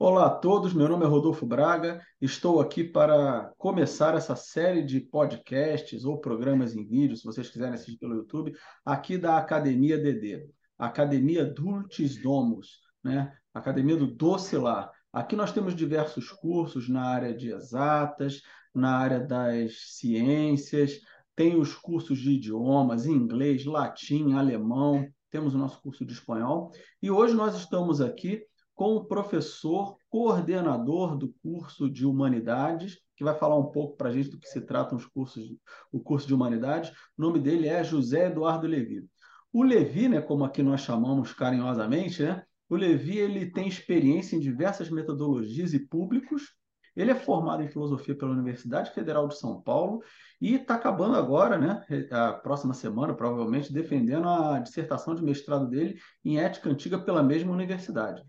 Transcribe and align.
Olá 0.00 0.26
a 0.26 0.30
todos, 0.30 0.72
meu 0.72 0.88
nome 0.88 1.04
é 1.04 1.08
Rodolfo 1.08 1.44
Braga, 1.44 2.00
estou 2.20 2.60
aqui 2.60 2.84
para 2.84 3.52
começar 3.58 4.14
essa 4.14 4.36
série 4.36 4.80
de 4.80 5.00
podcasts 5.00 6.04
ou 6.04 6.20
programas 6.20 6.72
em 6.72 6.86
vídeo, 6.86 7.16
se 7.16 7.24
vocês 7.24 7.50
quiserem 7.50 7.74
assistir 7.74 7.98
pelo 7.98 8.14
YouTube, 8.14 8.54
aqui 8.84 9.18
da 9.18 9.36
Academia 9.36 9.98
DD, 9.98 10.48
Academia 10.78 11.44
Dulcis 11.44 12.22
Domus, 12.22 12.78
né? 13.02 13.36
Academia 13.52 13.96
do 13.96 14.06
Doce 14.06 14.56
Lá. 14.56 14.88
Aqui 15.12 15.34
nós 15.34 15.50
temos 15.50 15.74
diversos 15.74 16.30
cursos 16.30 16.88
na 16.88 17.02
área 17.02 17.34
de 17.34 17.50
exatas, 17.50 18.40
na 18.72 18.96
área 18.96 19.18
das 19.18 19.96
ciências, 19.96 21.00
tem 21.34 21.58
os 21.58 21.74
cursos 21.74 22.20
de 22.20 22.34
idiomas, 22.34 23.04
inglês, 23.04 23.64
latim, 23.64 24.34
alemão, 24.34 25.04
temos 25.28 25.56
o 25.56 25.58
nosso 25.58 25.82
curso 25.82 26.06
de 26.06 26.12
espanhol, 26.12 26.70
e 27.02 27.10
hoje 27.10 27.34
nós 27.34 27.56
estamos 27.56 28.00
aqui 28.00 28.44
com 28.78 28.94
o 28.94 29.04
professor 29.04 29.96
coordenador 30.08 31.16
do 31.16 31.34
curso 31.42 31.90
de 31.90 32.06
Humanidades, 32.06 32.96
que 33.16 33.24
vai 33.24 33.34
falar 33.34 33.56
um 33.56 33.72
pouco 33.72 33.96
para 33.96 34.08
a 34.08 34.12
gente 34.12 34.30
do 34.30 34.38
que 34.38 34.46
se 34.46 34.60
tratam 34.60 34.96
os 34.96 35.04
cursos, 35.04 35.52
o 35.90 35.98
curso 35.98 36.28
de 36.28 36.32
Humanidades. 36.32 36.90
O 37.18 37.22
nome 37.22 37.40
dele 37.40 37.66
é 37.66 37.82
José 37.82 38.28
Eduardo 38.28 38.68
Levi. 38.68 39.04
O 39.52 39.64
Levi, 39.64 40.08
né, 40.08 40.20
como 40.20 40.44
aqui 40.44 40.62
nós 40.62 40.82
chamamos 40.82 41.32
carinhosamente, 41.32 42.22
né, 42.22 42.44
o 42.68 42.76
Levi 42.76 43.18
ele 43.18 43.50
tem 43.50 43.66
experiência 43.66 44.36
em 44.36 44.40
diversas 44.40 44.88
metodologias 44.90 45.74
e 45.74 45.80
públicos. 45.80 46.54
Ele 46.94 47.10
é 47.10 47.16
formado 47.16 47.64
em 47.64 47.68
filosofia 47.68 48.14
pela 48.14 48.30
Universidade 48.30 48.92
Federal 48.92 49.26
de 49.26 49.36
São 49.40 49.60
Paulo 49.60 50.04
e 50.40 50.54
está 50.54 50.76
acabando 50.76 51.16
agora, 51.16 51.58
né, 51.58 51.84
a 52.12 52.32
próxima 52.32 52.74
semana, 52.74 53.12
provavelmente, 53.12 53.72
defendendo 53.72 54.28
a 54.28 54.60
dissertação 54.60 55.16
de 55.16 55.24
mestrado 55.24 55.68
dele 55.68 55.98
em 56.24 56.38
ética 56.38 56.70
antiga 56.70 56.96
pela 56.96 57.24
mesma 57.24 57.52
universidade. 57.52 58.22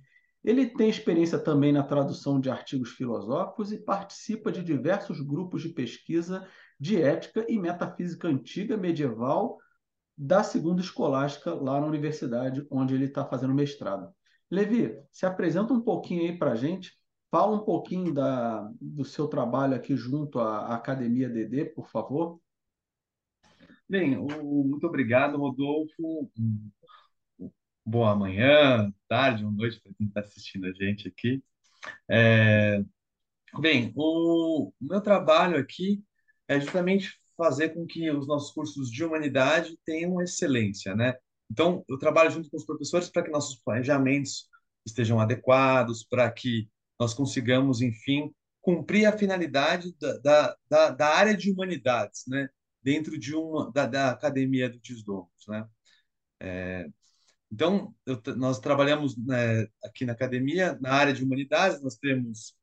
Ele 0.43 0.67
tem 0.67 0.89
experiência 0.89 1.37
também 1.37 1.73
na 1.73 1.83
tradução 1.83 2.39
de 2.39 2.49
artigos 2.49 2.91
filosóficos 2.91 3.71
e 3.71 3.77
participa 3.77 4.51
de 4.51 4.63
diversos 4.63 5.19
grupos 5.19 5.61
de 5.61 5.69
pesquisa 5.69 6.47
de 6.79 7.01
ética 7.01 7.45
e 7.49 7.59
metafísica 7.59 8.27
antiga 8.27 8.77
medieval 8.77 9.57
da 10.17 10.43
segunda 10.43 10.81
escolástica 10.81 11.53
lá 11.53 11.79
na 11.79 11.87
universidade 11.87 12.65
onde 12.69 12.93
ele 12.95 13.05
está 13.05 13.25
fazendo 13.25 13.53
mestrado. 13.53 14.13
Levi, 14.49 14.97
se 15.11 15.25
apresenta 15.25 15.73
um 15.73 15.81
pouquinho 15.81 16.23
aí 16.23 16.37
para 16.37 16.53
a 16.53 16.55
gente, 16.55 16.93
fala 17.29 17.55
um 17.55 17.63
pouquinho 17.63 18.13
da, 18.13 18.69
do 18.81 19.03
seu 19.03 19.27
trabalho 19.27 19.75
aqui 19.75 19.95
junto 19.95 20.39
à 20.39 20.73
Academia 20.73 21.29
DD, 21.29 21.65
por 21.65 21.87
favor. 21.89 22.39
Bem, 23.87 24.17
muito 24.17 24.87
obrigado, 24.87 25.37
Rodolfo 25.37 26.29
boa 27.89 28.15
manhã, 28.15 28.93
tarde 29.07 29.43
ou 29.43 29.51
noite 29.51 29.79
para 29.81 29.91
quem 29.97 30.07
está 30.07 30.19
assistindo 30.21 30.67
a 30.67 30.71
gente 30.73 31.07
aqui. 31.07 31.43
É, 32.09 32.83
bem, 33.59 33.91
o, 33.95 34.67
o 34.69 34.73
meu 34.79 35.01
trabalho 35.01 35.57
aqui 35.57 36.03
é 36.47 36.59
justamente 36.59 37.19
fazer 37.35 37.69
com 37.69 37.85
que 37.85 38.09
os 38.11 38.27
nossos 38.27 38.51
cursos 38.51 38.91
de 38.91 39.03
humanidade 39.03 39.77
tenham 39.85 40.21
excelência, 40.21 40.95
né? 40.95 41.15
Então, 41.49 41.83
eu 41.89 41.97
trabalho 41.97 42.29
junto 42.29 42.49
com 42.49 42.57
os 42.57 42.65
professores 42.65 43.09
para 43.09 43.23
que 43.23 43.31
nossos 43.31 43.59
planejamentos 43.63 44.47
estejam 44.85 45.19
adequados, 45.19 46.03
para 46.03 46.29
que 46.31 46.69
nós 46.99 47.13
consigamos, 47.13 47.81
enfim, 47.81 48.31
cumprir 48.61 49.05
a 49.05 49.17
finalidade 49.17 49.95
da, 49.99 50.55
da, 50.69 50.89
da, 50.91 51.07
área 51.07 51.35
de 51.35 51.51
humanidades, 51.51 52.23
né? 52.27 52.49
Dentro 52.83 53.17
de 53.17 53.35
uma 53.35 53.71
da, 53.71 53.85
da 53.87 54.11
academia 54.11 54.69
do 54.69 54.79
Desdomos, 54.79 55.47
né? 55.47 55.65
É, 56.41 56.87
então, 57.51 57.93
eu, 58.05 58.21
nós 58.35 58.59
trabalhamos 58.59 59.17
né, 59.17 59.67
aqui 59.83 60.05
na 60.05 60.13
academia, 60.13 60.77
na 60.79 60.93
área 60.93 61.13
de 61.13 61.23
humanidades, 61.23 61.81
nós 61.81 61.95
temos 61.95 62.55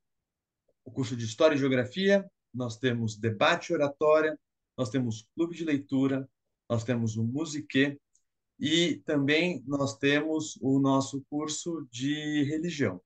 o 0.85 0.91
curso 0.91 1.15
de 1.15 1.25
História 1.25 1.55
e 1.55 1.59
Geografia, 1.59 2.25
nós 2.53 2.77
temos 2.77 3.17
debate 3.17 3.73
oratória, 3.73 4.39
nós 4.77 4.89
temos 4.89 5.27
clube 5.35 5.55
de 5.55 5.65
leitura, 5.65 6.27
nós 6.69 6.83
temos 6.83 7.17
o 7.17 7.23
musiquê 7.23 7.99
e 8.59 9.01
também 9.05 9.63
nós 9.67 9.97
temos 9.97 10.57
o 10.61 10.79
nosso 10.79 11.23
curso 11.29 11.85
de 11.91 12.43
religião. 12.43 13.01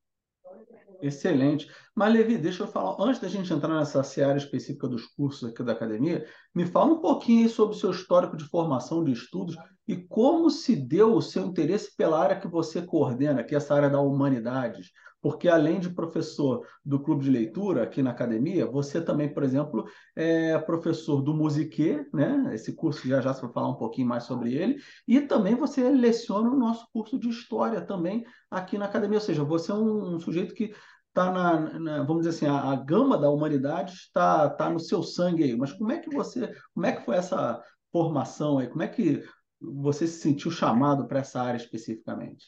Excelente. 1.02 1.68
Mas, 1.94 2.14
Levi, 2.14 2.38
deixa 2.38 2.64
eu 2.64 2.68
falar, 2.68 2.96
antes 3.00 3.20
da 3.20 3.28
gente 3.28 3.52
entrar 3.52 3.78
nessa 3.78 4.02
seara 4.02 4.38
específica 4.38 4.88
dos 4.88 5.06
cursos 5.08 5.50
aqui 5.50 5.62
da 5.62 5.74
academia, 5.74 6.26
me 6.56 6.66
fala 6.66 6.94
um 6.94 7.02
pouquinho 7.02 7.50
sobre 7.50 7.76
o 7.76 7.80
seu 7.80 7.92
histórico 7.92 8.38
de 8.38 8.46
formação 8.46 9.04
de 9.04 9.12
estudos 9.12 9.58
e 9.88 9.98
como 9.98 10.50
se 10.50 10.76
deu 10.76 11.14
o 11.14 11.22
seu 11.22 11.46
interesse 11.46 11.96
pela 11.98 12.18
área 12.18 12.40
que 12.40 12.48
você 12.48 12.82
coordena, 12.82 13.44
que 13.44 13.54
é 13.54 13.58
essa 13.58 13.76
área 13.76 13.90
da 13.90 14.00
humanidades. 14.00 14.90
Porque, 15.22 15.48
além 15.48 15.80
de 15.80 15.92
professor 15.92 16.66
do 16.84 17.00
clube 17.00 17.24
de 17.24 17.30
leitura 17.30 17.84
aqui 17.84 18.02
na 18.02 18.10
academia, 18.10 18.66
você 18.66 19.00
também, 19.00 19.32
por 19.32 19.44
exemplo, 19.44 19.86
é 20.16 20.58
professor 20.58 21.22
do 21.22 21.32
Musiquê, 21.32 22.04
né? 22.12 22.50
Esse 22.54 22.74
curso 22.74 23.08
já 23.08 23.22
já 23.22 23.32
você 23.32 23.42
vai 23.42 23.52
falar 23.52 23.70
um 23.70 23.76
pouquinho 23.76 24.08
mais 24.08 24.24
sobre 24.24 24.56
ele, 24.56 24.78
e 25.08 25.22
também 25.22 25.54
você 25.54 25.88
leciona 25.92 26.50
o 26.50 26.58
nosso 26.58 26.88
curso 26.92 27.20
de 27.20 27.30
história 27.30 27.82
também 27.82 28.26
aqui 28.50 28.80
na 28.80 28.86
academia. 28.86 29.20
Ou 29.20 29.24
seja, 29.24 29.44
você 29.44 29.72
é 29.72 29.76
um, 29.76 30.16
um 30.16 30.20
sujeito 30.20 30.56
que 30.56 30.74
está 31.12 31.32
na, 31.32 31.80
na, 31.80 32.04
vamos 32.04 32.26
dizer 32.26 32.30
assim, 32.30 32.46
a, 32.46 32.72
a, 32.72 32.76
gama 32.76 33.18
da 33.18 33.30
humanidade 33.30 33.94
está 33.94 34.50
tá 34.50 34.70
no 34.70 34.80
seu 34.80 35.04
sangue 35.04 35.44
aí. 35.44 35.56
Mas 35.56 35.74
como 35.74 35.92
é 35.92 36.00
que 36.00 36.10
você, 36.10 36.54
como 36.74 36.86
é 36.86 36.94
que 36.94 37.06
foi 37.06 37.18
essa 37.18 37.62
formação 37.92 38.58
aí? 38.58 38.68
Como 38.68 38.82
é 38.82 38.88
que 38.88 39.24
você 39.60 40.08
se 40.08 40.22
sentiu 40.22 40.50
chamado 40.50 41.08
para 41.08 41.20
essa 41.20 41.42
área 41.42 41.58
especificamente? 41.58 42.46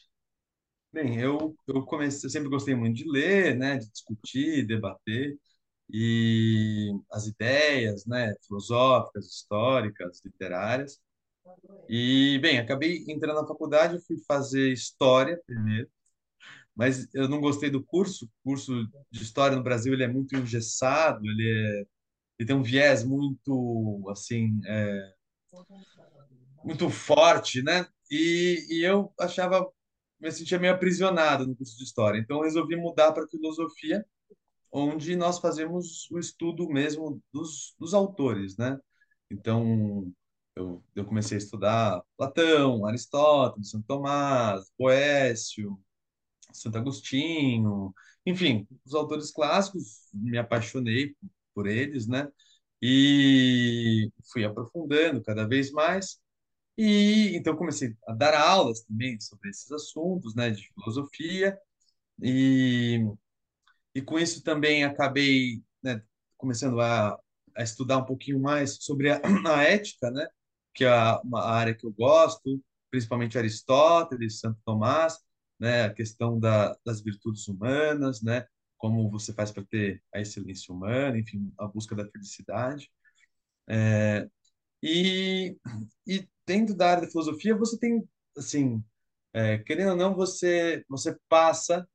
Bem, 0.92 1.20
eu, 1.20 1.54
eu 1.66 1.84
comecei, 1.84 2.26
eu 2.26 2.30
sempre 2.30 2.48
gostei 2.48 2.74
muito 2.74 2.96
de 2.96 3.10
ler, 3.10 3.56
né, 3.56 3.76
de 3.76 3.90
discutir, 3.90 4.66
debater 4.66 5.36
e 5.90 6.90
as 7.12 7.26
ideias, 7.26 8.06
né, 8.06 8.34
filosóficas, 8.46 9.26
históricas, 9.26 10.22
literárias. 10.24 10.98
E 11.88 12.38
bem, 12.40 12.58
acabei 12.58 13.04
entrando 13.08 13.40
na 13.42 13.46
faculdade, 13.46 14.04
fui 14.06 14.16
fazer 14.26 14.72
história 14.72 15.38
primeiro 15.46 15.88
mas 16.74 17.08
eu 17.14 17.28
não 17.28 17.40
gostei 17.40 17.70
do 17.70 17.82
curso. 17.82 18.26
O 18.26 18.50
curso 18.50 18.72
de 19.10 19.22
história 19.22 19.56
no 19.56 19.62
Brasil 19.62 19.92
ele 19.92 20.04
é 20.04 20.08
muito 20.08 20.36
engessado, 20.36 21.24
ele, 21.24 21.48
é, 21.48 21.86
ele 22.38 22.46
tem 22.46 22.56
um 22.56 22.62
viés 22.62 23.04
muito 23.04 24.04
assim 24.10 24.60
é, 24.66 25.14
muito 26.64 26.88
forte, 26.90 27.62
né? 27.62 27.86
E, 28.10 28.66
e 28.70 28.82
eu 28.84 29.12
achava 29.18 29.66
me 30.20 30.32
sentia 30.32 30.58
meio 30.58 30.74
aprisionado 30.74 31.46
no 31.46 31.56
curso 31.56 31.76
de 31.76 31.84
história. 31.84 32.18
Então 32.18 32.42
resolvi 32.42 32.76
mudar 32.76 33.12
para 33.12 33.28
filosofia, 33.28 34.04
onde 34.72 35.16
nós 35.16 35.38
fazemos 35.38 36.10
o 36.10 36.18
estudo 36.18 36.68
mesmo 36.68 37.20
dos, 37.32 37.74
dos 37.78 37.94
autores, 37.94 38.56
né? 38.56 38.78
Então 39.30 40.10
eu, 40.56 40.82
eu 40.94 41.04
comecei 41.04 41.36
a 41.36 41.38
estudar 41.38 42.02
Platão, 42.16 42.86
Aristóteles, 42.86 43.70
Santo 43.70 43.86
Tomás, 43.86 44.70
Boécio, 44.78 45.78
Santo 46.54 46.78
Agostinho, 46.78 47.94
enfim, 48.26 48.66
os 48.84 48.94
autores 48.94 49.30
clássicos, 49.32 50.08
me 50.14 50.38
apaixonei 50.38 51.14
por 51.54 51.66
eles, 51.66 52.06
né? 52.06 52.28
E 52.82 54.10
fui 54.32 54.44
aprofundando 54.44 55.22
cada 55.22 55.46
vez 55.46 55.70
mais. 55.72 56.20
E 56.78 57.36
então 57.36 57.56
comecei 57.56 57.96
a 58.08 58.12
dar 58.14 58.34
aulas 58.34 58.82
também 58.82 59.20
sobre 59.20 59.50
esses 59.50 59.70
assuntos, 59.72 60.34
né, 60.34 60.50
de 60.50 60.68
filosofia. 60.74 61.58
E, 62.22 63.00
e 63.94 64.02
com 64.02 64.18
isso 64.18 64.42
também 64.42 64.84
acabei, 64.84 65.62
né, 65.82 66.02
começando 66.36 66.80
a, 66.80 67.18
a 67.56 67.62
estudar 67.62 67.98
um 67.98 68.04
pouquinho 68.04 68.40
mais 68.40 68.78
sobre 68.82 69.10
a, 69.10 69.20
a 69.46 69.62
ética, 69.64 70.10
né, 70.10 70.26
que 70.74 70.84
é 70.84 70.90
uma 71.24 71.42
área 71.44 71.74
que 71.74 71.86
eu 71.86 71.92
gosto, 71.92 72.62
principalmente 72.90 73.38
Aristóteles, 73.38 74.40
Santo 74.40 74.60
Tomás 74.64 75.18
né, 75.58 75.84
a 75.84 75.94
questão 75.94 76.38
da, 76.38 76.76
das 76.84 77.00
virtudes 77.00 77.46
humanas, 77.48 78.22
né, 78.22 78.46
como 78.78 79.10
você 79.10 79.32
faz 79.32 79.50
para 79.50 79.64
ter 79.64 80.02
a 80.14 80.20
excelência 80.20 80.74
humana, 80.74 81.18
enfim, 81.18 81.52
a 81.58 81.66
busca 81.66 81.94
da 81.94 82.06
felicidade. 82.10 82.90
É, 83.68 84.28
e, 84.82 85.56
e 86.06 86.28
dentro 86.46 86.74
da 86.76 86.90
área 86.90 87.02
da 87.02 87.10
filosofia, 87.10 87.56
você 87.56 87.78
tem, 87.78 88.06
assim, 88.36 88.82
é, 89.32 89.58
querendo 89.58 89.90
ou 89.92 89.96
não, 89.96 90.14
você, 90.14 90.84
você 90.88 91.16
passa 91.28 91.88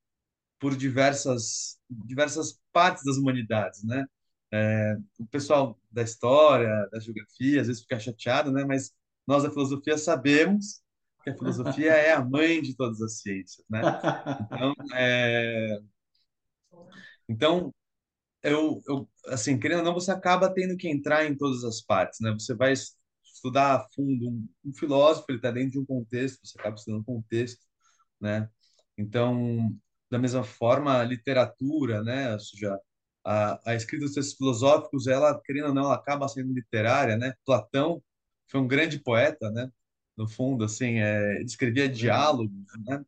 por 0.59 0.75
diversas, 0.75 1.79
diversas 1.89 2.59
partes 2.73 3.03
das 3.05 3.17
humanidades, 3.17 3.83
né? 3.83 4.05
É, 4.51 4.97
o 5.19 5.27
pessoal 5.27 5.79
da 5.91 6.01
história, 6.01 6.69
da 6.91 6.99
geografia, 6.99 7.61
às 7.61 7.67
vezes 7.67 7.81
fica 7.83 7.99
chateado, 7.99 8.51
né? 8.51 8.65
Mas 8.65 8.91
nós 9.27 9.43
da 9.43 9.51
filosofia 9.51 9.97
sabemos 9.97 10.81
a 11.29 11.37
filosofia 11.37 11.91
é 11.93 12.13
a 12.13 12.23
mãe 12.23 12.61
de 12.61 12.75
todas 12.75 13.01
as 13.01 13.21
ciências, 13.21 13.65
né? 13.69 13.81
Então, 14.51 14.73
é... 14.93 15.79
então 17.27 17.73
eu, 18.43 18.81
eu, 18.87 19.09
assim, 19.27 19.59
querendo 19.59 19.79
ou 19.79 19.85
não, 19.85 19.93
você 19.93 20.11
acaba 20.11 20.53
tendo 20.53 20.77
que 20.77 20.87
entrar 20.89 21.25
em 21.25 21.35
todas 21.37 21.63
as 21.63 21.81
partes, 21.81 22.19
né? 22.21 22.31
Você 22.33 22.55
vai 22.55 22.73
estudar 22.73 23.75
a 23.75 23.87
fundo 23.95 24.29
um, 24.29 24.49
um 24.65 24.73
filósofo, 24.73 25.25
ele 25.29 25.37
está 25.39 25.51
dentro 25.51 25.71
de 25.71 25.79
um 25.79 25.85
contexto, 25.85 26.39
você 26.45 26.59
acaba 26.59 26.75
estudando 26.75 27.01
um 27.01 27.03
contexto, 27.03 27.65
né? 28.19 28.49
Então, 28.97 29.75
da 30.09 30.19
mesma 30.19 30.43
forma 30.43 30.99
a 30.99 31.03
literatura, 31.03 32.03
né? 32.03 32.33
Ou 32.33 32.39
seja, 32.39 32.79
a, 33.25 33.71
a 33.71 33.75
escrita 33.75 34.05
dos 34.05 34.13
textos 34.15 34.37
filosóficos, 34.37 35.07
ela, 35.07 35.39
querendo 35.45 35.69
ou 35.69 35.73
não, 35.73 35.85
ela 35.85 35.95
acaba 35.95 36.27
sendo 36.27 36.53
literária, 36.53 37.17
né? 37.17 37.33
Platão 37.45 38.01
foi 38.47 38.59
um 38.61 38.67
grande 38.67 38.99
poeta, 38.99 39.49
né? 39.51 39.69
No 40.19 40.27
fundo, 40.29 40.65
assim, 40.65 40.99
é, 40.99 41.37
ele 41.37 41.45
escrevia 41.45 41.89
diálogos, 41.89 42.51
né? 42.85 43.03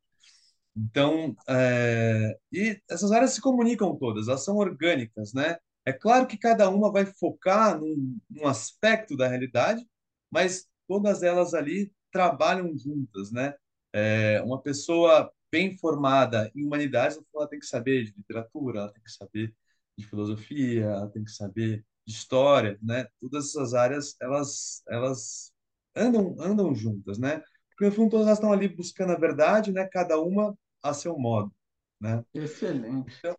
Então, 0.76 1.36
é, 1.50 2.38
e 2.52 2.82
essas 2.90 3.12
áreas 3.12 3.32
se 3.34 3.42
comunicam 3.42 3.96
todas, 3.98 4.28
elas 4.28 4.44
são 4.44 4.56
orgânicas, 4.58 5.34
né? 5.34 5.58
É 5.86 5.92
claro 5.94 6.28
que 6.28 6.38
cada 6.38 6.70
uma 6.70 6.92
vai 6.92 7.06
focar 7.06 7.80
num, 7.80 8.18
num 8.30 8.48
aspecto 8.48 9.18
da 9.18 9.28
realidade, 9.28 9.86
mas 10.32 10.68
todas 10.88 11.24
elas 11.24 11.54
ali 11.54 11.94
trabalham 12.12 12.78
juntas, 12.78 13.32
né? 13.32 13.54
É, 13.94 14.42
uma 14.44 14.62
pessoa 14.62 15.32
bem 15.52 15.78
formada 15.78 16.50
em 16.56 16.66
humanidades, 16.66 17.20
ela 17.36 17.48
tem 17.48 17.60
que 17.60 17.66
saber 17.66 18.06
de 18.06 18.14
literatura, 18.16 18.80
ela 18.82 18.94
tem 18.94 19.04
que 19.04 19.12
saber 19.12 19.54
de 19.98 20.06
filosofia, 20.08 20.86
ela 20.86 21.10
tem 21.10 21.24
que 21.24 21.32
saber 21.32 21.86
de 22.08 22.14
história, 22.14 22.80
né? 22.82 23.08
Todas 23.20 23.50
essas 23.50 23.74
áreas, 23.74 24.16
elas, 24.22 24.82
elas 24.90 25.51
andam, 25.96 26.36
andam 26.40 26.74
juntas, 26.74 27.18
né? 27.18 27.42
Porque 27.70 27.86
no 27.86 27.92
fundo 27.92 28.12
todas 28.12 28.28
elas 28.28 28.38
estão 28.38 28.54
ali 28.54 28.68
buscando 28.68 29.12
a 29.12 29.18
verdade, 29.18 29.72
né? 29.72 29.88
Cada 29.92 30.20
uma 30.20 30.58
a 30.84 30.94
seu 30.94 31.18
modo, 31.18 31.52
né? 32.00 32.24
Excelente. 32.34 33.16
Então, 33.20 33.36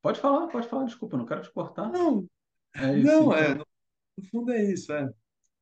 pode 0.00 0.20
falar, 0.20 0.46
pode 0.48 0.68
falar, 0.68 0.84
desculpa, 0.84 1.16
não 1.16 1.26
quero 1.26 1.42
te 1.42 1.52
cortar. 1.52 1.90
Não, 1.90 2.26
é 2.74 2.98
isso, 2.98 3.06
não, 3.06 3.34
é, 3.34 3.50
então. 3.50 3.62
é, 3.62 4.20
no 4.20 4.28
fundo 4.30 4.52
é 4.52 4.64
isso, 4.64 4.92
é. 4.92 5.08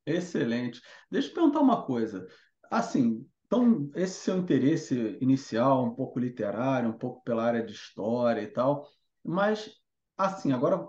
Excelente. 0.05 0.81
Deixa 1.11 1.29
eu 1.29 1.33
perguntar 1.33 1.59
uma 1.59 1.85
coisa. 1.85 2.25
Assim, 2.71 3.25
então, 3.45 3.89
esse 3.95 4.19
seu 4.19 4.37
interesse 4.37 5.17
inicial, 5.21 5.85
um 5.85 5.95
pouco 5.95 6.19
literário, 6.19 6.89
um 6.89 6.97
pouco 6.97 7.23
pela 7.23 7.43
área 7.43 7.63
de 7.63 7.73
história 7.73 8.41
e 8.41 8.47
tal, 8.47 8.87
mas, 9.23 9.71
assim, 10.17 10.51
agora, 10.51 10.87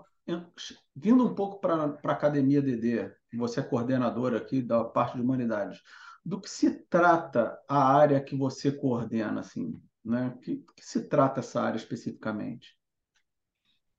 vindo 0.95 1.25
um 1.25 1.33
pouco 1.35 1.59
para 1.59 1.97
a 2.03 2.11
Academia 2.11 2.61
DD, 2.61 3.11
você 3.33 3.59
é 3.59 3.63
coordenadora 3.63 4.37
aqui 4.37 4.61
da 4.61 4.83
parte 4.83 5.15
de 5.15 5.21
humanidades, 5.21 5.81
do 6.25 6.39
que 6.39 6.49
se 6.49 6.71
trata 6.85 7.59
a 7.67 7.93
área 7.95 8.21
que 8.21 8.35
você 8.35 8.71
coordena, 8.71 9.41
assim, 9.41 9.81
né? 10.03 10.37
Que, 10.41 10.57
que 10.75 10.85
se 10.85 11.07
trata 11.07 11.39
essa 11.39 11.61
área 11.61 11.77
especificamente? 11.77 12.77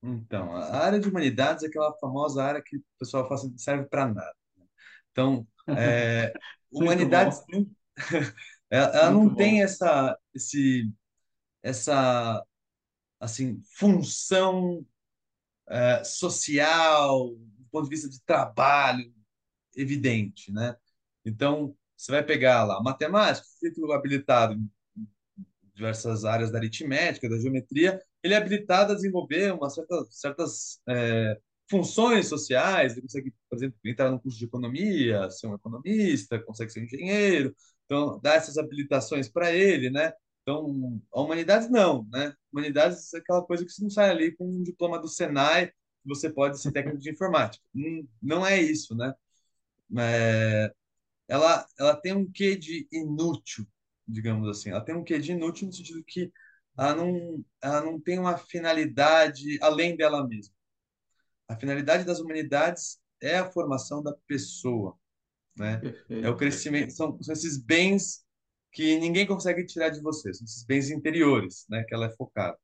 Então, 0.03 0.55
a 0.56 0.79
área 0.79 0.99
de 0.99 1.09
humanidades 1.09 1.62
é 1.62 1.67
aquela 1.67 1.93
famosa 1.99 2.43
área 2.43 2.62
que 2.65 2.76
o 2.76 2.85
pessoal 2.99 3.25
fala 3.25 3.35
assim, 3.41 3.56
serve 3.59 3.85
para 3.87 4.06
nada. 4.06 4.35
Né? 4.56 4.65
Então, 5.12 5.47
é, 5.69 6.33
humanidades 6.73 7.43
ela, 8.71 9.11
não 9.11 9.29
bom. 9.29 9.35
tem 9.35 9.62
essa 9.62 10.17
esse 10.35 10.91
essa 11.62 12.43
assim 13.19 13.61
função 13.76 14.87
é, 15.71 16.05
social 16.05 17.31
do 17.31 17.67
ponto 17.71 17.85
de 17.85 17.91
vista 17.91 18.09
de 18.09 18.21
trabalho 18.25 19.13
evidente, 19.77 20.53
né? 20.53 20.77
Então, 21.25 21.77
você 21.97 22.13
vai 22.13 22.25
pegar 22.25 22.65
lá 22.65 22.83
matemática, 22.83 23.47
sujeito 23.47 23.93
habilitado 23.93 24.55
em 24.55 24.71
diversas 25.75 26.25
áreas 26.25 26.51
da 26.51 26.59
aritmética, 26.59 27.29
da 27.29 27.39
geometria, 27.39 28.03
ele 28.23 28.35
é 28.35 28.37
habilitado 28.37 28.93
a 28.93 28.95
desenvolver 28.95 29.53
uma 29.53 29.71
certa, 29.71 30.07
certas 30.11 30.81
é, 30.89 31.39
funções 31.71 32.27
sociais, 32.29 32.93
ele 32.93 33.03
consegue, 33.03 33.35
por 33.49 33.57
exemplo, 33.57 33.79
entrar 33.85 34.11
no 34.11 34.21
curso 34.21 34.39
de 34.39 34.45
economia, 34.45 35.31
ser 35.31 35.47
um 35.47 35.55
economista, 35.55 36.39
consegue 36.41 36.71
ser 36.71 36.81
um 36.81 36.85
engenheiro, 36.85 37.55
então 37.85 38.21
dá 38.21 38.35
essas 38.35 38.59
habilitações 38.59 39.29
para 39.29 39.53
ele, 39.53 39.91
né? 39.91 40.13
Então, 40.43 41.01
a 41.13 41.21
humanidades 41.21 41.71
não, 41.71 42.07
né? 42.11 42.35
Humanidades 42.53 43.13
é 43.15 43.19
aquela 43.19 43.43
coisa 43.43 43.65
que 43.65 43.71
você 43.71 43.83
não 43.83 43.91
sai 43.91 44.11
ali 44.11 44.37
com 44.37 44.47
um 44.47 44.63
diploma 44.63 44.99
do 44.99 45.09
Senai, 45.09 45.73
você 46.05 46.31
pode 46.31 46.61
ser 46.61 46.73
técnico 46.73 46.99
de 46.99 47.11
informática. 47.11 47.63
Não, 47.75 48.09
não 48.23 48.47
é 48.47 48.61
isso, 48.61 48.95
né? 48.95 49.15
É, 49.99 50.73
ela, 51.29 51.67
ela 51.79 51.97
tem 51.97 52.15
um 52.15 52.31
quê 52.31 52.57
de 52.57 52.89
inútil, 52.91 53.67
digamos 54.07 54.49
assim. 54.49 54.71
Ela 54.71 54.85
tem 54.85 54.95
um 54.95 55.05
quê 55.05 55.19
de 55.19 55.33
inútil 55.33 55.67
no 55.67 55.73
sentido 55.73 56.03
que 56.05 56.33
ela 56.77 56.95
não, 56.95 57.45
ela 57.61 57.83
não 57.83 58.01
tem 58.01 58.19
uma 58.19 58.39
finalidade 58.39 59.59
além 59.61 59.97
dela 59.97 60.27
mesma. 60.27 60.55
A 61.47 61.57
finalidade 61.57 62.05
das 62.05 62.21
humanidades 62.21 62.99
é 63.21 63.37
a 63.39 63.51
formação 63.51 64.03
da 64.03 64.15
pessoa, 64.27 64.97
né? 65.57 65.81
É 66.09 66.29
o 66.29 66.37
crescimento, 66.37 66.93
são, 66.93 67.21
são 67.23 67.33
esses 67.33 67.59
bens 67.59 68.25
que 68.73 68.99
ninguém 68.99 69.27
consegue 69.27 69.65
tirar 69.65 69.91
de 69.91 70.01
você, 70.01 70.33
são 70.33 70.45
esses 70.45 70.65
bens 70.65 70.91
interiores, 70.91 71.67
né? 71.69 71.85
Que 71.85 71.95
ela 71.95 72.07
é 72.07 72.17
focada, 72.17 72.59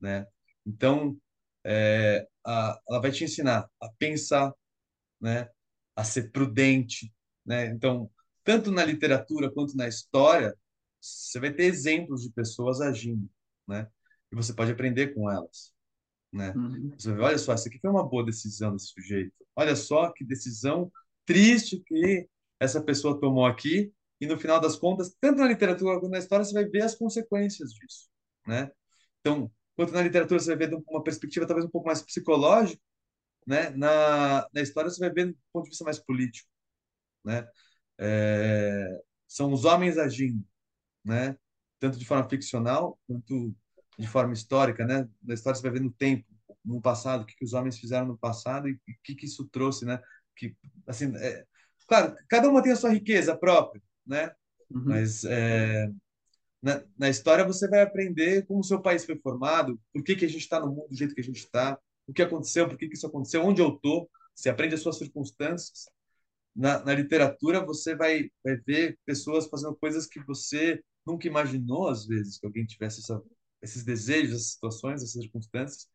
né? 0.00 0.26
Então, 0.66 1.16
é, 1.64 2.26
a, 2.44 2.78
ela 2.88 3.00
vai 3.00 3.10
te 3.10 3.24
ensinar 3.24 3.68
a 3.80 3.88
pensar, 3.98 4.52
né? 5.20 5.48
A 5.96 6.04
ser 6.04 6.30
prudente, 6.30 7.12
né? 7.44 7.66
Então, 7.66 8.10
tanto 8.42 8.70
na 8.70 8.84
literatura 8.84 9.50
quanto 9.50 9.76
na 9.76 9.88
história, 9.88 10.56
você 11.00 11.38
vai 11.38 11.52
ter 11.52 11.64
exemplos 11.64 12.22
de 12.22 12.30
pessoas 12.30 12.80
agindo, 12.80 13.28
né? 13.66 13.86
E 14.32 14.36
você 14.36 14.52
pode 14.52 14.72
aprender 14.72 15.14
com 15.14 15.30
elas, 15.30 15.72
né? 16.32 16.52
Uhum. 16.56 16.92
Você 16.98 17.08
vai 17.08 17.16
ver, 17.16 17.22
olha 17.24 17.38
só, 17.38 17.54
isso 17.54 17.68
aqui 17.68 17.78
foi 17.78 17.90
uma 17.90 18.08
boa 18.08 18.24
decisão 18.24 18.72
desse 18.72 18.88
sujeito. 18.88 19.32
Olha 19.54 19.76
só 19.76 20.10
que 20.12 20.24
decisão 20.24 20.90
triste 21.24 21.82
que 21.86 22.28
essa 22.58 22.82
pessoa 22.82 23.20
tomou 23.20 23.46
aqui. 23.46 23.92
E 24.20 24.26
no 24.26 24.38
final 24.38 24.60
das 24.60 24.76
contas, 24.76 25.14
tanto 25.20 25.38
na 25.40 25.48
literatura 25.48 26.00
quanto 26.00 26.10
na 26.10 26.18
história, 26.18 26.44
você 26.44 26.52
vai 26.54 26.64
ver 26.64 26.82
as 26.82 26.94
consequências 26.94 27.70
disso, 27.72 28.08
né? 28.46 28.70
Então, 29.20 29.50
quanto 29.76 29.92
na 29.92 30.02
literatura 30.02 30.40
você 30.40 30.54
vai 30.54 30.68
ver 30.68 30.74
uma 30.88 31.02
perspectiva 31.02 31.46
talvez 31.46 31.66
um 31.66 31.70
pouco 31.70 31.86
mais 31.86 32.02
psicológica, 32.02 32.80
né? 33.46 33.70
Na, 33.70 34.48
na 34.52 34.62
história 34.62 34.90
você 34.90 35.00
vai 35.00 35.10
ver 35.12 35.26
do 35.32 35.38
ponto 35.52 35.64
de 35.64 35.70
vista 35.70 35.84
mais 35.84 35.98
político 35.98 36.48
né? 37.24 37.46
É, 37.98 39.00
são 39.26 39.52
os 39.52 39.64
homens 39.64 39.98
agindo, 39.98 40.44
né? 41.04 41.36
Tanto 41.80 41.98
de 41.98 42.04
forma 42.04 42.28
ficcional 42.28 42.98
quanto 43.06 43.54
de 43.98 44.06
forma 44.06 44.34
histórica, 44.34 44.84
né? 44.86 45.08
Na 45.22 45.34
história 45.34 45.56
você 45.56 45.62
vai 45.62 45.72
ver 45.72 45.80
no 45.80 45.92
tempo, 45.92 46.26
no 46.64 46.80
passado, 46.80 47.22
o 47.22 47.26
que, 47.26 47.36
que 47.36 47.44
os 47.44 47.52
homens 47.52 47.78
fizeram 47.78 48.06
no 48.06 48.18
passado 48.18 48.68
e 48.68 48.72
o 48.72 48.80
que, 49.02 49.14
que 49.14 49.26
isso 49.26 49.46
trouxe, 49.48 49.84
né? 49.84 50.00
Que, 50.36 50.56
assim, 50.86 51.14
é, 51.16 51.44
claro, 51.86 52.14
cada 52.28 52.48
uma 52.48 52.62
tem 52.62 52.72
a 52.72 52.76
sua 52.76 52.90
riqueza 52.90 53.36
própria, 53.36 53.82
né? 54.06 54.32
Uhum. 54.70 54.84
Mas 54.86 55.24
é, 55.24 55.90
na, 56.62 56.82
na, 56.98 57.08
história 57.08 57.44
você 57.44 57.68
vai 57.68 57.82
aprender 57.82 58.46
como 58.46 58.60
o 58.60 58.64
seu 58.64 58.80
país 58.80 59.04
foi 59.04 59.16
formado, 59.18 59.80
por 59.92 60.02
que, 60.02 60.16
que 60.16 60.24
a 60.24 60.28
gente 60.28 60.40
está 60.40 60.60
no 60.60 60.68
mundo 60.68 60.88
do 60.88 60.96
jeito 60.96 61.14
que 61.14 61.20
a 61.20 61.24
gente 61.24 61.38
está, 61.38 61.78
o 62.06 62.12
que 62.12 62.22
aconteceu, 62.22 62.68
por 62.68 62.76
que, 62.76 62.88
que 62.88 62.96
isso 62.96 63.06
aconteceu, 63.06 63.44
onde 63.44 63.60
eu 63.60 63.68
estou. 63.68 64.10
Você 64.34 64.48
aprende 64.48 64.74
as 64.74 64.80
suas 64.80 64.98
circunstâncias 64.98 65.86
na, 66.54 66.84
na 66.84 66.94
literatura 66.94 67.64
você 67.64 67.96
vai, 67.96 68.30
vai 68.44 68.56
ver 68.56 68.98
pessoas 69.04 69.46
fazendo 69.46 69.74
coisas 69.76 70.06
que 70.06 70.20
você 70.20 70.82
nunca 71.04 71.26
imaginou, 71.26 71.88
às 71.88 72.06
vezes, 72.06 72.38
que 72.38 72.46
alguém 72.46 72.64
tivesse 72.64 73.00
essa, 73.00 73.20
esses 73.60 73.84
desejos, 73.84 74.36
essas 74.36 74.52
situações, 74.52 75.02
essas 75.02 75.22
circunstâncias, 75.22 75.88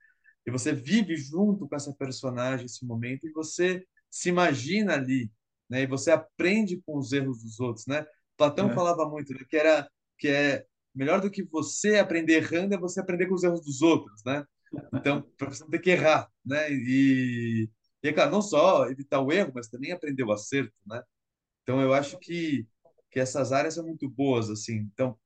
e 0.45 0.51
você 0.51 0.73
vive 0.73 1.15
junto 1.15 1.67
com 1.67 1.75
essa 1.75 1.93
personagem 1.93 2.65
esse 2.65 2.85
momento 2.85 3.27
e 3.27 3.31
você 3.31 3.85
se 4.09 4.29
imagina 4.29 4.93
ali, 4.93 5.31
né? 5.69 5.83
E 5.83 5.87
você 5.87 6.11
aprende 6.11 6.81
com 6.85 6.97
os 6.97 7.11
erros 7.11 7.43
dos 7.43 7.59
outros, 7.59 7.85
né? 7.85 8.05
Platão 8.37 8.71
é. 8.71 8.73
falava 8.73 9.07
muito 9.07 9.33
né? 9.33 9.41
que 9.47 9.57
era 9.57 9.89
que 10.17 10.27
é 10.27 10.65
melhor 10.93 11.21
do 11.21 11.29
que 11.29 11.43
você 11.43 11.97
aprender 11.97 12.35
errando 12.35 12.73
é 12.73 12.77
você 12.77 12.99
aprender 12.99 13.27
com 13.27 13.35
os 13.35 13.43
erros 13.43 13.61
dos 13.61 13.81
outros, 13.81 14.21
né? 14.25 14.43
Então, 14.93 15.21
para 15.37 15.49
você 15.49 15.63
não 15.63 15.69
ter 15.69 15.79
que 15.79 15.91
errar, 15.91 16.29
né? 16.45 16.71
E, 16.71 17.69
e 18.03 18.07
é 18.07 18.13
claro, 18.13 18.31
não 18.31 18.41
só 18.41 18.89
evitar 18.89 19.21
o 19.21 19.31
erro, 19.31 19.51
mas 19.53 19.67
também 19.67 19.91
aprender 19.91 20.23
o 20.23 20.31
acerto, 20.31 20.73
né? 20.85 21.01
Então 21.63 21.81
eu 21.81 21.93
acho 21.93 22.17
que 22.19 22.67
que 23.11 23.19
essas 23.19 23.51
áreas 23.51 23.73
são 23.73 23.85
muito 23.85 24.07
boas, 24.07 24.49
assim. 24.49 24.87
Então, 24.93 25.17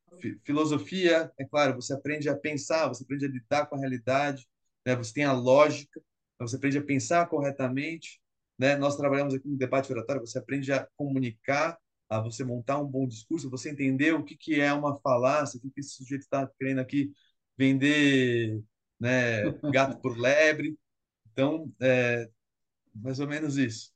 filosofia, 0.45 1.31
é 1.37 1.45
claro, 1.45 1.75
você 1.75 1.93
aprende 1.93 2.29
a 2.29 2.35
pensar, 2.35 2.87
você 2.87 3.03
aprende 3.03 3.25
a 3.25 3.29
lidar 3.29 3.65
com 3.65 3.75
a 3.75 3.79
realidade, 3.79 4.47
né? 4.85 4.95
Você 4.95 5.13
tem 5.13 5.25
a 5.25 5.33
lógica, 5.33 6.01
você 6.39 6.55
aprende 6.55 6.77
a 6.77 6.83
pensar 6.83 7.27
corretamente, 7.27 8.21
né? 8.57 8.75
Nós 8.75 8.95
trabalhamos 8.95 9.33
aqui 9.33 9.47
no 9.47 9.57
debate 9.57 9.91
oratório, 9.91 10.25
você 10.25 10.37
aprende 10.39 10.71
a 10.71 10.87
comunicar, 10.95 11.77
a 12.09 12.19
você 12.19 12.43
montar 12.43 12.79
um 12.79 12.85
bom 12.85 13.07
discurso, 13.07 13.49
você 13.49 13.69
entender 13.69 14.13
o 14.13 14.23
que 14.23 14.35
que 14.35 14.59
é 14.59 14.71
uma 14.73 14.99
falácia, 14.99 15.57
o 15.57 15.61
que 15.61 15.71
que 15.71 15.79
esse 15.79 15.95
sujeito 15.95 16.21
está 16.21 16.47
querendo 16.59 16.79
aqui 16.79 17.11
vender, 17.57 18.61
né? 18.99 19.51
Gato 19.71 19.99
por 19.99 20.17
lebre. 20.17 20.77
Então, 21.31 21.71
é, 21.81 22.29
mais 22.93 23.19
ou 23.19 23.27
menos 23.27 23.57
isso. 23.57 23.91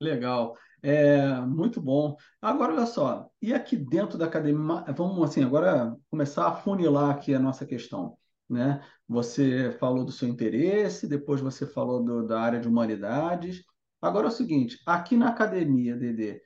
Legal. 0.00 0.56
É, 0.82 1.40
muito 1.42 1.80
bom. 1.80 2.16
Agora, 2.40 2.72
olha 2.72 2.86
só, 2.86 3.30
e 3.40 3.52
aqui 3.52 3.76
dentro 3.76 4.16
da 4.16 4.24
academia, 4.26 4.84
vamos 4.96 5.22
assim, 5.28 5.44
agora 5.44 5.94
começar 6.10 6.48
a 6.48 6.56
funilar 6.56 7.10
aqui 7.10 7.34
a 7.34 7.38
nossa 7.38 7.66
questão. 7.66 8.16
Né? 8.48 8.82
Você 9.06 9.70
falou 9.72 10.04
do 10.04 10.10
seu 10.10 10.26
interesse, 10.28 11.06
depois 11.06 11.40
você 11.40 11.66
falou 11.66 12.02
do, 12.02 12.26
da 12.26 12.40
área 12.40 12.58
de 12.58 12.66
humanidades. 12.66 13.62
Agora 14.00 14.26
é 14.26 14.28
o 14.28 14.32
seguinte, 14.32 14.80
aqui 14.86 15.16
na 15.16 15.28
academia, 15.28 15.96
Dedê, 15.96 16.40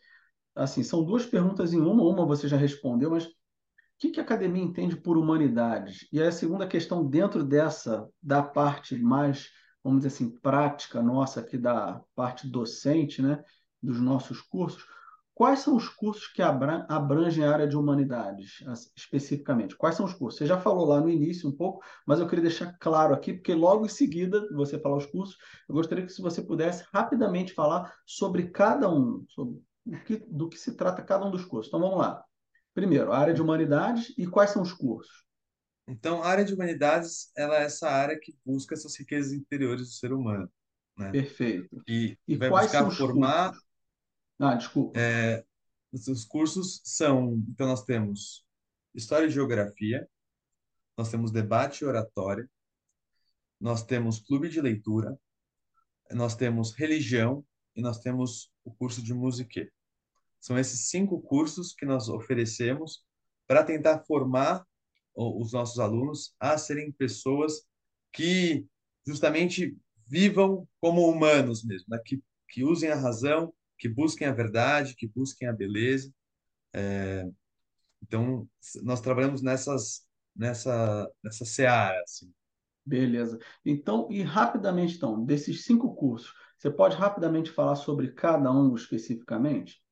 assim, 0.54 0.82
são 0.82 1.04
duas 1.04 1.24
perguntas 1.26 1.72
em 1.72 1.80
uma, 1.80 2.02
uma 2.02 2.26
você 2.26 2.48
já 2.48 2.56
respondeu, 2.56 3.10
mas 3.10 3.28
que, 3.98 4.10
que 4.10 4.20
a 4.20 4.22
academia 4.22 4.62
entende 4.62 4.96
por 4.96 5.16
humanidades? 5.16 6.06
E 6.12 6.20
a 6.20 6.30
segunda 6.30 6.66
questão, 6.66 7.06
dentro 7.06 7.42
dessa, 7.42 8.08
da 8.22 8.42
parte 8.42 8.96
mais, 8.96 9.48
vamos 9.82 10.00
dizer 10.00 10.14
assim, 10.14 10.30
prática 10.40 11.02
nossa 11.02 11.40
aqui, 11.40 11.56
da 11.56 12.02
parte 12.14 12.46
docente, 12.46 13.22
né, 13.22 13.42
dos 13.82 14.00
nossos 14.00 14.40
cursos, 14.42 14.84
quais 15.34 15.60
são 15.60 15.76
os 15.76 15.88
cursos 15.88 16.28
que 16.28 16.40
abrangem 16.40 17.44
a 17.44 17.52
área 17.52 17.66
de 17.66 17.76
humanidades, 17.76 18.62
especificamente? 18.96 19.76
Quais 19.76 19.96
são 19.96 20.06
os 20.06 20.14
cursos? 20.14 20.38
Você 20.38 20.46
já 20.46 20.60
falou 20.60 20.86
lá 20.86 21.00
no 21.00 21.10
início 21.10 21.48
um 21.48 21.52
pouco, 21.52 21.84
mas 22.06 22.20
eu 22.20 22.28
queria 22.28 22.44
deixar 22.44 22.76
claro 22.78 23.12
aqui, 23.12 23.34
porque 23.34 23.52
logo 23.52 23.84
em 23.84 23.88
seguida 23.88 24.46
você 24.54 24.78
falar 24.78 24.96
os 24.96 25.06
cursos, 25.06 25.36
eu 25.68 25.74
gostaria 25.74 26.06
que 26.06 26.12
se 26.12 26.22
você 26.22 26.40
pudesse 26.40 26.84
rapidamente 26.92 27.52
falar 27.52 27.92
sobre 28.06 28.50
cada 28.50 28.88
um, 28.88 29.24
sobre 29.28 29.60
que, 30.06 30.16
do 30.28 30.48
que 30.48 30.58
se 30.58 30.76
trata 30.76 31.02
cada 31.02 31.26
um 31.26 31.30
dos 31.30 31.44
cursos. 31.44 31.68
Então 31.68 31.80
vamos 31.80 31.98
lá. 31.98 32.24
Primeiro, 32.72 33.12
a 33.12 33.18
área 33.18 33.34
de 33.34 33.42
humanidades 33.42 34.14
e 34.16 34.26
quais 34.26 34.50
são 34.50 34.62
os 34.62 34.72
cursos? 34.72 35.24
Então, 35.86 36.22
a 36.22 36.28
área 36.28 36.44
de 36.44 36.54
humanidades, 36.54 37.30
ela 37.36 37.58
é 37.58 37.64
essa 37.64 37.88
área 37.88 38.18
que 38.18 38.34
busca 38.44 38.74
essas 38.74 38.96
riquezas 38.98 39.32
interiores 39.32 39.82
do 39.82 39.92
ser 39.92 40.12
humano, 40.12 40.50
né? 40.96 41.10
Perfeito. 41.10 41.82
E, 41.86 42.16
e 42.26 42.36
vai 42.36 42.48
quais 42.48 42.66
buscar 42.66 42.78
são 42.80 42.88
os 42.88 42.96
formar. 42.96 43.48
Cursos? 43.48 43.64
Ah, 44.38 44.54
desculpa. 44.54 44.98
É, 44.98 45.44
os 45.92 46.24
cursos 46.24 46.80
são, 46.84 47.42
então 47.48 47.66
nós 47.66 47.84
temos 47.84 48.44
história 48.94 49.26
e 49.26 49.30
geografia, 49.30 50.08
nós 50.96 51.10
temos 51.10 51.30
debate 51.30 51.80
e 51.80 51.86
oratória, 51.86 52.48
nós 53.60 53.84
temos 53.84 54.20
clube 54.20 54.48
de 54.48 54.60
leitura, 54.60 55.18
nós 56.10 56.34
temos 56.34 56.72
religião 56.72 57.44
e 57.74 57.80
nós 57.80 57.98
temos 57.98 58.52
o 58.64 58.72
curso 58.72 59.02
de 59.02 59.14
música. 59.14 59.68
São 60.40 60.58
esses 60.58 60.88
cinco 60.90 61.20
cursos 61.20 61.72
que 61.72 61.86
nós 61.86 62.08
oferecemos 62.08 63.04
para 63.46 63.64
tentar 63.64 64.00
formar 64.00 64.66
os 65.14 65.52
nossos 65.52 65.78
alunos 65.78 66.34
a 66.40 66.58
serem 66.58 66.90
pessoas 66.92 67.62
que 68.12 68.66
justamente 69.06 69.76
vivam 70.06 70.68
como 70.80 71.08
humanos 71.08 71.64
mesmo, 71.64 71.86
né? 71.88 72.00
que, 72.04 72.22
que 72.48 72.64
usem 72.64 72.90
a 72.90 72.96
razão, 72.96 73.52
que 73.78 73.88
busquem 73.88 74.26
a 74.26 74.32
verdade, 74.32 74.94
que 74.96 75.06
busquem 75.06 75.48
a 75.48 75.52
beleza. 75.52 76.12
É, 76.72 77.28
então, 78.02 78.48
nós 78.82 79.00
trabalhamos 79.00 79.42
nessas, 79.42 80.06
nessa, 80.34 81.10
nessa 81.22 81.44
seara. 81.44 82.00
Assim. 82.02 82.32
Beleza. 82.84 83.38
Então, 83.64 84.08
e 84.10 84.22
rapidamente, 84.22 84.96
então, 84.96 85.24
desses 85.24 85.64
cinco 85.64 85.94
cursos, 85.94 86.32
você 86.58 86.70
pode 86.70 86.96
rapidamente 86.96 87.50
falar 87.50 87.76
sobre 87.76 88.12
cada 88.12 88.50
um 88.52 88.74
especificamente? 88.74 89.84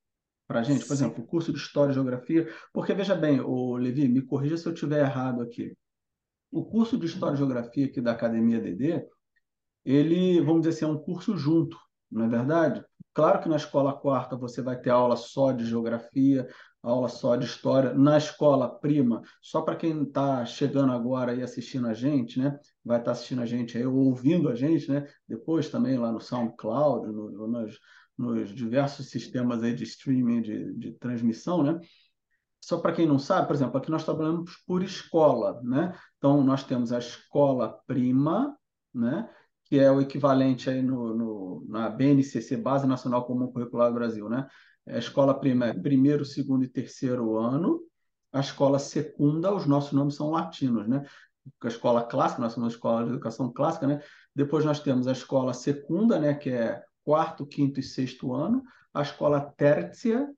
para 0.52 0.60
a 0.60 0.62
gente? 0.62 0.84
Por 0.84 0.92
exemplo, 0.92 1.24
o 1.24 1.26
curso 1.26 1.50
de 1.50 1.58
História 1.58 1.92
e 1.92 1.94
Geografia, 1.94 2.46
porque 2.74 2.92
veja 2.92 3.14
bem, 3.14 3.40
o 3.40 3.74
Levi, 3.76 4.06
me 4.06 4.20
corrija 4.20 4.58
se 4.58 4.66
eu 4.66 4.74
estiver 4.74 5.00
errado 5.00 5.40
aqui. 5.40 5.74
O 6.50 6.62
curso 6.62 6.98
de 6.98 7.06
História 7.06 7.34
e 7.34 7.38
Geografia 7.38 7.86
aqui 7.86 8.02
da 8.02 8.12
Academia 8.12 8.60
DD, 8.60 9.02
ele, 9.82 10.42
vamos 10.42 10.62
dizer 10.62 10.76
assim, 10.76 10.84
é 10.84 10.88
um 10.88 11.02
curso 11.02 11.36
junto, 11.38 11.78
não 12.12 12.26
é 12.26 12.28
verdade? 12.28 12.84
Claro 13.14 13.42
que 13.42 13.48
na 13.48 13.56
escola 13.56 13.92
quarta 13.92 14.36
você 14.36 14.62
vai 14.62 14.80
ter 14.80 14.90
aula 14.90 15.16
só 15.16 15.52
de 15.52 15.66
geografia, 15.66 16.48
aula 16.82 17.08
só 17.08 17.36
de 17.36 17.44
história. 17.44 17.92
Na 17.94 18.16
escola 18.16 18.68
prima, 18.68 19.22
só 19.40 19.62
para 19.62 19.76
quem 19.76 20.02
está 20.02 20.44
chegando 20.44 20.92
agora 20.92 21.34
e 21.34 21.42
assistindo 21.42 21.88
a 21.88 21.94
gente, 21.94 22.38
né? 22.38 22.58
Vai 22.84 22.98
estar 22.98 23.06
tá 23.06 23.12
assistindo 23.12 23.42
a 23.42 23.46
gente 23.46 23.76
aí, 23.76 23.86
ouvindo 23.86 24.48
a 24.48 24.54
gente, 24.54 24.90
né? 24.90 25.06
Depois 25.28 25.68
também 25.68 25.98
lá 25.98 26.10
no 26.10 26.20
SoundCloud, 26.20 27.06
no, 27.06 27.30
no, 27.30 27.48
nas, 27.48 27.74
nos 28.16 28.54
diversos 28.54 29.10
sistemas 29.10 29.62
aí 29.62 29.74
de 29.74 29.84
streaming, 29.84 30.42
de, 30.42 30.72
de 30.74 30.92
transmissão, 30.92 31.62
né? 31.62 31.78
Só 32.60 32.78
para 32.78 32.92
quem 32.92 33.06
não 33.06 33.18
sabe, 33.18 33.48
por 33.48 33.56
exemplo, 33.56 33.76
aqui 33.76 33.90
nós 33.90 34.04
trabalhamos 34.04 34.56
por 34.66 34.82
escola, 34.82 35.60
né? 35.64 35.98
Então, 36.16 36.42
nós 36.44 36.62
temos 36.62 36.92
a 36.92 36.98
escola 36.98 37.80
prima, 37.86 38.56
né? 38.94 39.28
Que 39.72 39.78
é 39.78 39.90
o 39.90 40.02
equivalente 40.02 40.68
aí 40.68 40.82
no, 40.82 41.14
no, 41.14 41.64
na 41.66 41.88
BNCC, 41.88 42.58
Base 42.58 42.86
Nacional 42.86 43.24
Comum 43.24 43.50
Curricular 43.50 43.88
do 43.88 43.94
Brasil, 43.94 44.28
né? 44.28 44.46
A 44.86 44.98
escola 44.98 45.32
prima 45.32 45.64
é 45.64 45.72
primeiro, 45.72 46.26
segundo 46.26 46.62
e 46.62 46.68
terceiro 46.68 47.38
ano. 47.38 47.80
A 48.30 48.40
escola 48.40 48.78
secunda, 48.78 49.50
os 49.50 49.64
nossos 49.64 49.92
nomes 49.92 50.14
são 50.14 50.28
latinos, 50.28 50.86
né? 50.86 51.02
A 51.58 51.68
escola 51.68 52.04
clássica, 52.04 52.42
nós 52.42 52.52
somos 52.52 52.70
a 52.70 52.76
escola 52.76 53.04
de 53.04 53.12
educação 53.12 53.50
clássica, 53.50 53.86
né? 53.86 54.02
Depois 54.36 54.62
nós 54.62 54.78
temos 54.78 55.08
a 55.08 55.12
escola 55.12 55.54
secunda, 55.54 56.18
né? 56.18 56.34
Que 56.34 56.50
é 56.50 56.82
quarto, 57.02 57.46
quinto 57.46 57.80
e 57.80 57.82
sexto 57.82 58.34
ano, 58.34 58.62
a 58.92 59.00
escola 59.00 59.40
tércia, 59.40 60.30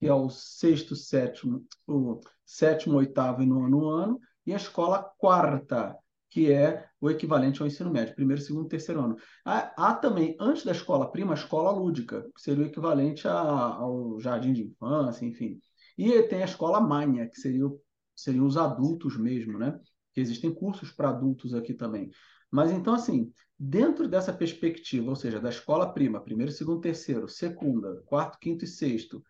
que 0.00 0.08
é 0.08 0.12
o 0.12 0.28
sexto, 0.28 0.96
sétimo, 0.96 1.64
o 1.86 2.20
sétimo, 2.44 2.96
oitavo 2.96 3.40
e 3.40 3.46
nono 3.46 3.88
ano, 3.88 4.18
e 4.44 4.52
a 4.52 4.56
escola 4.56 5.00
quarta, 5.16 5.96
que 6.30 6.50
é 6.52 6.88
o 7.00 7.10
equivalente 7.10 7.60
ao 7.60 7.66
ensino 7.66 7.90
médio, 7.90 8.14
primeiro, 8.14 8.40
segundo, 8.40 8.68
terceiro 8.68 9.00
ano. 9.00 9.16
Há, 9.44 9.90
há 9.90 9.94
também, 9.94 10.36
antes 10.40 10.64
da 10.64 10.70
escola 10.70 11.10
prima, 11.10 11.32
a 11.32 11.36
escola 11.36 11.72
lúdica, 11.72 12.22
que 12.34 12.40
seria 12.40 12.64
o 12.64 12.66
equivalente 12.68 13.26
a, 13.26 13.32
ao 13.32 14.18
jardim 14.20 14.52
de 14.52 14.62
infância, 14.62 15.26
enfim. 15.26 15.58
E 15.98 16.22
tem 16.22 16.42
a 16.42 16.46
escola 16.46 16.80
magna, 16.80 17.26
que 17.26 17.40
seria, 17.40 17.68
seriam 18.14 18.46
os 18.46 18.56
adultos 18.56 19.18
mesmo, 19.18 19.58
né? 19.58 19.78
Que 20.14 20.20
existem 20.20 20.54
cursos 20.54 20.92
para 20.92 21.10
adultos 21.10 21.52
aqui 21.52 21.74
também. 21.74 22.10
Mas 22.50 22.70
então, 22.70 22.94
assim, 22.94 23.32
dentro 23.58 24.08
dessa 24.08 24.32
perspectiva, 24.32 25.10
ou 25.10 25.16
seja, 25.16 25.40
da 25.40 25.48
escola 25.48 25.92
prima, 25.92 26.20
primeiro, 26.20 26.52
segundo, 26.52 26.80
terceiro, 26.80 27.28
segunda, 27.28 28.02
quarto, 28.06 28.38
quinto 28.38 28.64
e 28.64 28.68
sexto, 28.68 29.22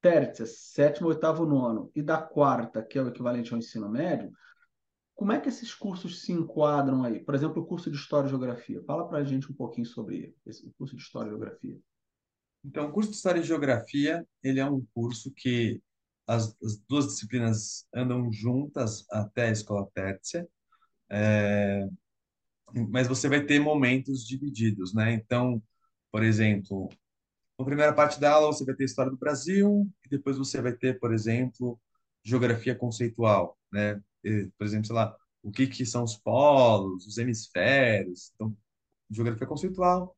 terça, 0.00 0.46
sétimo, 0.46 1.08
oitavo, 1.08 1.44
nono, 1.44 1.90
e 1.94 2.02
da 2.02 2.18
quarta, 2.18 2.82
que 2.82 2.98
é 2.98 3.02
o 3.02 3.08
equivalente 3.08 3.52
ao 3.52 3.58
ensino 3.58 3.88
médio, 3.88 4.30
como 5.16 5.32
é 5.32 5.40
que 5.40 5.48
esses 5.48 5.74
cursos 5.74 6.20
se 6.20 6.30
enquadram 6.30 7.02
aí? 7.02 7.18
Por 7.18 7.34
exemplo, 7.34 7.62
o 7.62 7.66
curso 7.66 7.90
de 7.90 7.96
História 7.96 8.26
e 8.26 8.30
Geografia. 8.30 8.84
Fala 8.84 9.08
para 9.08 9.18
a 9.18 9.24
gente 9.24 9.50
um 9.50 9.54
pouquinho 9.54 9.86
sobre 9.86 10.36
esse 10.44 10.70
curso 10.78 10.94
de 10.94 11.02
História 11.02 11.28
e 11.28 11.30
Geografia. 11.30 11.78
Então, 12.62 12.88
o 12.88 12.92
curso 12.92 13.10
de 13.10 13.16
História 13.16 13.40
e 13.40 13.44
Geografia, 13.44 14.26
ele 14.42 14.60
é 14.60 14.66
um 14.68 14.84
curso 14.94 15.32
que 15.34 15.82
as, 16.26 16.54
as 16.62 16.78
duas 16.86 17.06
disciplinas 17.06 17.86
andam 17.94 18.30
juntas 18.30 19.06
até 19.10 19.48
a 19.48 19.52
escola 19.52 19.88
terça. 19.94 20.46
É, 21.10 21.88
mas 22.90 23.08
você 23.08 23.26
vai 23.28 23.42
ter 23.42 23.58
momentos 23.58 24.26
divididos, 24.26 24.92
né? 24.92 25.12
Então, 25.14 25.62
por 26.12 26.22
exemplo, 26.22 26.90
na 27.58 27.64
primeira 27.64 27.94
parte 27.94 28.20
da 28.20 28.32
aula 28.32 28.52
você 28.52 28.64
vai 28.66 28.74
ter 28.74 28.84
história 28.84 29.10
do 29.10 29.16
Brasil 29.16 29.88
e 30.04 30.08
depois 30.10 30.36
você 30.36 30.60
vai 30.60 30.72
ter, 30.72 30.98
por 30.98 31.14
exemplo, 31.14 31.80
geografia 32.22 32.74
conceitual, 32.74 33.56
né? 33.72 34.02
Por 34.58 34.66
exemplo, 34.66 34.86
sei 34.86 34.94
lá, 34.96 35.16
o 35.42 35.50
que 35.50 35.66
que 35.66 35.86
são 35.86 36.04
os 36.04 36.16
polos, 36.16 37.06
os 37.06 37.18
hemisférios, 37.18 38.32
então 38.34 38.56
geografia 39.10 39.46
conceitual. 39.46 40.16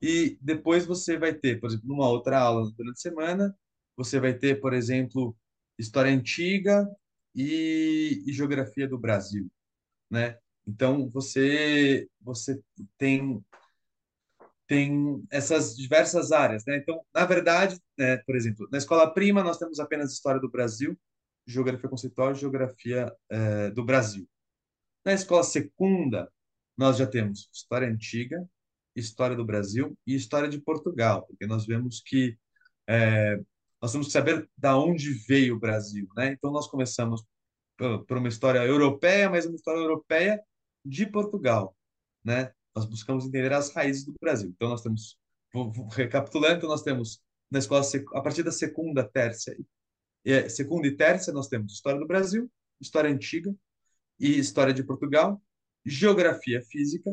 E 0.00 0.38
depois 0.40 0.86
você 0.86 1.16
vai 1.18 1.34
ter, 1.34 1.60
por 1.60 1.68
exemplo, 1.68 1.88
numa 1.88 2.08
outra 2.08 2.38
aula 2.40 2.70
durante 2.76 2.96
a 2.98 3.00
semana, 3.00 3.56
você 3.96 4.18
vai 4.20 4.34
ter, 4.34 4.60
por 4.60 4.72
exemplo, 4.74 5.36
história 5.78 6.12
antiga 6.12 6.88
e, 7.34 8.22
e 8.26 8.32
geografia 8.32 8.88
do 8.88 8.98
Brasil, 8.98 9.50
né? 10.10 10.38
Então 10.66 11.10
você 11.10 12.08
você 12.22 12.60
tem 12.98 13.44
tem 14.66 15.22
essas 15.30 15.76
diversas 15.76 16.32
áreas, 16.32 16.64
né? 16.66 16.78
Então, 16.78 17.04
na 17.14 17.26
verdade, 17.26 17.78
né, 17.98 18.16
por 18.18 18.34
exemplo, 18.36 18.68
na 18.72 18.78
escola 18.78 19.12
prima 19.12 19.42
nós 19.42 19.58
temos 19.58 19.78
apenas 19.80 20.12
história 20.12 20.40
do 20.40 20.50
Brasil, 20.50 20.98
geografia 21.46 21.88
conceitual 21.88 22.32
e 22.32 22.36
geografia 22.36 23.14
eh, 23.30 23.70
do 23.70 23.84
Brasil. 23.84 24.28
Na 25.04 25.12
escola 25.12 25.42
secunda 25.42 26.30
nós 26.76 26.96
já 26.96 27.06
temos 27.06 27.48
história 27.52 27.88
antiga, 27.88 28.48
história 28.94 29.36
do 29.36 29.44
Brasil 29.44 29.96
e 30.06 30.14
história 30.14 30.48
de 30.48 30.60
Portugal, 30.60 31.26
porque 31.26 31.46
nós 31.46 31.66
vemos 31.66 32.00
que 32.00 32.36
eh, 32.88 33.40
nós 33.80 33.92
temos 33.92 34.06
que 34.06 34.12
saber 34.12 34.48
da 34.56 34.76
onde 34.76 35.12
veio 35.26 35.56
o 35.56 35.58
Brasil, 35.58 36.08
né? 36.16 36.32
Então 36.32 36.52
nós 36.52 36.68
começamos 36.68 37.24
por 37.76 38.16
uma 38.16 38.28
história 38.28 38.60
europeia, 38.60 39.28
mas 39.28 39.44
uma 39.44 39.56
história 39.56 39.80
europeia 39.80 40.40
de 40.84 41.06
Portugal, 41.06 41.76
né? 42.24 42.52
Nós 42.74 42.84
buscamos 42.86 43.26
entender 43.26 43.52
as 43.52 43.72
raízes 43.72 44.04
do 44.04 44.14
Brasil. 44.20 44.50
Então 44.50 44.68
nós 44.68 44.82
temos, 44.82 45.18
recapitulando, 45.90 46.58
então 46.58 46.68
nós 46.68 46.82
temos 46.82 47.20
na 47.50 47.58
escola 47.58 47.82
a 48.14 48.20
partir 48.20 48.42
da 48.42 48.52
segunda, 48.52 49.04
terça, 49.04 49.54
é, 50.24 50.48
segunda 50.48 50.86
e 50.86 50.96
terça 50.96 51.32
nós 51.32 51.48
temos 51.48 51.72
história 51.72 51.98
do 51.98 52.06
Brasil, 52.06 52.50
história 52.80 53.10
antiga 53.10 53.54
e 54.18 54.38
história 54.38 54.72
de 54.72 54.84
Portugal, 54.84 55.40
geografia 55.84 56.62
física 56.62 57.10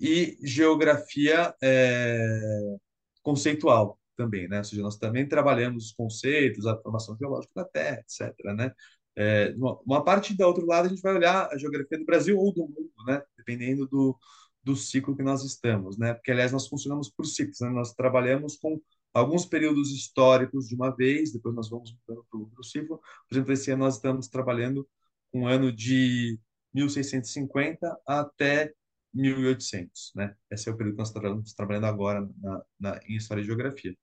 e 0.00 0.38
geografia 0.42 1.54
é, 1.62 2.76
conceitual 3.22 3.98
também, 4.16 4.48
né? 4.48 4.58
Ou 4.58 4.64
seja, 4.64 4.82
nós 4.82 4.96
também 4.96 5.28
trabalhamos 5.28 5.86
os 5.86 5.92
conceitos, 5.92 6.66
a 6.66 6.76
formação 6.78 7.16
geológica 7.18 7.52
da 7.54 7.64
Terra, 7.64 8.00
etc., 8.00 8.34
né? 8.54 8.72
É, 9.16 9.54
uma, 9.84 10.04
parte 10.04 10.36
da 10.36 10.46
outro 10.46 10.64
lado 10.64 10.86
a 10.86 10.88
gente 10.88 11.02
vai 11.02 11.14
olhar 11.14 11.48
a 11.52 11.58
geografia 11.58 11.98
do 11.98 12.04
Brasil 12.04 12.38
ou 12.38 12.52
do 12.52 12.62
mundo, 12.62 12.90
né? 13.06 13.22
Dependendo 13.36 13.86
do, 13.86 14.16
do 14.62 14.76
ciclo 14.76 15.16
que 15.16 15.22
nós 15.22 15.44
estamos, 15.44 15.98
né? 15.98 16.14
Porque 16.14 16.30
aliás 16.30 16.52
nós 16.52 16.68
funcionamos 16.68 17.10
por 17.10 17.26
ciclos, 17.26 17.60
né? 17.60 17.68
Nós 17.70 17.92
trabalhamos 17.94 18.56
com 18.56 18.80
alguns 19.12 19.46
períodos 19.46 19.90
históricos 19.92 20.68
de 20.68 20.74
uma 20.74 20.94
vez, 20.94 21.32
depois 21.32 21.54
nós 21.54 21.68
vamos 21.68 21.92
mudando 21.92 22.24
para 22.30 22.60
o 22.60 22.64
ciclo. 22.64 22.98
Por 23.28 23.34
exemplo, 23.34 23.52
esse 23.52 23.70
ano 23.70 23.84
nós 23.84 23.96
estamos 23.96 24.28
trabalhando 24.28 24.88
um 25.32 25.46
ano 25.46 25.72
de 25.72 26.38
1650 26.74 28.00
até 28.06 28.72
1800, 29.12 30.12
né? 30.14 30.36
Esse 30.50 30.68
é 30.68 30.72
o 30.72 30.76
período 30.76 30.94
que 30.94 30.98
nós 31.00 31.08
estamos 31.08 31.52
trabalhando 31.54 31.86
agora 31.86 32.28
na, 32.38 32.62
na, 32.78 33.00
em 33.06 33.16
História 33.16 33.42
e 33.42 33.44
Geografia. 33.44 33.96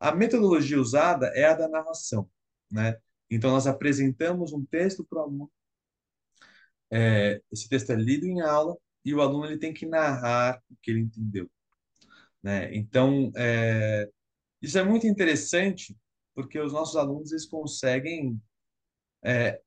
A 0.00 0.14
metodologia 0.14 0.80
usada 0.80 1.28
é 1.28 1.44
a 1.44 1.54
da 1.54 1.68
narração, 1.68 2.28
né? 2.70 2.96
Então, 3.30 3.50
nós 3.50 3.66
apresentamos 3.66 4.52
um 4.52 4.64
texto 4.64 5.04
para 5.04 5.18
o 5.18 5.22
aluno, 5.22 5.50
é, 6.90 7.42
esse 7.52 7.68
texto 7.68 7.90
é 7.90 7.96
lido 7.96 8.26
em 8.26 8.40
aula 8.40 8.76
e 9.04 9.14
o 9.14 9.20
aluno 9.20 9.46
ele 9.46 9.58
tem 9.58 9.72
que 9.74 9.86
narrar 9.86 10.60
o 10.70 10.76
que 10.82 10.90
ele 10.90 11.00
entendeu, 11.00 11.50
né? 12.42 12.74
Então, 12.74 13.30
é, 13.36 14.08
isso 14.60 14.78
é 14.78 14.84
muito 14.84 15.06
interessante 15.06 15.96
porque 16.34 16.58
os 16.58 16.72
nossos 16.72 16.96
alunos 16.96 17.32
eles 17.32 17.46
conseguem 17.46 18.40
é, 19.24 19.60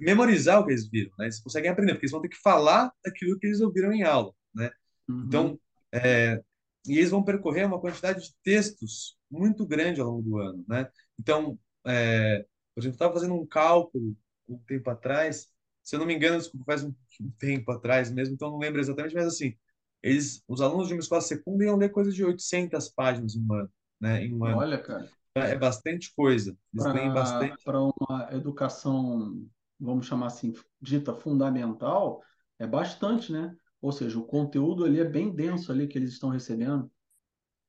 memorizar 0.00 0.60
o 0.60 0.64
que 0.64 0.72
eles 0.72 0.88
viram, 0.88 1.12
né? 1.18 1.26
Eles 1.26 1.40
conseguem 1.40 1.70
aprender, 1.70 1.92
porque 1.92 2.06
eles 2.06 2.12
vão 2.12 2.22
ter 2.22 2.30
que 2.30 2.40
falar 2.40 2.90
daquilo 3.04 3.38
que 3.38 3.46
eles 3.46 3.60
ouviram 3.60 3.92
em 3.92 4.02
aula, 4.02 4.32
né? 4.54 4.70
Uhum. 5.08 5.24
Então, 5.26 5.60
é, 5.92 6.42
e 6.86 6.98
eles 6.98 7.10
vão 7.10 7.22
percorrer 7.22 7.66
uma 7.66 7.80
quantidade 7.80 8.22
de 8.22 8.34
textos 8.42 9.18
muito 9.30 9.66
grande 9.66 10.00
ao 10.00 10.08
longo 10.08 10.22
do 10.22 10.38
ano, 10.38 10.64
né? 10.66 10.88
Então, 11.18 11.58
é, 11.86 12.44
por 12.74 12.80
exemplo, 12.80 12.94
estava 12.94 13.12
fazendo 13.12 13.34
um 13.34 13.46
cálculo 13.46 14.16
um 14.48 14.58
tempo 14.58 14.88
atrás, 14.88 15.48
se 15.82 15.94
eu 15.94 16.00
não 16.00 16.06
me 16.06 16.14
engano, 16.14 16.42
faz 16.64 16.82
um, 16.82 16.94
tempo 17.38 17.70
atrás 17.70 18.10
mesmo, 18.10 18.34
então 18.34 18.50
não 18.50 18.58
lembro 18.58 18.80
exatamente, 18.80 19.14
mas 19.14 19.26
assim, 19.26 19.54
eles, 20.02 20.42
os 20.48 20.60
alunos 20.60 20.88
de 20.88 20.94
uma 20.94 21.00
escola 21.00 21.20
secundária 21.20 21.70
iam 21.70 21.76
ler 21.76 21.90
coisa 21.90 22.10
de 22.10 22.24
800 22.24 22.88
páginas 22.90 23.34
em 23.34 23.44
um 23.44 23.52
ano, 23.52 23.70
né? 24.00 24.24
Em 24.24 24.34
um 24.34 24.44
ano. 24.44 24.58
Olha, 24.58 24.78
cara. 24.78 25.08
É 25.34 25.56
bastante 25.56 26.12
coisa. 26.14 26.56
Eles 26.74 26.92
têm 26.92 27.12
bastante. 27.12 27.62
Para 27.64 27.80
uma 27.80 28.28
educação, 28.32 29.46
vamos 29.78 30.06
chamar 30.06 30.26
assim, 30.26 30.52
dita 30.80 31.14
fundamental, 31.14 32.22
é 32.58 32.66
bastante, 32.66 33.32
né? 33.32 33.54
Ou 33.80 33.92
seja, 33.92 34.18
o 34.18 34.26
conteúdo 34.26 34.84
ali 34.84 34.98
é 34.98 35.04
bem 35.04 35.32
denso 35.32 35.70
ali 35.70 35.86
que 35.86 35.96
eles 35.96 36.12
estão 36.12 36.30
recebendo. 36.30 36.90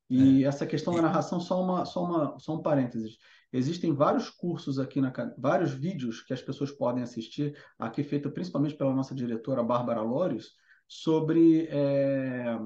E 0.09 0.43
é. 0.43 0.47
essa 0.47 0.65
questão 0.65 0.95
da 0.95 1.03
narração, 1.03 1.39
só 1.39 1.61
uma, 1.61 1.85
só 1.85 2.03
uma, 2.03 2.39
só 2.39 2.55
um 2.55 2.61
parênteses. 2.61 3.17
Existem 3.53 3.93
vários 3.93 4.29
cursos 4.29 4.79
aqui, 4.79 4.99
na, 4.99 5.13
vários 5.37 5.71
vídeos 5.71 6.21
que 6.21 6.33
as 6.33 6.41
pessoas 6.41 6.71
podem 6.71 7.03
assistir, 7.03 7.55
aqui 7.77 8.03
feito 8.03 8.31
principalmente 8.31 8.75
pela 8.75 8.93
nossa 8.93 9.13
diretora 9.13 9.63
Bárbara 9.63 10.01
Lórios, 10.01 10.55
sobre 10.87 11.67
é, 11.69 12.57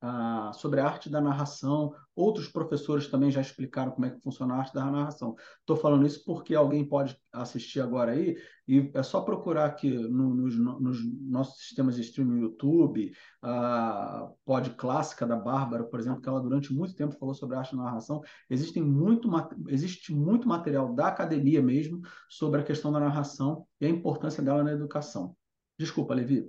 ah, 0.00 0.50
sobre 0.54 0.80
a 0.80 0.86
arte 0.86 1.10
da 1.10 1.20
narração. 1.20 1.94
Outros 2.20 2.48
professores 2.48 3.08
também 3.08 3.30
já 3.30 3.40
explicaram 3.40 3.92
como 3.92 4.04
é 4.04 4.10
que 4.10 4.20
funciona 4.20 4.52
a 4.52 4.58
arte 4.58 4.74
da 4.74 4.84
narração. 4.84 5.34
Estou 5.60 5.74
falando 5.74 6.06
isso 6.06 6.22
porque 6.22 6.54
alguém 6.54 6.84
pode 6.84 7.18
assistir 7.32 7.80
agora 7.80 8.12
aí 8.12 8.36
e 8.68 8.90
é 8.94 9.02
só 9.02 9.22
procurar 9.22 9.64
aqui 9.64 9.90
no, 9.90 10.34
nos, 10.34 10.54
nos, 10.54 10.98
nossos 11.22 11.62
sistemas 11.64 11.96
de 11.96 12.02
streaming 12.02 12.42
YouTube, 12.42 13.10
a 13.40 14.30
Pod 14.44 14.68
Clássica 14.74 15.26
da 15.26 15.36
Bárbara, 15.36 15.82
por 15.84 15.98
exemplo, 15.98 16.20
que 16.20 16.28
ela 16.28 16.42
durante 16.42 16.74
muito 16.74 16.94
tempo 16.94 17.16
falou 17.18 17.34
sobre 17.34 17.56
a 17.56 17.60
arte 17.60 17.74
da 17.74 17.84
narração. 17.84 18.20
Existem 18.50 18.82
muito, 18.82 19.30
existe 19.68 20.14
muito 20.14 20.46
material 20.46 20.94
da 20.94 21.08
academia 21.08 21.62
mesmo 21.62 22.02
sobre 22.28 22.60
a 22.60 22.64
questão 22.64 22.92
da 22.92 23.00
narração 23.00 23.66
e 23.80 23.86
a 23.86 23.88
importância 23.88 24.42
dela 24.42 24.62
na 24.62 24.72
educação. 24.72 25.34
Desculpa, 25.78 26.12
Levi. 26.12 26.46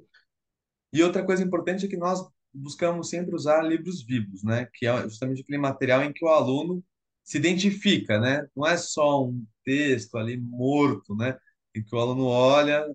E 0.91 1.01
outra 1.01 1.25
coisa 1.25 1.41
importante 1.41 1.85
é 1.85 1.87
que 1.87 1.95
nós 1.95 2.21
buscamos 2.53 3.09
sempre 3.09 3.35
usar 3.35 3.61
livros 3.63 4.03
vivos, 4.03 4.43
né? 4.43 4.67
Que 4.73 4.87
é 4.87 5.03
justamente 5.03 5.41
aquele 5.41 5.57
material 5.57 6.03
em 6.03 6.13
que 6.13 6.25
o 6.25 6.29
aluno 6.29 6.83
se 7.23 7.37
identifica, 7.37 8.19
né? 8.19 8.47
Não 8.55 8.65
é 8.67 8.77
só 8.77 9.25
um 9.25 9.45
texto 9.63 10.17
ali 10.17 10.37
morto, 10.37 11.15
né? 11.15 11.37
Em 11.75 11.83
que 11.83 11.95
o 11.95 11.99
aluno 11.99 12.25
olha, 12.25 12.85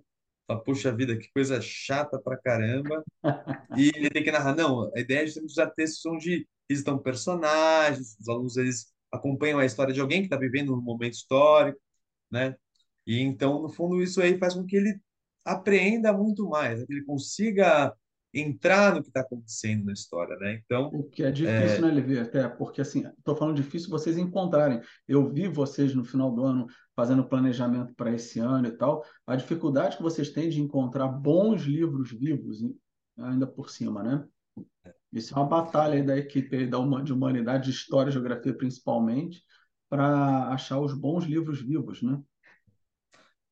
fala, 0.47 0.63
puxa 0.63 0.95
vida, 0.95 1.17
que 1.19 1.31
coisa 1.33 1.61
chata 1.61 2.19
pra 2.21 2.37
caramba, 2.37 3.03
e 3.77 3.91
ele 3.95 4.11
tem 4.11 4.23
que 4.23 4.31
narrar. 4.33 4.55
Não, 4.55 4.91
a 4.95 5.00
ideia 5.00 5.23
é 5.23 5.26
justamente 5.26 5.50
usar 5.52 5.71
textos 5.71 6.04
onde 6.07 6.47
existam 6.69 6.99
personagens, 6.99 8.17
os 8.21 8.28
alunos 8.28 8.57
eles 8.57 8.93
acompanham 9.13 9.59
a 9.59 9.65
história 9.65 9.95
de 9.95 10.00
alguém 10.00 10.21
que 10.21 10.26
está 10.26 10.37
vivendo 10.37 10.75
um 10.75 10.80
momento 10.80 11.15
histórico, 11.15 11.80
né? 12.30 12.57
E 13.07 13.21
então, 13.21 13.63
no 13.63 13.69
fundo, 13.69 14.02
isso 14.02 14.21
aí 14.21 14.39
faz 14.39 14.54
com 14.54 14.65
que 14.67 14.76
ele 14.76 15.00
apreenda 15.45 16.13
muito 16.13 16.49
mais, 16.49 16.80
né? 16.80 16.87
que 16.87 16.93
ele 16.93 17.04
consiga 17.04 17.95
entrar 18.32 18.95
no 18.95 19.02
que 19.02 19.08
está 19.08 19.21
acontecendo 19.21 19.84
na 19.84 19.93
história, 19.93 20.36
né? 20.36 20.60
Então, 20.65 20.89
o 20.93 21.04
que 21.04 21.23
é 21.23 21.30
difícil, 21.30 21.78
é... 21.78 21.80
né, 21.80 21.91
Levi? 21.91 22.19
Até 22.19 22.49
porque 22.49 22.80
assim, 22.80 23.06
estou 23.19 23.36
falando 23.36 23.56
difícil 23.56 23.91
vocês 23.91 24.19
encontrarem. 24.19 24.80
Eu 25.08 25.30
vi 25.32 25.49
vocês 25.49 25.95
no 25.95 26.04
final 26.04 26.30
do 26.30 26.45
ano 26.45 26.67
fazendo 26.95 27.26
planejamento 27.26 27.95
para 27.95 28.12
esse 28.12 28.39
ano 28.39 28.69
e 28.69 28.73
tal. 28.73 29.04
A 29.26 29.36
dificuldade 29.36 29.97
que 29.97 30.02
vocês 30.02 30.30
têm 30.30 30.49
de 30.49 30.60
encontrar 30.60 31.08
bons 31.08 31.62
livros 31.62 32.10
vivos, 32.12 32.58
ainda 33.19 33.47
por 33.47 33.71
cima, 33.71 34.02
né? 34.02 34.25
Isso 35.12 35.34
é 35.34 35.39
uma 35.39 35.49
batalha 35.49 36.02
da 36.02 36.17
equipe 36.17 36.67
da 36.67 36.78
de 37.00 37.12
humanidade, 37.12 37.65
de 37.65 37.71
história 37.71 38.12
geografia 38.12 38.54
principalmente, 38.54 39.43
para 39.89 40.49
achar 40.49 40.80
os 40.80 40.93
bons 40.93 41.25
livros 41.25 41.62
vivos, 41.62 42.02
né? 42.02 42.21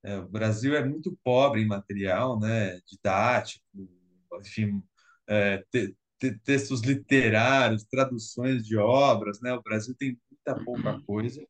É, 0.02 0.18
o 0.18 0.28
Brasil 0.28 0.76
é 0.76 0.84
muito 0.84 1.16
pobre 1.24 1.62
em 1.62 1.66
material, 1.66 2.38
né, 2.38 2.78
didático, 2.86 3.64
enfim, 4.40 4.82
é, 5.26 5.64
te, 5.70 5.96
te, 6.18 6.38
textos 6.40 6.80
literários, 6.82 7.84
traduções 7.84 8.64
de 8.64 8.76
obras, 8.76 9.40
né? 9.40 9.52
O 9.52 9.62
Brasil 9.62 9.94
tem 9.98 10.18
muita 10.30 10.64
pouca 10.64 11.00
coisa, 11.02 11.44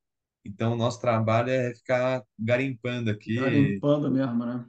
então 0.45 0.75
o 0.75 0.77
nosso 0.77 1.01
trabalho 1.01 1.51
é 1.51 1.75
ficar 1.75 2.23
garimpando 2.39 3.11
aqui. 3.11 3.37
Garimpando 3.37 4.11
mesmo, 4.11 4.45
né? 4.45 4.67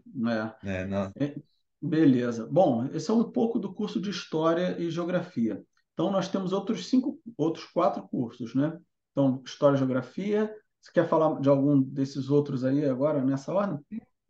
É. 0.63 0.81
É, 0.81 0.85
não... 0.85 1.11
é, 1.19 1.35
beleza. 1.81 2.47
Bom, 2.47 2.87
esse 2.93 3.11
é 3.11 3.13
um 3.13 3.23
pouco 3.23 3.59
do 3.59 3.73
curso 3.73 3.99
de 3.99 4.09
História 4.09 4.79
e 4.79 4.89
Geografia. 4.89 5.63
Então, 5.93 6.11
nós 6.11 6.27
temos 6.27 6.51
outros 6.51 6.87
cinco, 6.87 7.19
outros 7.37 7.65
quatro 7.65 8.03
cursos, 8.07 8.53
né? 8.53 8.77
Então, 9.11 9.41
História 9.45 9.75
e 9.75 9.79
Geografia. 9.79 10.53
Você 10.81 10.91
quer 10.93 11.07
falar 11.07 11.39
de 11.39 11.49
algum 11.49 11.81
desses 11.81 12.29
outros 12.29 12.63
aí 12.63 12.85
agora, 12.85 13.23
nessa 13.23 13.53
ordem? 13.53 13.79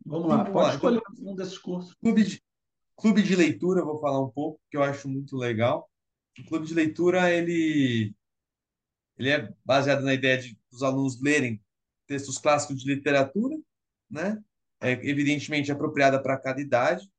Vamos 0.04 0.28
lá, 0.28 0.46
Sim, 0.46 0.52
pode 0.52 0.74
escolher 0.74 1.02
um 1.20 1.34
desses 1.34 1.58
cursos. 1.58 1.94
Clube 1.94 2.24
de, 2.24 2.40
Clube 2.96 3.22
de 3.22 3.36
leitura, 3.36 3.84
vou 3.84 4.00
falar 4.00 4.20
um 4.20 4.30
pouco, 4.30 4.60
que 4.70 4.76
eu 4.76 4.82
acho 4.82 5.08
muito 5.08 5.36
legal. 5.36 5.88
O 6.38 6.44
clube 6.44 6.66
de 6.66 6.74
leitura, 6.74 7.30
ele, 7.30 8.14
ele 9.18 9.30
é 9.30 9.52
baseado 9.64 10.02
na 10.02 10.14
ideia 10.14 10.38
de 10.38 10.58
os 10.72 10.82
alunos 10.82 11.20
lerem 11.20 11.60
textos 12.06 12.38
clássicos 12.38 12.82
de 12.82 12.94
literatura, 12.94 13.56
né? 14.10 14.42
É 14.80 14.92
evidentemente 14.92 15.72
apropriada 15.72 16.22
para 16.22 16.38
cada 16.38 16.60
idade. 16.60 17.10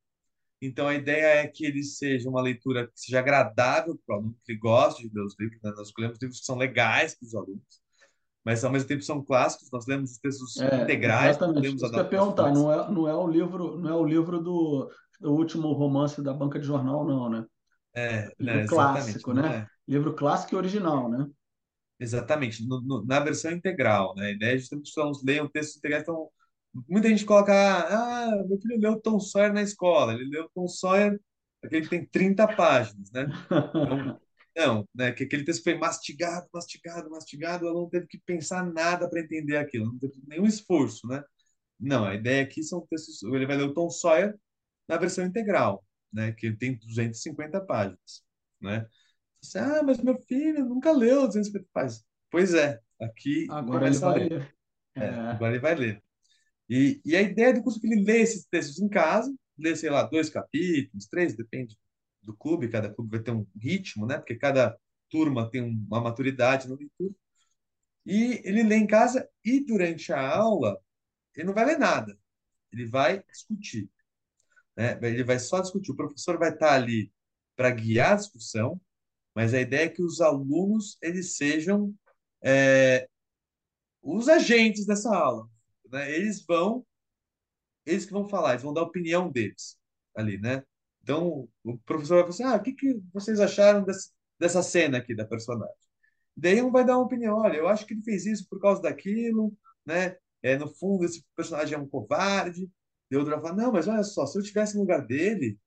Então, 0.61 0.87
a 0.87 0.95
ideia 0.95 1.41
é 1.41 1.47
que 1.47 1.65
ele 1.65 1.83
seja 1.83 2.29
uma 2.29 2.41
leitura 2.41 2.87
que 2.87 2.99
seja 2.99 3.19
agradável 3.19 3.99
para 4.05 4.15
o 4.15 4.19
aluno, 4.19 4.37
que 4.43 4.53
ele 4.53 4.59
goste 4.59 5.07
de 5.07 5.15
ler 5.15 5.23
os 5.23 5.35
livros. 5.39 5.61
Né? 5.61 5.71
Nós 5.75 5.87
escolhemos 5.87 6.17
livros 6.19 6.39
que 6.39 6.45
são 6.45 6.57
legais 6.57 7.15
para 7.15 7.25
os 7.27 7.35
alunos, 7.35 7.81
mas 8.43 8.63
ao 8.63 8.71
mesmo 8.71 8.87
tempo 8.87 9.03
são 9.03 9.23
clássicos. 9.23 9.69
Nós 9.71 9.85
lemos 9.85 10.11
os 10.11 10.17
textos 10.17 10.57
é, 10.57 10.83
integrais, 10.83 11.35
exatamente. 11.35 11.61
lemos 11.61 11.81
Isso 11.81 11.91
que 11.91 11.99
eu 11.99 12.09
perguntar, 12.09 12.51
não 12.53 12.71
é, 12.71 12.91
não 12.91 13.07
é 13.07 13.15
o 13.15 13.27
livro, 13.27 13.77
não 13.77 13.89
é 13.89 13.95
o 13.95 14.05
livro 14.05 14.41
do 14.41 14.89
o 15.21 15.31
último 15.31 15.71
romance 15.73 16.21
da 16.21 16.33
banca 16.33 16.59
de 16.59 16.65
jornal, 16.65 17.05
não, 17.05 17.29
né? 17.29 17.45
É, 17.95 18.31
livro 18.39 18.61
né, 18.61 18.67
clássico, 18.67 19.33
né? 19.33 19.57
É. 19.57 19.91
Livro 19.91 20.13
clássico 20.13 20.53
e 20.53 20.57
original, 20.57 21.09
né? 21.09 21.27
Exatamente, 21.99 22.67
no, 22.67 22.79
no, 22.81 23.05
na 23.05 23.19
versão 23.19 23.51
integral, 23.51 24.13
né? 24.15 24.27
A 24.27 24.31
ideia 24.31 24.55
é 24.55 24.57
justamente 24.57 24.93
que 24.93 25.01
os 25.01 25.23
leiam 25.23 25.49
textos 25.49 25.77
integrais. 25.77 26.03
Então, 26.03 26.29
muita 26.87 27.09
gente 27.09 27.25
coloca, 27.25 27.53
ah, 27.53 28.43
meu 28.47 28.59
filho 28.59 28.79
leu 28.79 29.01
Tom 29.01 29.19
Sawyer 29.19 29.51
na 29.51 29.63
escola, 29.63 30.13
ele 30.13 30.29
leu 30.29 30.49
Tom 30.53 30.67
Sawyer, 30.67 31.19
aquele 31.63 31.81
que 31.83 31.89
tem 31.89 32.05
30 32.05 32.47
páginas, 32.55 33.11
né? 33.11 33.25
Então, 33.45 34.19
não, 34.55 34.89
né? 34.93 35.11
Que 35.11 35.23
aquele 35.23 35.43
texto 35.43 35.63
foi 35.63 35.75
mastigado, 35.75 36.47
mastigado, 36.53 37.09
mastigado, 37.09 37.65
o 37.65 37.69
aluno 37.69 37.89
teve 37.89 38.05
que 38.05 38.19
pensar 38.19 38.63
nada 38.63 39.09
para 39.09 39.21
entender 39.21 39.57
aquilo, 39.57 39.87
não 39.87 39.97
teve 39.97 40.21
nenhum 40.27 40.45
esforço, 40.45 41.07
né? 41.07 41.23
Não, 41.79 42.05
a 42.05 42.15
ideia 42.15 42.43
aqui 42.43 42.63
são 42.63 42.85
textos, 42.87 43.23
ele 43.23 43.45
vai 43.47 43.57
ler 43.57 43.63
o 43.63 43.73
Tom 43.73 43.89
Sawyer, 43.89 44.35
na 44.87 44.97
versão 44.97 45.25
integral, 45.25 45.85
né, 46.11 46.31
que 46.31 46.51
tem 46.53 46.77
250 46.77 47.61
páginas, 47.61 48.23
né? 48.61 48.87
Você, 49.41 49.59
ah, 49.59 49.83
mas 49.83 49.99
meu 49.99 50.17
filho 50.21 50.65
nunca 50.65 50.91
leu 50.91 51.27
250 51.27 51.67
páginas. 51.71 52.05
Pois 52.31 52.53
é, 52.53 52.79
aqui 52.99 53.47
agora 53.49 53.87
ele 53.87 53.97
vai 53.97 54.19
ler. 54.19 54.29
ler. 54.29 54.55
É, 54.95 55.05
é. 55.05 55.09
Agora 55.09 55.51
ele 55.51 55.61
vai 55.61 55.75
ler. 55.75 56.03
E, 56.69 57.01
e 57.05 57.15
a 57.15 57.21
ideia 57.21 57.53
do 57.53 57.61
curso 57.61 57.79
é 57.79 57.81
que 57.81 57.87
ele 57.87 58.03
lê 58.03 58.19
esses 58.21 58.45
textos 58.45 58.79
em 58.79 58.89
casa, 58.89 59.33
lê, 59.57 59.75
sei 59.75 59.89
lá, 59.89 60.03
dois 60.03 60.29
capítulos, 60.29 61.07
três, 61.07 61.35
depende 61.35 61.77
do 62.21 62.35
clube, 62.35 62.67
cada 62.69 62.93
clube 62.93 63.11
vai 63.11 63.19
ter 63.21 63.31
um 63.31 63.47
ritmo, 63.59 64.05
né? 64.05 64.17
Porque 64.17 64.35
cada 64.35 64.77
turma 65.09 65.49
tem 65.49 65.61
uma 65.63 66.01
maturidade 66.01 66.67
na 66.67 66.75
leitura. 66.75 67.13
E 68.05 68.41
ele 68.43 68.63
lê 68.63 68.75
em 68.75 68.87
casa 68.87 69.29
e 69.43 69.63
durante 69.63 70.11
a 70.11 70.35
aula 70.35 70.77
ele 71.35 71.45
não 71.45 71.53
vai 71.53 71.65
ler 71.65 71.77
nada. 71.77 72.17
Ele 72.71 72.85
vai 72.87 73.23
discutir 73.31 73.89
né? 74.77 74.97
Ele 75.01 75.23
vai 75.23 75.39
só 75.39 75.59
discutir. 75.59 75.91
O 75.91 75.95
professor 75.95 76.37
vai 76.37 76.53
estar 76.53 76.73
ali 76.73 77.11
para 77.55 77.71
guiar 77.71 78.13
a 78.13 78.15
discussão, 78.15 78.79
mas 79.35 79.53
a 79.53 79.61
ideia 79.61 79.85
é 79.85 79.89
que 79.89 80.03
os 80.03 80.21
alunos 80.21 80.97
eles 81.01 81.35
sejam 81.35 81.93
é, 82.43 83.09
os 84.01 84.29
agentes 84.29 84.85
dessa 84.85 85.13
aula, 85.15 85.49
né? 85.91 86.11
Eles 86.15 86.45
vão, 86.45 86.85
eles 87.85 88.05
que 88.05 88.13
vão 88.13 88.27
falar, 88.29 88.51
eles 88.51 88.63
vão 88.63 88.73
dar 88.73 88.81
a 88.81 88.85
opinião 88.85 89.31
deles 89.31 89.77
ali, 90.15 90.37
né? 90.39 90.63
Então, 91.01 91.47
o 91.63 91.77
professor 91.79 92.15
vai 92.15 92.23
falar 92.23 92.29
assim, 92.29 92.43
ah, 92.43 92.55
o 92.57 92.63
que 92.63 92.73
que 92.73 93.01
vocês 93.13 93.39
acharam 93.39 93.83
desse, 93.83 94.11
dessa 94.39 94.61
cena 94.61 94.97
aqui 94.97 95.15
da 95.15 95.25
personagem? 95.25 95.75
Daí 96.35 96.61
um 96.61 96.71
vai 96.71 96.85
dar 96.85 96.97
uma 96.97 97.05
opinião, 97.05 97.37
olha, 97.37 97.57
eu 97.57 97.67
acho 97.67 97.85
que 97.85 97.93
ele 97.93 98.03
fez 98.03 98.25
isso 98.25 98.47
por 98.49 98.59
causa 98.59 98.81
daquilo, 98.81 99.53
né? 99.85 100.17
É, 100.43 100.57
no 100.57 100.67
fundo, 100.67 101.05
esse 101.05 101.25
personagem 101.35 101.75
é 101.75 101.79
um 101.79 101.87
covarde. 101.87 102.69
Outro 103.15 103.31
vai 103.31 103.41
falar, 103.41 103.55
não, 103.55 103.71
mas 103.71 103.87
olha 103.87 104.03
só, 104.03 104.25
se 104.25 104.37
eu 104.37 104.41
estivesse 104.41 104.75
no 104.75 104.81
lugar 104.81 105.05
dele, 105.05 105.57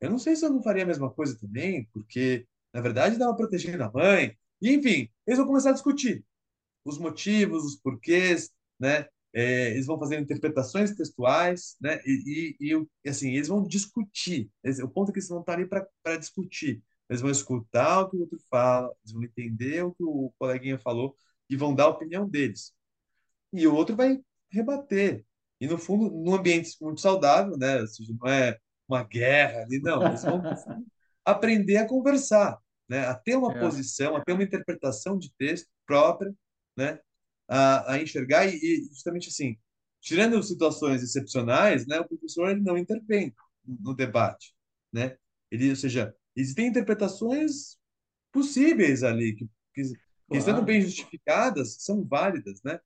eu 0.00 0.10
não 0.10 0.18
sei 0.18 0.36
se 0.36 0.44
eu 0.44 0.50
não 0.50 0.62
faria 0.62 0.82
a 0.84 0.86
mesma 0.86 1.10
coisa 1.10 1.38
também, 1.38 1.88
porque, 1.92 2.46
na 2.72 2.80
verdade, 2.80 3.18
dava 3.18 3.36
protegendo 3.36 3.82
a 3.84 3.90
mãe. 3.92 4.36
E, 4.60 4.70
enfim, 4.74 5.08
eles 5.26 5.38
vão 5.38 5.46
começar 5.46 5.70
a 5.70 5.72
discutir 5.72 6.24
os 6.84 6.98
motivos, 6.98 7.64
os 7.64 7.76
porquês, 7.76 8.50
né? 8.78 9.06
É, 9.32 9.70
eles 9.72 9.86
vão 9.86 9.98
fazer 9.98 10.18
interpretações 10.18 10.94
textuais, 10.94 11.76
né? 11.80 12.00
E, 12.04 12.56
e, 12.60 12.86
e 13.04 13.08
assim, 13.08 13.32
eles 13.34 13.48
vão 13.48 13.62
discutir. 13.66 14.50
o 14.82 14.88
ponto 14.88 15.10
é 15.10 15.12
que 15.12 15.18
eles 15.20 15.28
vão 15.28 15.40
estar 15.40 15.54
ali 15.54 15.66
para 15.66 16.16
discutir. 16.18 16.82
Eles 17.08 17.20
vão 17.20 17.30
escutar 17.30 18.02
o 18.02 18.10
que 18.10 18.16
o 18.16 18.20
outro 18.20 18.38
fala, 18.50 18.92
eles 19.02 19.12
vão 19.12 19.22
entender 19.24 19.84
o 19.84 19.92
que 19.94 20.02
o 20.04 20.32
coleguinha 20.38 20.78
falou 20.78 21.16
e 21.48 21.56
vão 21.56 21.74
dar 21.74 21.84
a 21.84 21.88
opinião 21.88 22.28
deles. 22.28 22.72
E 23.52 23.66
o 23.66 23.74
outro 23.74 23.96
vai 23.96 24.20
rebater. 24.50 25.24
E, 25.60 25.66
no 25.66 25.76
fundo, 25.76 26.10
num 26.10 26.34
ambiente 26.34 26.76
muito 26.80 27.00
saudável, 27.00 27.56
né? 27.58 27.80
Ou 27.80 27.86
seja, 27.86 28.14
não 28.18 28.28
é 28.28 28.58
uma 28.88 29.04
guerra 29.04 29.62
ali, 29.62 29.78
não. 29.80 30.06
Eles 30.06 30.22
vão 30.22 30.42
aprender 31.24 31.76
a 31.76 31.86
conversar, 31.86 32.58
né? 32.88 33.06
A 33.06 33.14
ter 33.14 33.36
uma 33.36 33.52
é. 33.52 33.60
posição, 33.60 34.16
a 34.16 34.24
ter 34.24 34.32
uma 34.32 34.42
interpretação 34.42 35.18
de 35.18 35.32
texto 35.34 35.68
própria, 35.86 36.34
né? 36.76 36.98
A, 37.46 37.94
a 37.94 38.02
enxergar 38.02 38.46
e, 38.46 38.56
e, 38.56 38.88
justamente 38.88 39.28
assim, 39.28 39.56
tirando 40.00 40.42
situações 40.42 41.02
excepcionais, 41.02 41.86
né? 41.86 42.00
O 42.00 42.08
professor 42.08 42.48
ele 42.48 42.60
não 42.60 42.78
intervém 42.78 43.34
no 43.64 43.94
debate, 43.94 44.54
né? 44.92 45.16
Ele, 45.50 45.70
ou 45.70 45.76
seja, 45.76 46.14
existem 46.34 46.68
interpretações 46.68 47.76
possíveis 48.32 49.02
ali 49.02 49.34
que, 49.34 49.44
que, 49.74 49.82
claro. 49.82 49.98
estando 50.32 50.62
bem 50.62 50.80
justificadas 50.80 51.76
são 51.80 52.04
válidas, 52.04 52.62
né? 52.64 52.80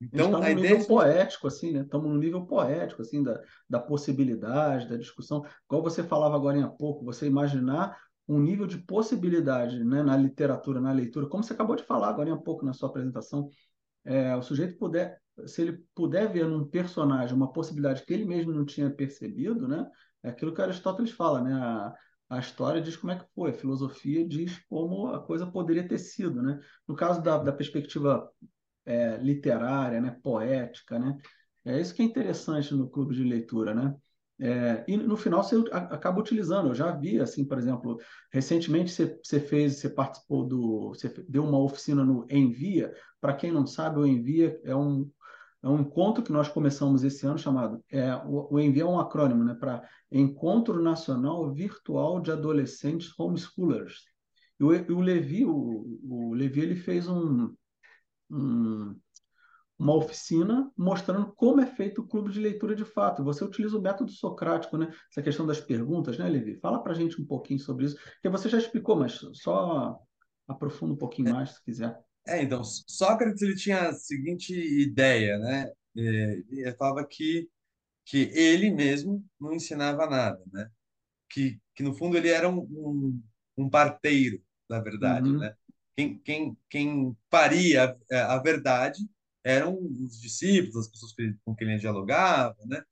Então, 0.00 0.36
a, 0.36 0.44
a 0.44 0.50
ideia 0.50 0.78
nível 0.78 0.84
é... 0.84 0.86
poético, 0.86 1.46
assim, 1.46 1.72
né? 1.72 1.80
Estamos 1.80 2.08
no 2.08 2.18
nível 2.18 2.46
poético, 2.46 3.02
assim, 3.02 3.22
da, 3.22 3.40
da 3.68 3.80
possibilidade, 3.80 4.88
da 4.88 4.96
discussão. 4.96 5.44
Igual 5.66 5.82
você 5.82 6.02
falava 6.02 6.36
agora 6.36 6.64
há 6.64 6.68
pouco, 6.68 7.04
você 7.04 7.26
imaginar 7.26 7.98
um 8.28 8.38
nível 8.38 8.66
de 8.66 8.78
possibilidade 8.78 9.82
né, 9.82 10.02
na 10.02 10.16
literatura, 10.16 10.80
na 10.80 10.92
leitura, 10.92 11.26
como 11.26 11.42
você 11.42 11.54
acabou 11.54 11.74
de 11.74 11.82
falar 11.82 12.10
agora 12.10 12.32
há 12.32 12.36
pouco 12.36 12.64
na 12.64 12.74
sua 12.74 12.90
apresentação, 12.90 13.48
é, 14.04 14.36
o 14.36 14.42
sujeito 14.42 14.76
puder, 14.76 15.18
se 15.46 15.62
ele 15.62 15.82
puder 15.94 16.30
ver 16.30 16.46
num 16.46 16.66
personagem 16.66 17.34
uma 17.34 17.52
possibilidade 17.52 18.04
que 18.04 18.12
ele 18.12 18.26
mesmo 18.26 18.52
não 18.52 18.64
tinha 18.64 18.90
percebido, 18.90 19.66
né? 19.66 19.86
É 20.22 20.28
aquilo 20.28 20.52
que 20.54 20.60
Aristóteles 20.60 21.10
fala, 21.10 21.40
né? 21.40 21.52
A, 21.54 21.94
a 22.30 22.38
história 22.38 22.82
diz 22.82 22.96
como 22.96 23.12
é 23.12 23.18
que 23.18 23.24
foi, 23.34 23.50
a 23.50 23.54
filosofia 23.54 24.26
diz 24.26 24.58
como 24.68 25.08
a 25.08 25.24
coisa 25.24 25.46
poderia 25.46 25.86
ter 25.88 25.98
sido, 25.98 26.42
né? 26.42 26.60
No 26.86 26.94
caso 26.94 27.22
da, 27.22 27.38
da 27.38 27.52
perspectiva 27.52 28.30
é, 28.88 29.18
literária, 29.18 30.00
né? 30.00 30.16
Poética, 30.22 30.98
né? 30.98 31.16
É 31.64 31.78
isso 31.78 31.94
que 31.94 32.02
é 32.02 32.04
interessante 32.04 32.74
no 32.74 32.88
clube 32.88 33.14
de 33.14 33.22
leitura, 33.22 33.74
né? 33.74 33.94
É, 34.40 34.84
e 34.86 34.96
no 34.96 35.16
final 35.16 35.42
você 35.42 35.56
acaba 35.72 36.20
utilizando. 36.20 36.68
Eu 36.68 36.74
já 36.74 36.92
vi, 36.92 37.20
assim, 37.20 37.44
por 37.44 37.58
exemplo, 37.58 37.98
recentemente 38.32 38.90
você, 38.90 39.18
você 39.22 39.40
fez, 39.40 39.76
você 39.80 39.90
participou 39.90 40.46
do, 40.46 40.88
você 40.90 41.08
deu 41.28 41.44
uma 41.44 41.58
oficina 41.58 42.04
no 42.04 42.26
Envia. 42.30 42.92
Para 43.20 43.34
quem 43.34 43.52
não 43.52 43.66
sabe, 43.66 43.98
o 43.98 44.06
Envia 44.06 44.58
é 44.64 44.74
um 44.74 45.10
é 45.60 45.68
um 45.68 45.80
encontro 45.80 46.22
que 46.22 46.30
nós 46.30 46.48
começamos 46.48 47.02
esse 47.02 47.26
ano 47.26 47.36
chamado 47.36 47.82
é, 47.90 48.14
o, 48.14 48.54
o 48.54 48.60
Envia 48.60 48.84
é 48.84 48.86
um 48.86 49.00
acrônimo, 49.00 49.42
né, 49.42 49.54
para 49.54 49.82
Encontro 50.10 50.80
Nacional 50.80 51.52
Virtual 51.52 52.20
de 52.20 52.30
Adolescentes 52.30 53.12
Homeschoolers. 53.18 54.04
E 54.60 54.64
o, 54.64 54.68
o 54.68 55.00
Levi, 55.00 55.44
o, 55.44 55.98
o 56.08 56.32
Levi, 56.32 56.60
ele 56.60 56.76
fez 56.76 57.08
um, 57.08 57.52
um 58.30 58.94
uma 59.78 59.94
oficina 59.94 60.70
mostrando 60.76 61.32
como 61.34 61.60
é 61.60 61.66
feito 61.66 62.00
o 62.00 62.06
clube 62.06 62.32
de 62.32 62.40
leitura 62.40 62.74
de 62.74 62.84
fato. 62.84 63.22
Você 63.22 63.44
utiliza 63.44 63.78
o 63.78 63.80
método 63.80 64.10
socrático, 64.10 64.76
né? 64.76 64.92
Essa 65.10 65.22
questão 65.22 65.46
das 65.46 65.60
perguntas, 65.60 66.18
né, 66.18 66.28
Levi? 66.28 66.56
Fala 66.56 66.82
para 66.82 66.94
gente 66.94 67.20
um 67.22 67.24
pouquinho 67.24 67.60
sobre 67.60 67.86
isso, 67.86 67.96
porque 67.96 68.28
você 68.28 68.48
já 68.48 68.58
explicou, 68.58 68.96
mas 68.96 69.20
só 69.34 69.96
aprofunda 70.48 70.94
um 70.94 70.96
pouquinho 70.96 71.32
mais, 71.32 71.50
se 71.50 71.64
quiser. 71.64 71.96
É, 72.26 72.42
então, 72.42 72.62
Sócrates 72.64 73.40
ele 73.40 73.54
tinha 73.54 73.88
a 73.88 73.92
seguinte 73.92 74.52
ideia, 74.52 75.38
né? 75.38 75.70
É, 75.96 76.42
ele 76.50 76.72
falava 76.76 77.06
que, 77.06 77.48
que 78.04 78.30
ele 78.34 78.72
mesmo 78.72 79.24
não 79.40 79.52
ensinava 79.52 80.08
nada, 80.08 80.42
né? 80.52 80.68
Que, 81.30 81.60
que 81.74 81.84
no 81.84 81.94
fundo 81.94 82.16
ele 82.16 82.28
era 82.28 82.48
um, 82.48 82.58
um, 82.58 83.22
um 83.56 83.70
parteiro 83.70 84.42
da 84.68 84.80
verdade, 84.80 85.28
uhum. 85.28 85.38
né? 85.38 85.54
Quem, 85.98 86.16
quem, 86.20 86.56
quem 86.70 87.16
paria 87.28 87.98
a, 88.12 88.34
a 88.34 88.38
verdade 88.38 89.00
eram 89.42 89.76
os 89.76 90.20
discípulos, 90.20 90.76
as 90.76 90.88
pessoas 90.88 91.12
com 91.44 91.56
quem 91.56 91.68
ele 91.68 91.80
dialogava, 91.80 92.56
né? 92.66 92.84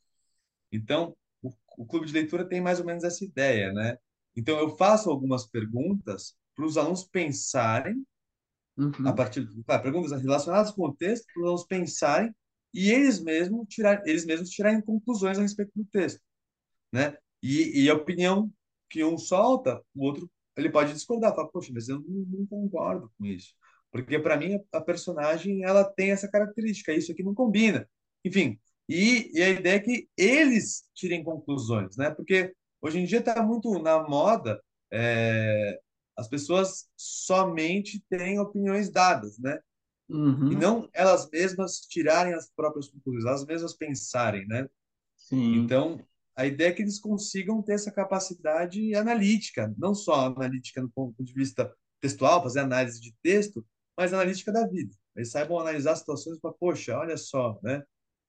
Então, 0.73 1.17
o, 1.41 1.53
o 1.79 1.87
clube 1.87 2.05
de 2.05 2.13
leitura 2.13 2.45
tem 2.45 2.61
mais 2.61 2.81
ou 2.81 2.85
menos 2.85 3.05
essa 3.05 3.25
ideia, 3.25 3.73
né? 3.73 3.97
Então, 4.35 4.59
eu 4.59 4.77
faço 4.77 5.09
algumas 5.09 5.47
perguntas 5.47 6.37
para 6.57 6.65
os 6.65 6.77
alunos 6.77 7.05
pensarem, 7.05 8.05
uhum. 8.77 9.07
a 9.07 9.13
partir 9.13 9.47
de 9.47 9.63
claro, 9.63 9.85
perguntas 9.85 10.21
relacionadas 10.21 10.73
com 10.73 10.87
o 10.87 10.93
texto, 10.93 11.27
para 11.33 11.43
os 11.43 11.47
alunos 11.47 11.65
pensarem 11.65 12.35
e 12.75 12.91
eles 12.91 13.21
mesmos 13.21 13.69
tirar, 13.69 14.03
eles 14.05 14.27
mesmos 14.27 14.51
tirarem 14.51 14.81
conclusões 14.81 15.39
a 15.39 15.43
respeito 15.43 15.71
do 15.77 15.85
texto, 15.85 16.21
né? 16.93 17.17
E, 17.41 17.85
e 17.85 17.89
a 17.89 17.95
opinião 17.95 18.53
que 18.91 19.05
um 19.05 19.17
solta, 19.17 19.81
o 19.95 20.07
outro 20.07 20.29
ele 20.57 20.71
pode 20.71 20.93
discordar, 20.93 21.35
falar, 21.35 21.49
poxa, 21.49 21.71
mas 21.73 21.89
eu 21.89 22.01
não, 22.01 22.39
não 22.39 22.47
concordo 22.47 23.11
com 23.19 23.25
isso. 23.25 23.55
Porque 23.91 24.19
para 24.19 24.37
mim 24.37 24.59
a 24.73 24.81
personagem 24.81 25.65
ela 25.65 25.85
tem 25.85 26.11
essa 26.11 26.29
característica, 26.29 26.93
isso 26.93 27.13
aqui 27.13 27.23
não 27.23 27.35
combina. 27.35 27.89
Enfim, 28.25 28.59
e, 28.89 29.31
e 29.33 29.43
a 29.43 29.49
ideia 29.51 29.77
é 29.77 29.81
que 29.81 30.09
eles 30.17 30.85
tirem 30.95 31.25
conclusões, 31.25 31.97
né? 31.97 32.11
Porque 32.11 32.55
hoje 32.81 32.99
em 32.99 33.05
dia 33.05 33.19
está 33.19 33.43
muito 33.43 33.79
na 33.81 34.03
moda 34.03 34.61
é, 34.93 35.81
as 36.17 36.29
pessoas 36.29 36.89
somente 36.97 38.03
têm 38.09 38.39
opiniões 38.39 38.91
dadas, 38.91 39.39
né? 39.39 39.61
Uhum. 40.09 40.53
E 40.53 40.57
não 40.57 40.89
elas 40.93 41.29
mesmas 41.31 41.81
tirarem 41.81 42.33
as 42.33 42.49
próprias 42.49 42.89
conclusões, 42.89 43.25
elas 43.25 43.45
mesmas 43.45 43.75
pensarem, 43.75 44.47
né? 44.47 44.69
Sim. 45.17 45.57
Então, 45.57 46.01
a 46.37 46.47
ideia 46.47 46.69
é 46.69 46.73
que 46.73 46.83
eles 46.83 47.01
consigam 47.01 47.63
ter 47.63 47.73
essa 47.73 47.91
capacidade 47.91 48.95
analítica, 48.95 49.75
não 49.79 49.95
só 49.95 50.27
analítica 50.27 50.83
no 50.83 50.91
ponto 50.91 51.25
de 51.25 51.33
vista 51.33 51.73
textual, 52.01 52.43
fazer 52.43 52.61
análise 52.61 53.01
de 53.01 53.15
texto, 53.23 53.67
mas 53.97 54.13
analítica 54.13 54.53
da 54.53 54.67
vida. 54.67 54.95
Eles 55.17 55.31
saibam 55.31 55.59
analisar 55.59 55.97
situações 55.97 56.39
para, 56.39 56.53
poxa, 56.53 56.97
olha 56.99 57.17
só, 57.17 57.59
né? 57.63 57.83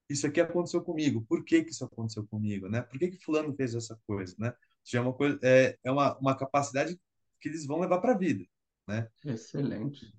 Isso 0.09 0.25
aqui 0.25 0.39
aconteceu 0.39 0.81
comigo. 0.81 1.25
Por 1.27 1.43
que, 1.43 1.63
que 1.63 1.71
isso 1.71 1.83
aconteceu 1.83 2.25
comigo, 2.25 2.69
né? 2.69 2.81
Por 2.81 2.97
que, 2.97 3.09
que 3.09 3.23
fulano 3.23 3.53
fez 3.53 3.75
essa 3.75 3.99
coisa, 4.07 4.33
né? 4.39 4.53
Isso 4.85 4.95
é 4.95 5.01
uma 5.01 5.11
coisa, 5.11 5.37
é, 5.43 5.77
é 5.83 5.91
uma, 5.91 6.17
uma 6.17 6.37
capacidade 6.37 6.97
que 7.41 7.49
eles 7.49 7.65
vão 7.65 7.81
levar 7.81 7.99
para 7.99 8.13
a 8.13 8.17
vida, 8.17 8.45
né? 8.87 9.09
Excelente. 9.25 10.15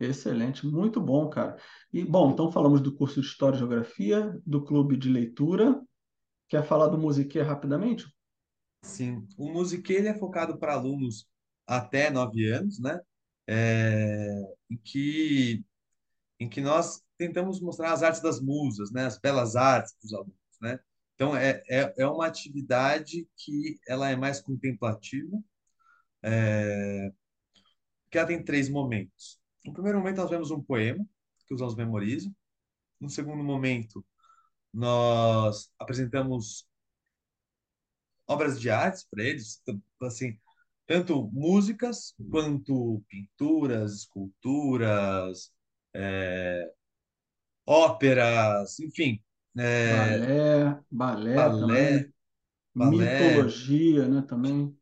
Excelente, 0.00 0.66
muito 0.66 1.00
bom, 1.00 1.30
cara. 1.30 1.56
E 1.92 2.04
bom, 2.04 2.32
então 2.32 2.50
falamos 2.50 2.80
do 2.80 2.92
curso 2.92 3.20
de 3.20 3.26
História 3.28 3.54
e 3.54 3.58
Geografia, 3.60 4.36
do 4.44 4.64
clube 4.64 4.96
de 4.96 5.08
leitura. 5.08 5.80
Quer 6.48 6.64
falar 6.66 6.88
do 6.88 6.98
Musique 6.98 7.40
rapidamente? 7.40 8.06
Sim, 8.82 9.26
o 9.38 9.50
Musique 9.50 9.92
ele 9.92 10.08
é 10.08 10.14
focado 10.14 10.58
para 10.58 10.74
alunos 10.74 11.26
até 11.66 12.10
nove 12.10 12.46
anos, 12.50 12.78
né? 12.78 13.00
é, 13.46 14.54
em 14.70 14.76
que 14.76 15.64
em 16.40 16.48
que 16.48 16.60
nós 16.60 17.02
tentamos 17.16 17.60
mostrar 17.60 17.92
as 17.92 18.02
artes 18.02 18.20
das 18.20 18.40
musas, 18.40 18.90
né, 18.92 19.06
as 19.06 19.18
belas 19.18 19.56
artes 19.56 19.94
para 19.94 20.06
os 20.06 20.14
alunos, 20.14 20.34
né? 20.60 20.80
Então 21.14 21.36
é, 21.36 21.62
é, 21.70 21.94
é 21.98 22.06
uma 22.08 22.26
atividade 22.26 23.28
que 23.36 23.78
ela 23.88 24.10
é 24.10 24.16
mais 24.16 24.40
contemplativa, 24.40 25.38
é, 26.22 27.12
que 28.10 28.18
ela 28.18 28.26
tem 28.26 28.42
três 28.44 28.68
momentos. 28.68 29.40
No 29.64 29.72
primeiro 29.72 29.98
momento 29.98 30.16
nós 30.18 30.30
vemos 30.30 30.50
um 30.50 30.62
poema 30.62 31.06
que 31.46 31.54
os 31.54 31.60
alunos 31.60 31.76
memorizam. 31.76 32.34
No 33.00 33.10
segundo 33.10 33.44
momento 33.44 34.04
nós 34.74 35.70
apresentamos 35.78 36.66
obras 38.26 38.60
de 38.60 38.68
artes 38.70 39.06
para 39.08 39.22
eles, 39.22 39.62
assim, 40.02 40.36
tanto 40.86 41.30
músicas 41.32 42.14
quanto 42.30 43.02
pinturas, 43.08 43.94
esculturas, 43.94 45.52
é, 45.94 46.70
óperas, 47.64 48.80
enfim. 48.80 49.22
É, 49.56 49.96
balé, 49.96 50.80
balé, 50.90 51.34
balé, 51.34 52.10
balé, 52.74 53.28
mitologia, 53.28 54.08
né, 54.08 54.22
também. 54.22 54.76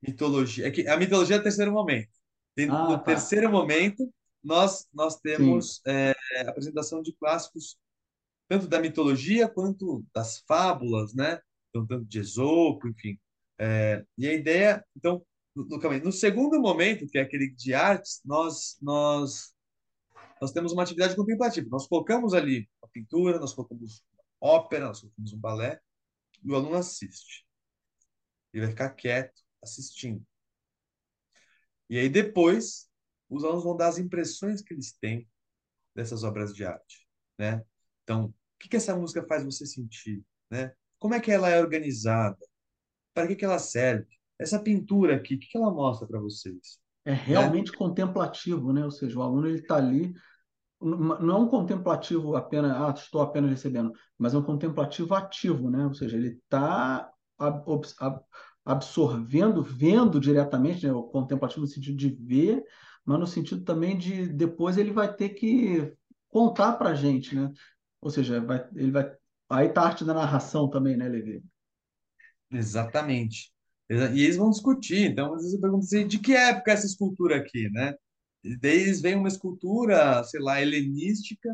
Mitologia. 0.00 0.66
É 0.66 0.70
que 0.70 0.88
a 0.88 0.96
mitologia 0.96 1.36
é 1.36 1.38
o 1.38 1.42
terceiro 1.42 1.72
momento. 1.72 2.12
Ah, 2.58 2.88
no 2.88 2.98
tá. 2.98 3.04
terceiro 3.04 3.50
momento, 3.50 4.12
nós, 4.42 4.86
nós 4.92 5.18
temos 5.20 5.80
é, 5.86 6.14
apresentação 6.46 7.02
de 7.02 7.12
clássicos 7.14 7.76
tanto 8.54 8.68
da 8.68 8.80
mitologia 8.80 9.48
quanto 9.48 10.04
das 10.14 10.38
fábulas, 10.46 11.12
né? 11.12 11.40
Então, 11.68 11.84
tanto 11.84 12.04
de 12.04 12.20
Esopo, 12.20 12.86
enfim. 12.86 13.18
É, 13.58 14.04
e 14.16 14.28
a 14.28 14.32
ideia, 14.32 14.84
então, 14.96 15.26
no, 15.56 15.66
no, 15.66 16.12
segundo 16.12 16.60
momento, 16.60 17.06
que 17.08 17.18
é 17.18 17.22
aquele 17.22 17.50
de 17.50 17.74
artes, 17.74 18.20
nós, 18.24 18.76
nós, 18.80 19.52
nós 20.40 20.52
temos 20.52 20.72
uma 20.72 20.84
atividade 20.84 21.16
contemplativa. 21.16 21.66
Nós 21.68 21.88
colocamos 21.88 22.32
ali 22.32 22.68
a 22.80 22.86
pintura, 22.86 23.40
nós 23.40 23.52
colocamos 23.52 24.04
ópera, 24.40 24.86
nós 24.86 25.00
colocamos 25.00 25.32
um 25.32 25.38
balé, 25.38 25.80
e 26.44 26.50
o 26.50 26.54
aluno 26.54 26.76
assiste. 26.76 27.44
Ele 28.52 28.66
vai 28.66 28.70
ficar 28.70 28.90
quieto, 28.90 29.42
assistindo. 29.60 30.24
E 31.90 31.98
aí 31.98 32.08
depois, 32.08 32.88
os 33.28 33.42
alunos 33.42 33.64
vão 33.64 33.76
dar 33.76 33.88
as 33.88 33.98
impressões 33.98 34.62
que 34.62 34.72
eles 34.74 34.92
têm 34.92 35.28
dessas 35.92 36.22
obras 36.22 36.54
de 36.54 36.64
arte, 36.64 37.04
né? 37.36 37.64
Então, 38.04 38.32
que 38.64 38.70
que 38.70 38.76
essa 38.76 38.96
música 38.96 39.24
faz 39.26 39.44
você 39.44 39.66
sentir, 39.66 40.22
né? 40.50 40.72
Como 40.98 41.14
é 41.14 41.20
que 41.20 41.30
ela 41.30 41.50
é 41.50 41.60
organizada? 41.60 42.38
Para 43.12 43.26
que 43.26 43.36
que 43.36 43.44
ela 43.44 43.58
serve? 43.58 44.06
Essa 44.38 44.58
pintura 44.58 45.16
aqui, 45.16 45.34
o 45.34 45.38
que 45.38 45.46
que 45.46 45.58
ela 45.58 45.70
mostra 45.70 46.08
para 46.08 46.18
vocês? 46.18 46.78
É 47.04 47.12
realmente 47.12 47.70
né? 47.70 47.78
contemplativo, 47.78 48.72
né? 48.72 48.84
Ou 48.84 48.90
seja, 48.90 49.18
o 49.18 49.22
aluno 49.22 49.48
está 49.48 49.76
ali 49.76 50.14
não 50.84 51.36
é 51.36 51.38
um 51.38 51.48
contemplativo 51.48 52.36
apenas, 52.36 52.72
ah, 52.72 52.92
estou 52.94 53.22
apenas 53.22 53.50
recebendo, 53.50 53.92
mas 54.18 54.34
é 54.34 54.38
um 54.38 54.42
contemplativo 54.42 55.14
ativo, 55.14 55.70
né? 55.70 55.86
Ou 55.86 55.94
seja, 55.94 56.16
ele 56.16 56.38
está 56.44 57.10
absorvendo, 58.64 59.62
vendo 59.62 60.20
diretamente, 60.20 60.86
né? 60.86 60.92
o 60.92 61.04
contemplativo 61.04 61.62
no 61.62 61.66
sentido 61.66 61.96
de 61.96 62.10
ver, 62.10 62.62
mas 63.04 63.18
no 63.18 63.26
sentido 63.26 63.64
também 63.64 63.96
de 63.96 64.28
depois 64.28 64.76
ele 64.76 64.92
vai 64.92 65.12
ter 65.12 65.30
que 65.30 65.92
contar 66.28 66.74
para 66.74 66.90
a 66.90 66.94
gente, 66.94 67.34
né? 67.34 67.50
Ou 68.04 68.10
seja, 68.10 68.38
vai, 68.38 68.68
ele 68.76 68.90
vai. 68.90 69.10
Aí 69.48 69.70
tá 69.70 69.80
a 69.82 69.86
arte 69.86 70.04
da 70.04 70.12
narração 70.12 70.68
também, 70.68 70.94
né, 70.94 71.08
Levi? 71.08 71.42
Exatamente. 72.50 73.50
E 73.90 74.22
eles 74.22 74.36
vão 74.36 74.50
discutir. 74.50 75.10
Então, 75.10 75.32
às 75.32 75.40
vezes 75.40 75.54
eu 75.54 75.60
pergunto 75.60 75.84
assim, 75.84 76.06
de 76.06 76.18
que 76.18 76.34
época 76.36 76.70
é 76.70 76.74
essa 76.74 76.86
escultura 76.86 77.36
aqui, 77.36 77.70
né? 77.70 77.94
E 78.44 78.58
daí 78.58 78.82
eles 78.82 79.00
veem 79.00 79.16
uma 79.16 79.28
escultura, 79.28 80.22
sei 80.24 80.38
lá, 80.38 80.60
helenística, 80.60 81.48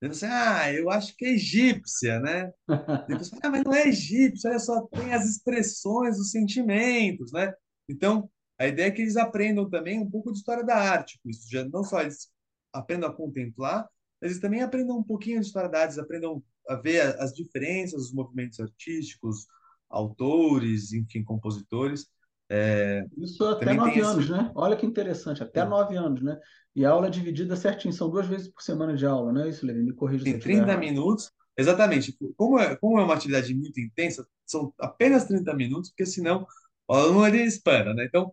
dizendo 0.00 0.12
assim, 0.12 0.26
ah, 0.26 0.72
eu 0.72 0.90
acho 0.90 1.16
que 1.16 1.24
é 1.24 1.32
egípcia, 1.32 2.20
né? 2.20 2.52
Depois, 3.08 3.32
ah, 3.42 3.50
mas 3.50 3.64
não 3.64 3.74
é 3.74 3.88
egípcia, 3.88 4.50
olha 4.50 4.60
só, 4.60 4.82
tem 4.92 5.12
as 5.12 5.28
expressões, 5.28 6.20
os 6.20 6.30
sentimentos, 6.30 7.32
né? 7.32 7.52
Então, 7.88 8.30
a 8.58 8.68
ideia 8.68 8.88
é 8.88 8.90
que 8.92 9.02
eles 9.02 9.16
aprendam 9.16 9.68
também 9.68 9.98
um 9.98 10.08
pouco 10.08 10.30
de 10.30 10.38
história 10.38 10.64
da 10.64 10.76
arte, 10.76 11.18
com 11.20 11.30
isso, 11.30 11.50
já 11.50 11.64
não 11.64 11.82
só 11.82 12.00
eles 12.00 12.28
aprendam 12.72 13.10
a 13.10 13.12
contemplar, 13.12 13.88
mas 14.20 14.30
eles 14.30 14.40
também 14.40 14.62
aprendam 14.62 14.98
um 14.98 15.02
pouquinho 15.02 15.40
de 15.40 15.46
história 15.46 15.68
da 15.68 15.82
arte, 15.82 15.98
aprendam 15.98 16.42
a 16.68 16.76
ver 16.76 17.00
as 17.18 17.32
diferenças 17.32 18.02
dos 18.02 18.12
movimentos 18.12 18.60
artísticos, 18.60 19.46
autores, 19.88 20.92
enfim, 20.92 21.24
compositores. 21.24 22.06
É, 22.48 23.04
Isso 23.16 23.44
até 23.44 23.72
nove 23.72 24.00
anos, 24.00 24.24
esse... 24.24 24.32
né? 24.32 24.50
Olha 24.54 24.76
que 24.76 24.84
interessante, 24.84 25.42
até 25.42 25.64
nove 25.64 25.96
anos, 25.96 26.20
né? 26.20 26.38
E 26.74 26.84
a 26.84 26.90
aula 26.90 27.06
é 27.06 27.10
dividida 27.10 27.56
certinho, 27.56 27.92
são 27.92 28.10
duas 28.10 28.26
vezes 28.26 28.48
por 28.48 28.62
semana 28.62 28.96
de 28.96 29.06
aula, 29.06 29.32
não 29.32 29.42
é 29.42 29.48
isso, 29.48 29.64
Levi? 29.64 29.82
Me 29.82 29.92
corrija 29.92 30.24
Tem 30.24 30.38
30 30.38 30.76
minutos, 30.76 31.30
exatamente. 31.56 32.16
Como 32.36 32.58
é, 32.58 32.76
como 32.76 32.98
é 32.98 33.04
uma 33.04 33.14
atividade 33.14 33.54
muito 33.54 33.80
intensa, 33.80 34.26
são 34.44 34.72
apenas 34.78 35.26
30 35.26 35.54
minutos, 35.54 35.90
porque 35.90 36.06
senão 36.06 36.46
o 36.88 36.94
aluno 36.94 37.26
ele 37.26 37.42
espera, 37.42 37.94
né? 37.94 38.04
Então, 38.04 38.32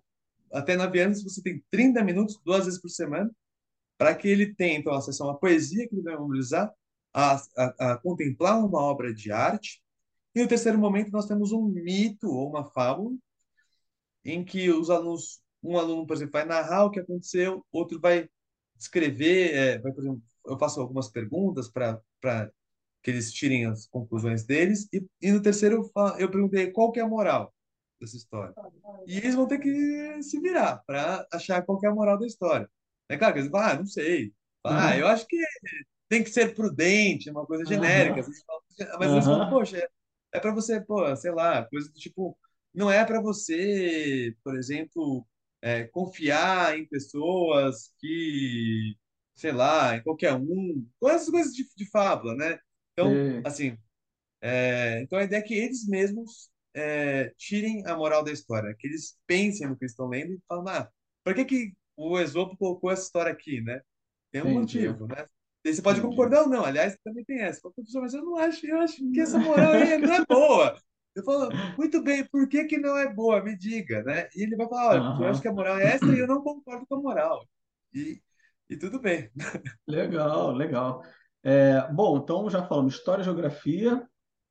até 0.51 0.75
nove 0.75 0.99
anos 0.99 1.23
você 1.23 1.41
tem 1.41 1.63
30 1.69 2.03
minutos, 2.03 2.39
duas 2.43 2.65
vezes 2.65 2.81
por 2.81 2.89
semana, 2.89 3.29
para 3.97 4.15
que 4.15 4.27
ele 4.27 4.53
tenha, 4.53 4.77
então, 4.77 4.93
acesso 4.93 5.23
a 5.23 5.27
uma 5.27 5.39
poesia 5.39 5.87
que 5.87 5.95
ele 5.95 6.03
vai 6.03 6.13
memorizar, 6.13 6.71
a, 7.13 7.35
a, 7.57 7.91
a 7.93 7.97
contemplar 7.97 8.63
uma 8.63 8.79
obra 8.81 9.13
de 9.13 9.31
arte, 9.31 9.81
e 10.35 10.41
no 10.41 10.47
terceiro 10.47 10.77
momento 10.77 11.11
nós 11.11 11.25
temos 11.25 11.51
um 11.51 11.65
mito 11.65 12.29
ou 12.29 12.49
uma 12.49 12.63
fábula 12.63 13.15
em 14.23 14.43
que 14.43 14.69
os 14.69 14.89
alunos, 14.89 15.41
um 15.63 15.77
aluno, 15.77 16.05
por 16.05 16.15
exemplo, 16.15 16.33
vai 16.33 16.45
narrar 16.45 16.85
o 16.85 16.91
que 16.91 16.99
aconteceu, 16.99 17.65
outro 17.71 17.99
vai 17.99 18.29
escrever, 18.77 19.53
é, 19.55 19.79
vai, 19.79 19.91
por 19.91 20.01
exemplo, 20.03 20.21
eu 20.45 20.59
faço 20.59 20.79
algumas 20.79 21.09
perguntas 21.09 21.67
para 21.69 21.99
que 23.01 23.09
eles 23.09 23.31
tirem 23.31 23.65
as 23.65 23.87
conclusões 23.87 24.45
deles, 24.45 24.87
e, 24.93 25.03
e 25.21 25.31
no 25.31 25.41
terceiro 25.41 25.89
eu, 25.95 26.07
eu 26.19 26.29
perguntei 26.29 26.71
qual 26.71 26.91
que 26.91 26.99
é 26.99 27.03
a 27.03 27.07
moral 27.07 27.53
dessa 27.99 28.15
história. 28.15 28.53
E 29.07 29.17
eles 29.17 29.33
vão 29.33 29.47
ter 29.47 29.59
que 29.59 30.21
se 30.21 30.39
virar 30.39 30.83
para 30.85 31.25
achar 31.31 31.63
qual 31.63 31.79
que 31.79 31.87
é 31.87 31.89
a 31.89 31.95
moral 31.95 32.19
da 32.19 32.27
história. 32.27 32.69
É 33.09 33.17
claro 33.17 33.33
que 33.33 33.39
eles 33.39 33.53
ah, 33.53 33.75
não 33.75 33.85
sei. 33.85 34.33
Ah, 34.63 34.91
uhum. 34.91 34.99
eu 34.99 35.07
acho 35.07 35.25
que 35.27 35.37
tem 36.09 36.23
que 36.23 36.29
ser 36.29 36.53
prudente, 36.53 37.29
uma 37.29 37.45
coisa 37.45 37.65
genérica. 37.65 38.21
Uhum. 38.21 38.97
Mas 38.99 39.11
eles 39.11 39.25
falam, 39.25 39.49
poxa, 39.49 39.77
é, 39.77 39.89
é 40.33 40.39
para 40.39 40.53
você, 40.53 40.81
pô, 40.81 41.15
sei 41.15 41.31
lá, 41.31 41.65
coisa 41.65 41.89
do 41.89 41.95
tipo, 41.95 42.37
não 42.73 42.91
é 42.91 43.03
para 43.05 43.21
você, 43.21 44.35
por 44.43 44.57
exemplo, 44.57 45.25
é, 45.61 45.85
confiar 45.85 46.77
em 46.77 46.85
pessoas 46.85 47.91
que, 47.99 48.95
sei 49.35 49.51
lá, 49.51 49.95
em 49.95 50.03
qualquer 50.03 50.33
um, 50.33 50.87
essas 51.05 51.29
coisas 51.29 51.53
de, 51.53 51.65
de 51.75 51.89
fábula, 51.89 52.35
né? 52.35 52.59
Então, 52.93 53.11
é. 53.11 53.41
assim, 53.45 53.77
é, 54.41 55.01
então 55.01 55.17
a 55.17 55.23
ideia 55.23 55.39
é 55.39 55.43
que 55.43 55.55
eles 55.55 55.87
mesmos 55.87 56.49
é, 56.73 57.33
tirem 57.37 57.85
a 57.87 57.95
moral 57.95 58.23
da 58.23 58.31
história, 58.31 58.75
que 58.77 58.87
eles 58.87 59.17
pensem 59.25 59.67
no 59.67 59.77
que 59.77 59.85
estão 59.85 60.07
lendo 60.07 60.33
e 60.33 60.41
falem, 60.47 60.73
ah, 60.73 60.89
por 61.23 61.33
que, 61.33 61.45
que 61.45 61.73
o 61.97 62.19
Esopo 62.19 62.55
colocou 62.55 62.91
essa 62.91 63.03
história 63.03 63.31
aqui, 63.31 63.59
né? 63.59 63.81
Tem 64.31 64.41
um 64.43 64.61
Entendi. 64.61 64.87
motivo, 64.87 65.07
né? 65.07 65.25
E 65.65 65.73
você 65.73 65.81
pode 65.81 65.99
Entendi. 65.99 66.15
concordar 66.15 66.43
ou 66.43 66.49
não, 66.49 66.63
aliás, 66.63 66.95
também 67.03 67.25
tem 67.25 67.41
essa. 67.41 67.59
Professor, 67.61 68.01
mas 68.01 68.13
eu 68.13 68.23
não 68.23 68.37
acho, 68.37 68.65
eu 68.65 68.79
acho 68.79 68.97
que 69.11 69.19
essa 69.19 69.39
moral 69.39 69.71
aí 69.73 69.97
não 69.97 70.13
é 70.13 70.23
boa. 70.29 70.77
Eu 71.15 71.23
falo, 71.23 71.49
muito 71.75 72.01
bem, 72.03 72.23
por 72.25 72.47
que, 72.47 72.65
que 72.65 72.77
não 72.77 72.95
é 72.95 73.11
boa? 73.11 73.43
Me 73.43 73.57
diga, 73.57 74.03
né? 74.03 74.29
E 74.35 74.43
ele 74.43 74.55
vai 74.55 74.69
falar, 74.69 74.89
olha, 74.89 75.01
uhum. 75.01 75.23
eu 75.23 75.29
acho 75.29 75.41
que 75.41 75.47
a 75.47 75.51
moral 75.51 75.77
é 75.79 75.95
essa 75.95 76.05
e 76.05 76.19
eu 76.19 76.27
não 76.27 76.43
concordo 76.43 76.85
com 76.87 76.95
a 76.95 77.01
moral. 77.01 77.43
E, 77.91 78.21
e 78.69 78.77
tudo 78.77 79.01
bem. 79.01 79.31
Legal, 79.87 80.51
legal. 80.51 81.03
É, 81.43 81.91
bom, 81.91 82.17
então 82.17 82.47
já 82.49 82.63
falamos 82.67 82.93
história, 82.93 83.23
geografia. 83.23 84.07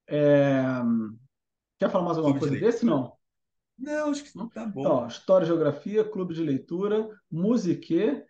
É... 0.08 0.64
Quer 1.78 1.90
falar 1.90 2.04
mais 2.04 2.18
alguma 2.18 2.38
coisa 2.38 2.54
de 2.54 2.60
desse? 2.60 2.84
Não. 2.84 3.15
Não, 3.78 4.10
acho 4.10 4.24
que 4.24 4.32
tá 4.32 4.66
bom. 4.66 4.80
Então, 4.80 5.06
história, 5.06 5.46
geografia, 5.46 6.04
clube 6.04 6.34
de 6.34 6.42
leitura, 6.42 7.08
musique. 7.30 8.22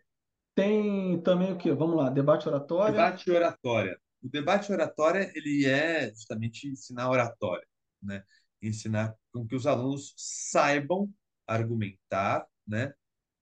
Tem 0.55 1.21
também 1.23 1.53
o 1.53 1.59
quê? 1.59 1.73
Vamos 1.73 1.97
lá, 1.97 2.11
debate 2.11 2.49
oratória. 2.49 2.93
Debate 2.93 3.31
oratória. 3.31 4.01
O 4.23 4.29
debate 4.29 4.73
oratória, 4.73 5.31
ele 5.35 5.67
é 5.67 6.11
justamente 6.11 6.69
ensinar 6.69 7.11
oratória 7.11 7.67
né? 8.03 8.25
Ensinar 8.63 9.15
com 9.33 9.47
que 9.47 9.55
os 9.55 9.67
alunos 9.67 10.15
saibam 10.17 11.13
argumentar, 11.47 12.47
né? 12.67 12.95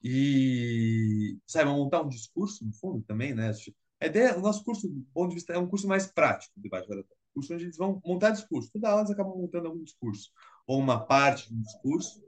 E 0.02 1.38
saibam 1.46 1.76
montar 1.76 2.02
um 2.02 2.08
discurso, 2.08 2.64
no 2.64 2.72
fundo, 2.72 3.02
também, 3.04 3.34
né? 3.34 3.52
A 4.00 4.06
ideia, 4.06 4.36
o 4.36 4.40
nosso 4.40 4.64
curso, 4.64 4.88
do 4.88 5.02
ponto 5.14 5.28
de 5.30 5.36
vista, 5.36 5.52
é 5.52 5.58
um 5.58 5.68
curso 5.68 5.86
mais 5.86 6.06
prático, 6.06 6.52
de 6.56 6.62
debate 6.62 6.90
oratório. 6.90 7.16
Um 7.30 7.34
curso 7.34 7.54
onde 7.54 7.64
eles 7.64 7.76
vão 7.76 8.00
montar 8.04 8.30
discurso. 8.30 8.70
Toda 8.72 8.88
aula 8.88 9.02
eles 9.02 9.10
acabam 9.12 9.36
montando 9.36 9.68
algum 9.68 9.82
discurso, 9.82 10.30
ou 10.66 10.78
uma 10.78 11.04
parte 11.04 11.48
de 11.48 11.54
um 11.54 11.62
discurso, 11.62 12.22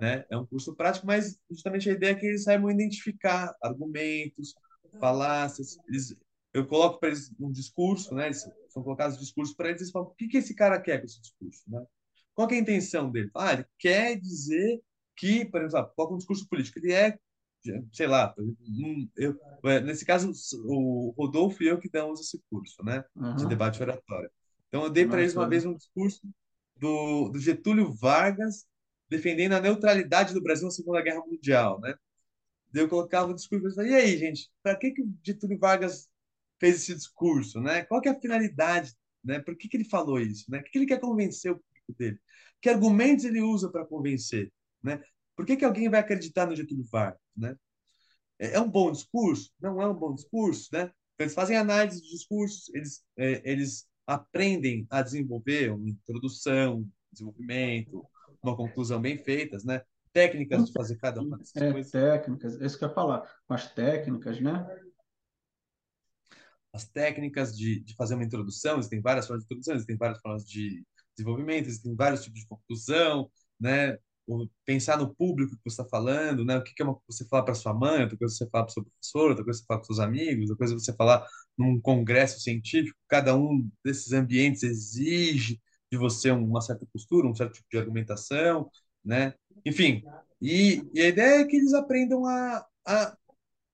né? 0.00 0.24
É 0.30 0.36
um 0.36 0.46
curso 0.46 0.74
prático, 0.74 1.06
mas 1.06 1.38
justamente 1.50 1.88
a 1.88 1.92
ideia 1.92 2.12
é 2.12 2.14
que 2.14 2.26
eles 2.26 2.44
saibam 2.44 2.70
identificar 2.70 3.54
argumentos, 3.62 4.54
falácias. 4.98 5.78
Eles, 5.88 6.16
eu 6.52 6.66
coloco 6.66 6.98
para 6.98 7.10
eles 7.10 7.32
um 7.38 7.50
discurso, 7.50 8.14
né? 8.14 8.26
Eles 8.26 8.44
são 8.68 8.82
colocados 8.82 9.18
discursos 9.18 9.54
para 9.54 9.68
eles, 9.68 9.80
eles 9.80 9.92
falam, 9.92 10.08
o 10.08 10.14
que, 10.14 10.28
que 10.28 10.38
esse 10.38 10.54
cara 10.54 10.80
quer 10.80 10.98
com 10.98 11.06
esse 11.06 11.20
discurso, 11.20 11.62
né? 11.68 11.84
Qual 12.34 12.48
é 12.50 12.54
a 12.54 12.58
intenção 12.58 13.10
dele? 13.10 13.30
Ah, 13.34 13.52
ele 13.52 13.66
quer 13.78 14.18
dizer 14.18 14.82
que, 15.16 15.44
por 15.44 15.62
exemplo, 15.62 15.92
qual 15.94 16.10
é 16.10 16.14
um 16.14 16.18
discurso 16.18 16.48
político? 16.48 16.78
Ele 16.78 16.92
é, 16.92 17.18
sei 17.92 18.06
lá, 18.06 18.34
eu, 19.16 19.38
é, 19.64 19.80
nesse 19.80 20.04
caso, 20.04 20.32
o 20.64 21.14
Rodolfo 21.16 21.62
e 21.62 21.68
eu 21.68 21.78
que 21.78 21.90
damos 21.90 22.20
esse 22.20 22.42
curso, 22.50 22.82
né? 22.82 23.04
Uhum. 23.14 23.36
De 23.36 23.46
debate 23.46 23.82
oratório. 23.82 24.30
Então, 24.68 24.84
eu 24.84 24.90
dei 24.90 25.06
para 25.06 25.20
eles 25.20 25.36
uma 25.36 25.46
vez 25.46 25.66
um 25.66 25.74
discurso 25.74 26.22
do, 26.82 27.28
do 27.28 27.38
Getúlio 27.38 27.92
Vargas 27.92 28.66
defendendo 29.08 29.52
a 29.52 29.60
neutralidade 29.60 30.34
do 30.34 30.42
Brasil 30.42 30.64
na 30.64 30.72
Segunda 30.72 31.00
Guerra 31.00 31.24
Mundial, 31.24 31.80
né? 31.80 31.94
Eu 32.74 32.88
colocava 32.88 33.30
o 33.30 33.34
discurso 33.34 33.68
e 33.68 33.74
falava, 33.74 33.88
e 33.88 33.94
aí, 33.94 34.18
gente, 34.18 34.50
para 34.62 34.74
que, 34.76 34.90
que 34.90 35.02
o 35.02 35.14
Getúlio 35.22 35.58
Vargas 35.58 36.08
fez 36.58 36.76
esse 36.76 36.94
discurso, 36.94 37.60
né? 37.60 37.84
Qual 37.84 38.00
que 38.00 38.08
é 38.08 38.12
a 38.12 38.20
finalidade, 38.20 38.92
né? 39.22 39.38
Por 39.38 39.56
que, 39.56 39.68
que 39.68 39.76
ele 39.76 39.84
falou 39.84 40.18
isso, 40.18 40.50
né? 40.50 40.58
O 40.58 40.64
que, 40.64 40.70
que 40.70 40.78
ele 40.78 40.86
quer 40.86 40.98
convencer 40.98 41.52
o 41.52 41.56
público 41.56 41.94
dele? 41.96 42.18
Que 42.60 42.68
argumentos 42.68 43.24
ele 43.24 43.40
usa 43.40 43.70
para 43.70 43.86
convencer, 43.86 44.50
né? 44.82 45.00
Por 45.36 45.46
que, 45.46 45.56
que 45.56 45.64
alguém 45.64 45.88
vai 45.88 46.00
acreditar 46.00 46.46
no 46.46 46.56
Getúlio 46.56 46.84
Vargas, 46.90 47.20
né? 47.36 47.54
É, 48.40 48.54
é 48.54 48.60
um 48.60 48.68
bom 48.68 48.90
discurso? 48.90 49.52
Não 49.60 49.80
é 49.80 49.86
um 49.86 49.94
bom 49.94 50.14
discurso, 50.14 50.68
né? 50.72 50.90
Eles 51.18 51.34
fazem 51.34 51.56
análise 51.56 52.02
de 52.02 52.10
discursos, 52.10 52.74
eles, 52.74 53.04
é, 53.16 53.42
eles 53.48 53.86
aprendem 54.06 54.86
a 54.90 55.02
desenvolver 55.02 55.72
uma 55.72 55.88
introdução, 55.88 56.88
desenvolvimento, 57.10 58.04
uma 58.42 58.56
conclusão 58.56 59.00
bem 59.00 59.18
feitas, 59.18 59.64
né? 59.64 59.82
Técnicas 60.12 60.66
de 60.66 60.72
fazer 60.72 60.96
cada 60.96 61.22
uma 61.22 61.38
dessas 61.38 61.56
é, 61.56 61.72
coisas. 61.72 61.92
Técnicas, 61.92 62.60
é 62.60 62.66
isso 62.66 62.78
que 62.78 62.84
eu 62.84 62.88
ia 62.88 62.94
falar, 62.94 63.22
com 63.46 63.54
as 63.54 63.72
técnicas, 63.72 64.40
né? 64.40 64.66
as 66.72 66.88
técnicas 66.88 67.56
de, 67.56 67.80
de 67.80 67.94
fazer 67.94 68.14
uma 68.14 68.24
introdução, 68.24 68.78
existem 68.78 69.00
várias 69.00 69.26
formas 69.26 69.42
de 69.42 69.46
introdução, 69.46 69.74
existem 69.74 69.96
várias 69.96 70.20
formas 70.20 70.44
de 70.44 70.84
desenvolvimento, 71.14 71.66
existem 71.66 71.94
vários 71.94 72.22
tipos 72.22 72.40
de 72.40 72.46
conclusão, 72.46 73.30
né? 73.60 73.98
Pensar 74.64 74.98
no 74.98 75.14
público 75.14 75.56
que 75.56 75.62
você 75.64 75.82
está 75.82 75.84
falando, 75.84 76.44
né? 76.44 76.56
O 76.56 76.62
que, 76.62 76.80
é 76.80 76.84
uma, 76.84 76.98
você 77.08 77.26
falar 77.26 77.42
para 77.42 77.54
sua 77.54 77.74
mãe, 77.74 78.02
outra 78.02 78.16
coisa 78.16 78.34
você 78.34 78.48
falar 78.48 78.64
para 78.64 78.70
o 78.70 78.74
seu 78.74 78.84
professor, 78.84 79.30
outra 79.30 79.44
coisa 79.44 79.58
você 79.60 79.66
falar 79.66 79.78
para 79.80 79.86
seus 79.86 80.00
amigos, 80.00 80.50
outra 80.50 80.56
coisa 80.56 80.74
você 80.74 80.92
falar 80.94 81.26
num 81.58 81.80
congresso 81.80 82.40
científico. 82.40 82.96
Cada 83.08 83.36
um 83.36 83.68
desses 83.84 84.12
ambientes 84.12 84.62
exige 84.62 85.60
de 85.90 85.98
você 85.98 86.30
uma 86.30 86.60
certa 86.60 86.86
postura, 86.92 87.26
um 87.28 87.34
certo 87.34 87.54
tipo 87.54 87.66
de 87.70 87.78
argumentação, 87.78 88.70
né? 89.04 89.34
Enfim, 89.64 90.02
e, 90.40 90.82
e 90.94 91.00
a 91.02 91.08
ideia 91.08 91.40
é 91.40 91.44
que 91.44 91.56
eles 91.56 91.74
aprendam 91.74 92.24
a, 92.26 92.66
a 92.86 93.16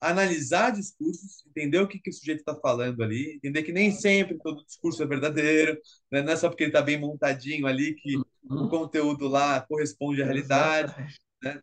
analisar 0.00 0.70
discursos, 0.70 1.44
entender 1.46 1.78
o 1.78 1.88
que, 1.88 1.98
que 1.98 2.10
o 2.10 2.12
sujeito 2.12 2.40
está 2.40 2.54
falando 2.54 3.02
ali, 3.02 3.34
entender 3.36 3.62
que 3.62 3.72
nem 3.72 3.90
sempre 3.90 4.38
todo 4.38 4.64
discurso 4.64 5.02
é 5.02 5.06
verdadeiro, 5.06 5.78
né? 6.10 6.22
não 6.22 6.32
é 6.32 6.36
só 6.36 6.48
porque 6.48 6.64
ele 6.64 6.70
está 6.70 6.82
bem 6.82 6.98
montadinho 6.98 7.66
ali 7.66 7.94
que 7.94 8.16
uhum. 8.16 8.66
o 8.66 8.68
conteúdo 8.68 9.26
lá 9.28 9.60
corresponde 9.62 10.22
à 10.22 10.24
realidade. 10.24 10.94
Né? 11.42 11.60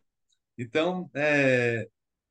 Então, 0.58 1.10
é, 1.14 1.88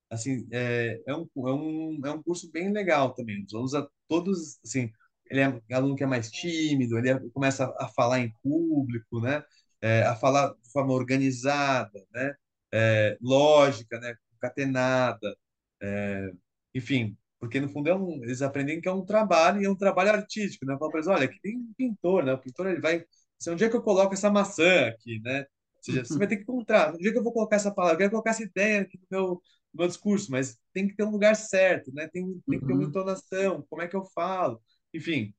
assim, 0.10 0.48
é, 0.52 1.02
é, 1.08 1.16
um, 1.16 1.28
é, 1.38 1.54
um, 1.54 2.02
é 2.06 2.12
um 2.12 2.24
curso 2.24 2.52
bem 2.52 2.72
legal 2.72 3.14
também. 3.14 3.46
Os 3.54 3.74
alunos, 3.74 3.92
todos, 4.08 4.60
assim, 4.64 4.92
ele 5.30 5.42
é 5.42 5.76
aluno 5.76 5.96
que 5.96 6.04
é 6.04 6.08
mais 6.08 6.30
tímido, 6.32 6.98
ele 6.98 7.10
é, 7.10 7.20
começa 7.34 7.74
a, 7.80 7.88
falar 7.90 8.20
em 8.20 8.32
público, 8.44 9.20
né? 9.22 9.44
É, 9.82 10.04
a 10.04 10.16
falar 10.16 10.50
de 10.50 10.72
forma 10.72 10.94
organizada, 10.94 12.06
né? 12.14 12.36
É, 12.74 13.18
lógica, 13.22 14.00
né? 14.00 14.16
concatenada, 14.46 15.36
é, 15.82 16.32
enfim, 16.74 17.18
porque 17.40 17.60
no 17.60 17.70
fundo 17.70 17.90
é 17.90 17.96
um, 17.96 18.24
eles 18.24 18.42
aprendem 18.42 18.82
que 18.82 18.88
é 18.88 18.92
um 18.92 19.06
trabalho 19.06 19.62
e 19.62 19.66
é 19.66 19.70
um 19.70 19.76
trabalho 19.76 20.12
artístico, 20.12 20.66
né? 20.66 20.76
Falam 20.78 20.92
para 20.92 21.00
eles, 21.00 21.08
olha, 21.08 21.28
que 21.28 21.40
tem 21.42 21.58
um 21.58 21.74
pintor, 21.78 22.24
né? 22.24 22.34
O 22.34 22.40
pintor 22.40 22.68
ele 22.68 22.82
vai, 22.82 23.06
se 23.38 23.52
um 23.52 23.56
dia 23.56 23.70
que 23.70 23.76
eu 23.76 23.82
coloco 23.82 24.14
essa 24.14 24.30
maçã 24.32 24.88
aqui, 24.88 25.20
né? 25.22 25.42
Ou 25.42 25.84
seja, 25.84 26.06
você 26.06 26.18
vai 26.18 26.28
ter 26.28 26.38
que 26.38 26.44
encontrar, 26.44 26.96
um 26.96 26.98
dia 26.98 27.12
que 27.12 27.18
eu 27.18 27.24
vou 27.24 27.34
colocar 27.34 27.58
essa 27.58 27.74
palavra, 27.74 27.96
eu 27.96 27.98
quero 28.00 28.12
colocar 28.12 28.32
essa 28.32 28.44
ideia 28.44 28.82
aqui 28.82 28.98
no 28.98 29.08
meu, 29.12 29.28
no 29.74 29.80
meu 29.80 29.88
discurso, 29.88 30.32
mas 30.32 30.58
tem 30.74 30.88
que 30.88 30.96
ter 30.96 31.04
um 31.04 31.12
lugar 31.12 31.36
certo, 31.36 31.94
né? 31.94 32.08
Tem, 32.08 32.26
tem 32.48 32.60
que 32.60 32.66
ter 32.66 32.74
uma 32.74 32.82
uhum. 32.82 32.90
entonação, 32.90 33.66
como 33.70 33.82
é 33.82 33.88
que 33.88 33.96
eu 33.96 34.06
falo, 34.06 34.62
enfim, 34.94 35.34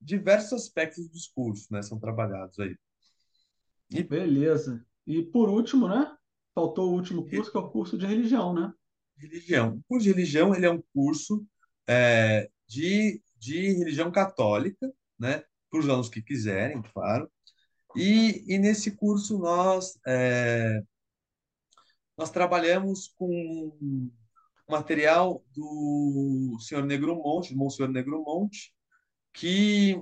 diversos 0.00 0.62
aspectos 0.62 1.06
do 1.06 1.12
discurso, 1.12 1.66
né? 1.70 1.82
São 1.82 1.98
trabalhados 1.98 2.58
aí. 2.58 2.76
E... 3.90 4.02
Beleza. 4.02 4.84
E 5.06 5.22
por 5.22 5.48
último, 5.48 5.88
né? 5.88 6.16
Faltou 6.54 6.90
o 6.90 6.94
último 6.94 7.28
curso, 7.28 7.50
que 7.50 7.56
é 7.56 7.60
o 7.60 7.70
curso 7.70 7.98
de 7.98 8.06
religião, 8.06 8.54
né? 8.54 8.72
Religião. 9.16 9.76
O 9.76 9.82
curso 9.88 10.04
de 10.04 10.12
religião 10.12 10.54
ele 10.54 10.66
é 10.66 10.70
um 10.70 10.82
curso 10.92 11.46
é, 11.88 12.50
de, 12.68 13.22
de 13.38 13.72
religião 13.72 14.10
católica, 14.10 14.92
né? 15.18 15.44
Para 15.70 15.80
os 15.80 15.88
alunos 15.88 16.08
que 16.08 16.22
quiserem, 16.22 16.82
claro. 16.94 17.30
E, 17.94 18.44
e 18.46 18.58
nesse 18.58 18.90
curso 18.92 19.38
nós 19.38 19.98
é, 20.06 20.82
nós 22.16 22.30
trabalhamos 22.30 23.08
com 23.16 24.10
material 24.68 25.44
do 25.54 26.56
senhor 26.60 26.84
Negromonte, 26.84 27.52
do 27.52 27.58
Monsenhor 27.58 27.90
Negromonte, 27.90 28.72
que 29.32 30.00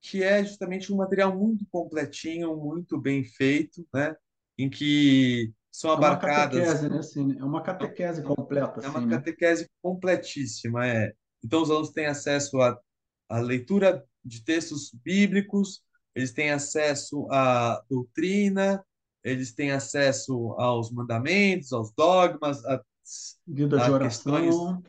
que 0.00 0.22
é 0.22 0.44
justamente 0.44 0.92
um 0.92 0.96
material 0.96 1.36
muito 1.36 1.66
completinho, 1.66 2.56
muito 2.56 2.96
bem 3.00 3.24
feito, 3.24 3.86
né? 3.92 4.14
Em 4.56 4.70
que 4.70 5.52
são 5.76 5.90
abarcadas. 5.90 6.56
É 6.56 6.62
uma 6.62 6.66
catequese, 6.72 6.88
né? 6.88 6.98
Assim, 6.98 7.38
é 7.38 7.44
uma 7.44 7.62
catequese 7.62 8.22
completa. 8.22 8.80
É 8.80 8.88
uma 8.88 8.98
assim, 8.98 9.08
catequese 9.10 9.62
né? 9.64 9.68
completíssima, 9.82 10.86
é. 10.86 11.12
Então, 11.44 11.60
os 11.60 11.70
alunos 11.70 11.90
têm 11.90 12.06
acesso 12.06 12.58
à, 12.62 12.80
à 13.28 13.38
leitura 13.40 14.02
de 14.24 14.42
textos 14.42 14.90
bíblicos, 15.04 15.82
eles 16.14 16.32
têm 16.32 16.50
acesso 16.50 17.30
à 17.30 17.84
doutrina, 17.90 18.82
eles 19.22 19.52
têm 19.52 19.70
acesso 19.70 20.52
aos 20.52 20.90
mandamentos, 20.90 21.74
aos 21.74 21.92
dogmas, 21.92 22.64
a, 22.64 22.82
vida 23.46 23.76
de 23.78 23.90
oração, 23.90 24.82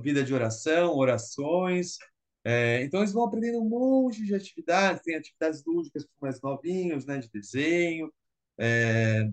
vida 0.00 0.24
de 0.24 0.32
oração, 0.32 0.96
orações. 0.96 1.98
É, 2.42 2.82
então 2.82 3.00
eles 3.00 3.12
vão 3.12 3.24
aprendendo 3.24 3.60
um 3.60 3.68
monte 3.68 4.24
de 4.24 4.34
atividades, 4.34 5.02
tem 5.02 5.14
atividades 5.14 5.62
lúdicas 5.66 6.04
para 6.04 6.30
mais 6.30 6.40
novinhos, 6.40 7.04
né, 7.04 7.18
de 7.18 7.30
desenho, 7.30 8.10
é, 8.58 9.30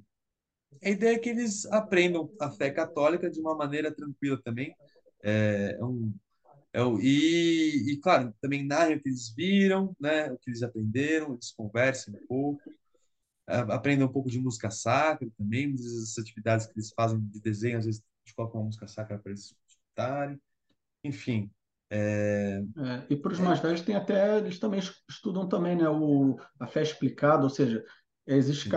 a 0.84 0.90
ideia 0.90 1.16
é 1.16 1.20
que 1.20 1.30
eles 1.30 1.66
aprendam 1.68 2.32
a 2.40 2.50
fé 2.52 2.70
católica 2.72 3.30
de 3.30 3.40
uma 3.40 3.56
maneira 3.56 3.94
tranquila 3.94 4.40
também. 4.44 4.74
É, 5.24 5.78
é 5.80 5.84
um, 5.84 6.14
é 6.72 6.82
o, 6.84 7.00
e, 7.00 7.92
e, 7.92 7.98
claro, 7.98 8.34
também 8.42 8.66
narrem 8.66 8.98
o 8.98 9.02
que 9.02 9.10
eles 9.10 9.34
viram, 9.36 9.96
né, 10.00 10.32
o 10.32 10.38
que 10.38 10.50
eles 10.50 10.62
aprenderam, 10.62 11.34
eles 11.34 11.52
conversem 11.52 12.14
um 12.14 12.28
pouco, 12.28 12.62
aprendam 13.48 14.08
um 14.08 14.12
pouco 14.12 14.30
de 14.30 14.40
música 14.40 14.70
sacra 14.70 15.28
também, 15.38 15.74
essas 15.74 16.18
atividades 16.20 16.68
que 16.68 16.74
eles 16.74 16.92
fazem 16.96 17.20
de 17.20 17.42
desenho, 17.42 17.80
às 17.80 17.86
vezes 17.86 18.02
a 18.02 18.28
gente 18.28 18.36
coloca 18.36 18.58
uma 18.58 18.66
música 18.66 18.88
sacra 18.88 19.18
para 19.18 19.32
eles 19.32 19.56
escutarem. 19.68 20.40
Enfim, 21.04 21.50
é... 21.90 22.62
É, 22.78 23.04
e 23.10 23.16
para 23.16 23.34
os 23.34 23.40
mais 23.40 23.60
velhos 23.60 23.82
tem 23.82 23.96
até 23.96 24.38
eles 24.38 24.60
também 24.60 24.80
estudam 25.10 25.50
também 25.50 25.76
né 25.76 25.90
o 25.90 26.38
a 26.60 26.68
fé 26.68 26.84
explicada 26.84 27.44
ou 27.44 27.50
seja 27.50 27.84
Existe 28.32 28.70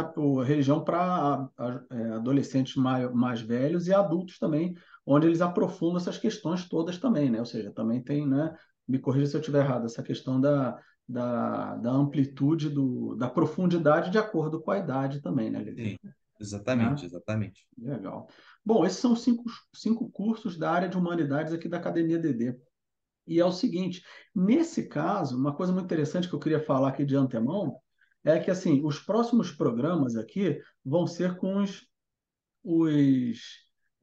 religião 0.47 0.83
para 0.83 1.47
é, 1.91 2.09
adolescentes 2.15 2.75
mais, 2.77 3.13
mais 3.13 3.41
velhos 3.43 3.87
e 3.87 3.93
adultos 3.93 4.39
também, 4.39 4.75
onde 5.05 5.27
eles 5.27 5.43
aprofundam 5.43 5.99
essas 5.99 6.17
questões 6.17 6.67
todas 6.67 6.97
também, 6.99 7.31
né? 7.31 7.39
Ou 7.39 7.45
seja, 7.45 7.71
também 7.71 8.03
tem, 8.03 8.27
né? 8.27 8.57
Me 8.89 8.99
corrija 8.99 9.27
se 9.27 9.37
eu 9.37 9.41
estiver 9.41 9.63
errado, 9.63 9.85
essa 9.85 10.03
questão 10.03 10.41
da, 10.41 10.79
da, 11.07 11.77
da 11.77 11.91
amplitude, 11.91 12.71
do, 12.71 13.15
da 13.17 13.29
profundidade 13.29 14.11
de 14.11 14.17
acordo 14.17 14.61
com 14.61 14.71
a 14.71 14.79
idade 14.79 15.21
também, 15.21 15.51
né, 15.51 15.63
Sim, 15.65 15.99
exatamente, 16.41 17.03
né? 17.03 17.07
exatamente. 17.07 17.67
Legal. 17.79 18.29
Bom, 18.65 18.87
esses 18.87 18.99
são 18.99 19.15
cinco, 19.15 19.45
cinco 19.75 20.11
cursos 20.11 20.57
da 20.57 20.71
área 20.71 20.89
de 20.89 20.97
humanidades 20.97 21.53
aqui 21.53 21.69
da 21.69 21.77
Academia 21.77 22.19
DD. 22.19 22.57
E 23.27 23.39
é 23.39 23.45
o 23.45 23.53
seguinte, 23.53 24.03
nesse 24.35 24.89
caso, 24.89 25.37
uma 25.37 25.55
coisa 25.55 25.73
muito 25.73 25.85
interessante 25.85 26.29
que 26.29 26.35
eu 26.35 26.41
queria 26.41 26.61
falar 26.61 26.89
aqui 26.89 27.05
de 27.05 27.15
antemão 27.15 27.82
é 28.25 28.39
que 28.39 28.51
assim 28.51 28.85
os 28.85 28.99
próximos 28.99 29.51
programas 29.51 30.17
aqui 30.17 30.61
vão 30.85 31.07
ser 31.07 31.37
com 31.37 31.63
os, 31.63 31.87
os 32.63 33.41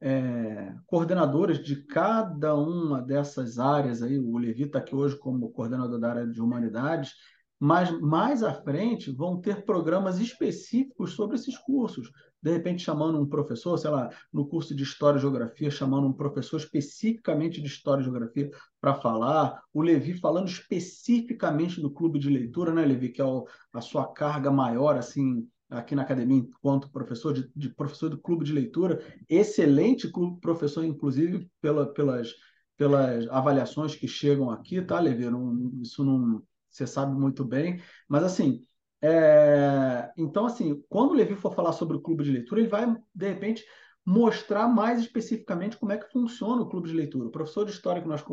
é, 0.00 0.74
coordenadores 0.86 1.62
de 1.62 1.84
cada 1.84 2.54
uma 2.54 3.00
dessas 3.02 3.58
áreas 3.58 4.02
aí. 4.02 4.18
O 4.18 4.38
Levi 4.38 4.64
está 4.64 4.78
aqui 4.78 4.94
hoje 4.94 5.16
como 5.16 5.50
coordenador 5.50 5.98
da 5.98 6.10
área 6.10 6.26
de 6.26 6.40
humanidades, 6.40 7.14
mas 7.60 7.90
mais 8.00 8.42
à 8.42 8.54
frente 8.54 9.12
vão 9.12 9.38
ter 9.38 9.66
programas 9.66 10.18
específicos 10.18 11.12
sobre 11.12 11.36
esses 11.36 11.58
cursos. 11.58 12.10
De 12.42 12.50
repente 12.50 12.82
chamando 12.82 13.20
um 13.20 13.26
professor, 13.26 13.76
sei 13.76 13.90
lá, 13.90 14.08
no 14.32 14.48
curso 14.48 14.74
de 14.74 14.82
História 14.82 15.18
e 15.18 15.20
Geografia, 15.20 15.70
chamando 15.70 16.06
um 16.06 16.12
professor 16.12 16.56
especificamente 16.56 17.60
de 17.60 17.66
História 17.66 18.00
e 18.00 18.04
Geografia 18.04 18.50
para 18.80 18.94
falar, 18.94 19.62
o 19.74 19.82
Levi 19.82 20.14
falando 20.14 20.48
especificamente 20.48 21.82
do 21.82 21.90
clube 21.90 22.18
de 22.18 22.30
leitura, 22.30 22.72
né, 22.72 22.82
Levi, 22.82 23.10
que 23.10 23.20
é 23.20 23.24
o, 23.24 23.46
a 23.74 23.82
sua 23.82 24.10
carga 24.10 24.50
maior, 24.50 24.96
assim, 24.96 25.46
aqui 25.68 25.94
na 25.94 26.00
academia, 26.00 26.38
enquanto 26.38 26.90
professor 26.90 27.34
de, 27.34 27.50
de 27.54 27.68
professor 27.68 28.08
do 28.08 28.18
clube 28.18 28.42
de 28.42 28.54
leitura, 28.54 29.04
excelente 29.28 30.10
clube, 30.10 30.40
professor, 30.40 30.82
inclusive, 30.82 31.46
pela, 31.60 31.92
pelas, 31.92 32.32
pelas 32.78 33.28
avaliações 33.28 33.94
que 33.94 34.08
chegam 34.08 34.50
aqui, 34.50 34.80
tá, 34.80 34.98
Levi? 34.98 35.28
Não, 35.28 35.78
isso 35.82 36.02
não, 36.02 36.42
você 36.70 36.86
sabe 36.86 37.18
muito 37.18 37.44
bem, 37.44 37.82
mas 38.08 38.22
assim, 38.24 38.64
é, 39.02 40.12
então, 40.16 40.46
assim, 40.46 40.82
quando 40.88 41.10
o 41.12 41.14
Levi 41.14 41.34
for 41.34 41.54
falar 41.54 41.72
sobre 41.72 41.96
o 41.96 42.00
clube 42.00 42.22
de 42.22 42.30
leitura, 42.30 42.60
ele 42.60 42.68
vai, 42.68 42.86
de 43.14 43.28
repente, 43.28 43.64
mostrar 44.04 44.68
mais 44.68 45.00
especificamente 45.00 45.76
como 45.76 45.92
é 45.92 45.98
que 45.98 46.10
funciona 46.10 46.62
o 46.62 46.68
clube 46.68 46.88
de 46.88 46.94
leitura. 46.94 47.28
O 47.28 47.32
professor 47.32 47.64
de 47.64 47.72
história 47.72 48.02
que 48.02 48.08
nós 48.08 48.24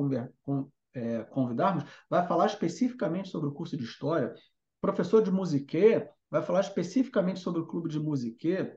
é, 0.93 1.23
convidarmos 1.25 1.83
vai 2.09 2.25
falar 2.25 2.47
especificamente 2.47 3.29
sobre 3.29 3.49
o 3.49 3.53
curso 3.53 3.77
de 3.77 3.83
história. 3.83 4.33
O 4.33 4.81
professor 4.81 5.21
de 5.21 5.31
musique 5.31 6.05
vai 6.29 6.41
falar 6.41 6.61
especificamente 6.61 7.39
sobre 7.39 7.61
o 7.61 7.67
clube 7.67 7.89
de 7.89 7.99
musique. 7.99 8.71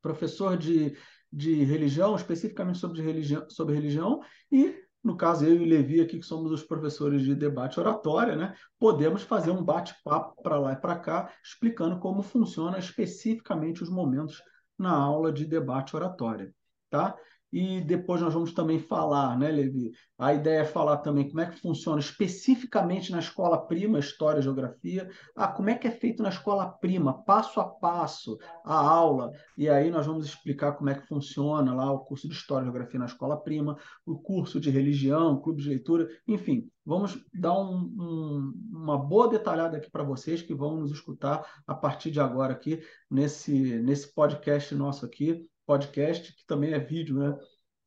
Professor 0.00 0.56
de, 0.56 0.96
de 1.30 1.64
religião, 1.64 2.16
especificamente 2.16 2.78
sobre 2.78 3.02
religião, 3.02 3.48
sobre 3.50 3.74
religião. 3.74 4.20
E 4.50 4.74
no 5.02 5.16
caso, 5.16 5.44
eu 5.44 5.54
e 5.54 5.64
Levi 5.64 6.00
aqui, 6.00 6.18
que 6.18 6.26
somos 6.26 6.52
os 6.52 6.62
professores 6.62 7.22
de 7.22 7.34
debate 7.34 7.80
oratória, 7.80 8.36
né, 8.36 8.54
podemos 8.78 9.22
fazer 9.22 9.50
um 9.50 9.62
bate-papo 9.62 10.42
para 10.42 10.58
lá 10.58 10.72
e 10.72 10.76
para 10.76 10.98
cá, 10.98 11.32
explicando 11.42 11.98
como 11.98 12.22
funciona 12.22 12.78
especificamente 12.78 13.82
os 13.82 13.88
momentos 13.88 14.42
na 14.78 14.92
aula 14.92 15.32
de 15.32 15.44
debate 15.44 15.96
oratória. 15.96 16.54
Tá? 16.90 17.16
E 17.52 17.80
depois 17.80 18.20
nós 18.20 18.32
vamos 18.32 18.52
também 18.52 18.78
falar, 18.78 19.38
né, 19.38 19.50
Levi? 19.50 19.90
A 20.16 20.34
ideia 20.34 20.60
é 20.60 20.64
falar 20.64 20.98
também 20.98 21.28
como 21.28 21.40
é 21.40 21.46
que 21.46 21.60
funciona 21.60 21.98
especificamente 21.98 23.10
na 23.10 23.18
escola 23.18 23.66
prima, 23.66 23.98
História 23.98 24.38
e 24.38 24.42
Geografia. 24.42 25.10
Ah, 25.34 25.48
como 25.48 25.70
é 25.70 25.74
que 25.74 25.88
é 25.88 25.90
feito 25.90 26.22
na 26.22 26.28
escola 26.28 26.68
prima, 26.68 27.22
passo 27.24 27.58
a 27.60 27.64
passo, 27.64 28.38
a 28.64 28.74
aula. 28.74 29.32
E 29.56 29.68
aí 29.68 29.90
nós 29.90 30.06
vamos 30.06 30.26
explicar 30.26 30.72
como 30.72 30.90
é 30.90 30.94
que 30.94 31.06
funciona 31.06 31.74
lá 31.74 31.90
o 31.90 32.00
curso 32.00 32.28
de 32.28 32.34
História 32.34 32.64
e 32.64 32.66
Geografia 32.66 33.00
na 33.00 33.06
escola 33.06 33.36
prima, 33.36 33.76
o 34.06 34.18
curso 34.18 34.60
de 34.60 34.70
religião, 34.70 35.40
clube 35.40 35.62
de 35.62 35.68
leitura, 35.68 36.08
enfim. 36.28 36.70
Vamos 36.84 37.24
dar 37.32 37.58
um, 37.58 37.76
um, 37.98 38.52
uma 38.72 38.98
boa 38.98 39.28
detalhada 39.28 39.76
aqui 39.76 39.90
para 39.90 40.02
vocês 40.02 40.42
que 40.42 40.54
vão 40.54 40.76
nos 40.76 40.90
escutar 40.90 41.62
a 41.66 41.74
partir 41.74 42.10
de 42.10 42.20
agora 42.20 42.52
aqui 42.52 42.82
nesse, 43.10 43.78
nesse 43.78 44.12
podcast 44.14 44.74
nosso 44.74 45.04
aqui, 45.04 45.48
podcast, 45.70 46.34
que 46.34 46.44
também 46.46 46.72
é 46.72 46.80
vídeo, 46.80 47.16
né? 47.16 47.38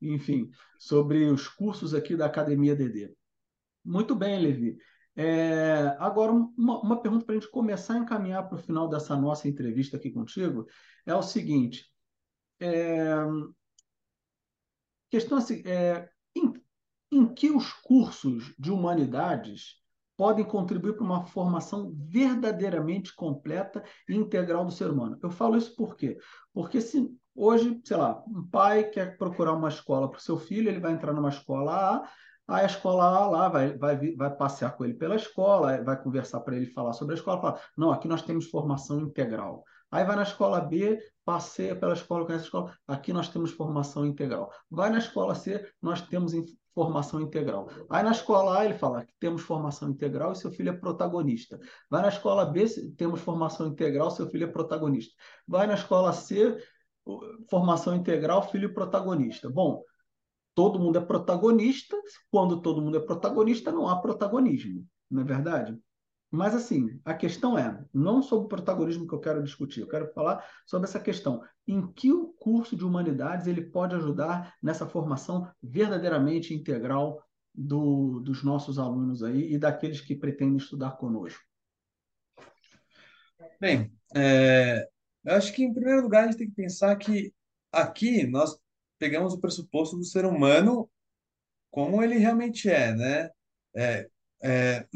Enfim, 0.01 0.49
sobre 0.79 1.25
os 1.25 1.49
cursos 1.49 1.93
aqui 1.93 2.15
da 2.15 2.27
Academia 2.27 2.73
DD. 2.73 3.13
Muito 3.83 4.15
bem, 4.15 4.41
Levi. 4.41 4.77
É, 5.17 5.93
agora, 5.99 6.31
uma, 6.31 6.79
uma 6.79 7.01
pergunta 7.01 7.25
para 7.25 7.35
a 7.35 7.39
gente 7.39 7.51
começar 7.51 7.95
a 7.95 7.97
encaminhar 7.97 8.47
para 8.47 8.55
o 8.57 8.61
final 8.61 8.87
dessa 8.87 9.17
nossa 9.17 9.49
entrevista 9.49 9.97
aqui 9.97 10.09
contigo 10.11 10.65
é 11.05 11.13
o 11.13 11.21
seguinte: 11.21 11.85
é, 12.61 13.15
questão 15.11 15.37
assim, 15.37 15.61
é, 15.65 16.09
em, 16.33 16.53
em 17.11 17.33
que 17.33 17.51
os 17.51 17.73
cursos 17.73 18.55
de 18.57 18.71
humanidades 18.71 19.83
podem 20.15 20.45
contribuir 20.45 20.93
para 20.93 21.03
uma 21.03 21.25
formação 21.25 21.93
verdadeiramente 21.97 23.13
completa 23.13 23.83
e 24.07 24.15
integral 24.15 24.63
do 24.63 24.71
ser 24.71 24.89
humano. 24.89 25.19
Eu 25.21 25.29
falo 25.29 25.57
isso 25.57 25.75
por 25.75 25.97
quê? 25.97 26.17
Porque 26.53 26.79
se 26.79 27.11
hoje, 27.35 27.81
sei 27.83 27.97
lá, 27.97 28.23
um 28.27 28.47
pai 28.47 28.85
quer 28.85 29.17
procurar 29.17 29.53
uma 29.53 29.69
escola 29.69 30.09
para 30.09 30.17
o 30.17 30.21
seu 30.21 30.37
filho, 30.37 30.69
ele 30.69 30.79
vai 30.79 30.93
entrar 30.93 31.13
numa 31.13 31.29
escola 31.29 31.73
A, 31.73 32.09
aí 32.47 32.63
a 32.63 32.67
escola 32.67 33.03
A 33.03 33.27
lá 33.27 33.49
vai, 33.49 33.77
vai, 33.77 34.15
vai 34.15 34.35
passear 34.35 34.75
com 34.75 34.85
ele 34.85 34.93
pela 34.93 35.15
escola, 35.15 35.83
vai 35.83 36.01
conversar 36.01 36.41
para 36.41 36.55
ele 36.55 36.67
falar 36.67 36.93
sobre 36.93 37.15
a 37.15 37.17
escola, 37.17 37.41
fala, 37.41 37.59
não, 37.77 37.91
aqui 37.91 38.07
nós 38.07 38.21
temos 38.21 38.49
formação 38.49 39.01
integral. 39.01 39.63
Aí 39.91 40.03
vai 40.03 40.15
na 40.15 40.23
escola 40.23 40.59
B, 40.59 40.99
passeia 41.23 41.75
pela 41.75 41.93
escola, 41.93 42.25
conhece 42.25 42.45
a 42.45 42.47
escola, 42.47 42.73
aqui 42.87 43.13
nós 43.13 43.29
temos 43.29 43.51
formação 43.51 44.05
integral. 44.05 44.51
Vai 44.69 44.89
na 44.89 44.97
escola 44.97 45.35
C, 45.35 45.71
nós 45.81 46.01
temos 46.01 46.33
formação 46.73 47.21
integral. 47.21 47.69
Aí 47.89 48.03
na 48.03 48.11
escola 48.11 48.59
A 48.59 48.65
ele 48.65 48.73
fala 48.73 49.05
que 49.05 49.13
temos 49.19 49.43
formação 49.43 49.89
integral 49.89 50.31
e 50.31 50.35
seu 50.35 50.51
filho 50.51 50.69
é 50.69 50.73
protagonista. 50.73 51.59
Vai 51.89 52.01
na 52.01 52.07
escola 52.07 52.45
B, 52.45 52.65
temos 52.97 53.21
formação 53.21 53.67
integral, 53.67 54.09
seu 54.11 54.27
filho 54.29 54.45
é 54.45 54.47
protagonista. 54.47 55.13
Vai 55.47 55.67
na 55.67 55.75
escola 55.75 56.11
C, 56.11 56.57
formação 57.49 57.95
integral, 57.95 58.49
filho 58.49 58.73
protagonista. 58.73 59.49
Bom, 59.49 59.83
todo 60.55 60.79
mundo 60.79 60.97
é 60.97 61.01
protagonista, 61.01 61.97
quando 62.31 62.61
todo 62.61 62.81
mundo 62.81 62.97
é 62.97 62.99
protagonista, 62.99 63.71
não 63.71 63.87
há 63.87 63.99
protagonismo, 63.99 64.85
não 65.09 65.21
é 65.21 65.25
verdade? 65.25 65.77
Mas, 66.35 66.55
assim, 66.55 66.99
a 67.05 67.13
questão 67.13 67.59
é, 67.59 67.85
não 67.93 68.23
sobre 68.23 68.45
o 68.45 68.49
protagonismo 68.49 69.07
que 69.07 69.13
eu 69.13 69.19
quero 69.19 69.43
discutir, 69.43 69.81
eu 69.81 69.87
quero 69.87 70.11
falar 70.13 70.43
sobre 70.65 70.89
essa 70.89 70.99
questão. 70.99 71.43
Em 71.67 71.85
que 71.91 72.11
o 72.11 72.29
curso 72.39 72.75
de 72.75 72.83
humanidades 72.83 73.45
ele 73.45 73.61
pode 73.61 73.95
ajudar 73.95 74.55
nessa 74.59 74.87
formação 74.87 75.47
verdadeiramente 75.61 76.51
integral 76.51 77.23
do, 77.53 78.19
dos 78.19 78.43
nossos 78.43 78.79
alunos 78.79 79.21
aí 79.21 79.53
e 79.53 79.59
daqueles 79.59 80.01
que 80.01 80.15
pretendem 80.15 80.57
estudar 80.57 80.97
conosco? 80.97 81.39
Bem, 83.61 83.93
é, 84.15 84.89
eu 85.25 85.35
acho 85.35 85.53
que, 85.53 85.63
em 85.63 85.73
primeiro 85.73 86.01
lugar, 86.01 86.23
a 86.23 86.25
gente 86.27 86.37
tem 86.37 86.49
que 86.49 86.55
pensar 86.55 86.95
que 86.95 87.33
aqui 87.71 88.25
nós 88.27 88.57
pegamos 88.99 89.33
o 89.33 89.39
pressuposto 89.39 89.97
do 89.97 90.03
ser 90.03 90.25
humano 90.25 90.89
como 91.71 92.03
ele 92.03 92.17
realmente 92.17 92.69
é, 92.69 92.93
né? 92.93 93.29
É, 93.75 94.07
é, 94.43 94.87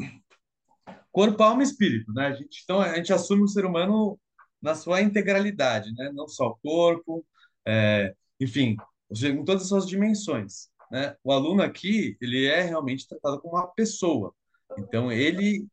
corpo, 1.10 1.42
alma 1.42 1.62
e 1.62 1.66
espírito, 1.66 2.12
né? 2.12 2.28
A 2.28 2.32
gente, 2.32 2.60
então, 2.62 2.80
a 2.80 2.94
gente 2.94 3.12
assume 3.12 3.42
o 3.42 3.48
ser 3.48 3.64
humano 3.64 4.18
na 4.62 4.74
sua 4.74 5.02
integralidade, 5.02 5.92
né? 5.94 6.12
Não 6.14 6.28
só 6.28 6.48
o 6.48 6.56
corpo, 6.56 7.26
é, 7.66 8.14
enfim, 8.40 8.76
em 9.10 9.44
todas 9.44 9.62
as 9.62 9.68
suas 9.68 9.88
dimensões, 9.88 10.68
né? 10.90 11.16
O 11.24 11.32
aluno 11.32 11.62
aqui, 11.62 12.16
ele 12.20 12.46
é 12.46 12.62
realmente 12.62 13.08
tratado 13.08 13.40
como 13.40 13.56
uma 13.56 13.66
pessoa. 13.66 14.32
Então, 14.78 15.10
ele, 15.10 15.66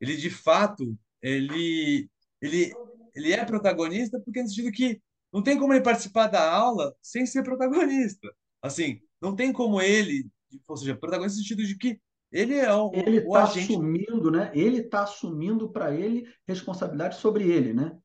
ele 0.00 0.16
de 0.16 0.30
fato, 0.30 0.96
ele, 1.20 2.08
ele, 2.40 2.72
ele 3.14 3.32
é 3.32 3.44
protagonista 3.44 4.20
porque 4.20 4.42
no 4.42 4.48
sentido 4.48 4.72
que 4.72 5.00
não 5.32 5.42
tem 5.42 5.58
como 5.58 5.72
ele 5.72 5.82
participar 5.82 6.26
da 6.26 6.50
aula 6.50 6.94
sem 7.00 7.24
ser 7.26 7.42
protagonista. 7.42 8.28
Assim, 8.60 9.00
não 9.20 9.34
tem 9.34 9.52
como 9.52 9.80
ele, 9.80 10.28
ou 10.68 10.76
seja, 10.76 10.94
protagonista 10.94 11.38
no 11.38 11.42
sentido 11.42 11.66
de 11.66 11.76
que 11.76 12.00
ele 12.30 12.54
é 12.54 12.72
o, 12.72 12.90
ele 12.94 13.20
o 13.20 13.24
está 13.24 13.42
agente. 13.44 13.72
assumindo, 13.72 14.30
né? 14.30 14.50
Ele 14.54 14.78
está 14.78 15.02
assumindo 15.02 15.70
para 15.70 15.94
ele 15.94 16.26
responsabilidade 16.46 17.16
sobre 17.18 17.50
ele, 17.50 17.74
né? 17.74 17.96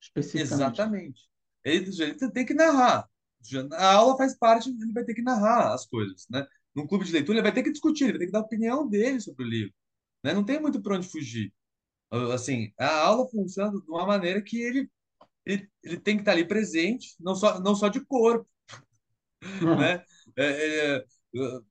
Especificamente. 0.00 0.54
Exatamente. 0.54 1.22
Ele, 1.64 2.02
ele 2.02 2.30
tem 2.30 2.46
que 2.46 2.54
narrar. 2.54 3.08
A 3.72 3.94
aula 3.94 4.16
faz 4.16 4.36
parte, 4.38 4.70
ele 4.70 4.92
vai 4.92 5.04
ter 5.04 5.14
que 5.14 5.22
narrar 5.22 5.74
as 5.74 5.86
coisas, 5.86 6.26
né? 6.30 6.46
Num 6.74 6.86
clube 6.86 7.04
de 7.04 7.12
leitura, 7.12 7.38
ele 7.38 7.42
vai 7.42 7.52
ter 7.52 7.62
que 7.62 7.70
discutir, 7.70 8.04
ele 8.04 8.12
vai 8.12 8.20
ter 8.20 8.26
que 8.26 8.32
dar 8.32 8.38
a 8.40 8.42
opinião 8.42 8.88
dele 8.88 9.20
sobre 9.20 9.44
o 9.44 9.48
livro. 9.48 9.74
Né? 10.24 10.32
Não 10.32 10.42
tem 10.42 10.58
muito 10.60 10.80
para 10.82 10.96
onde 10.96 11.06
fugir. 11.06 11.52
Assim, 12.32 12.72
a 12.78 13.06
aula 13.06 13.28
funciona 13.28 13.72
de 13.72 13.90
uma 13.90 14.06
maneira 14.06 14.40
que 14.42 14.60
ele, 14.60 14.88
ele, 15.44 15.68
ele 15.82 15.98
tem 15.98 16.16
que 16.16 16.22
estar 16.22 16.32
ali 16.32 16.46
presente, 16.46 17.14
não 17.20 17.34
só, 17.34 17.60
não 17.60 17.74
só 17.74 17.88
de 17.88 18.04
corpo, 18.04 18.48
Uhum. 19.62 19.76
né? 19.78 20.02
É, 20.36 20.96
é, 20.96 21.04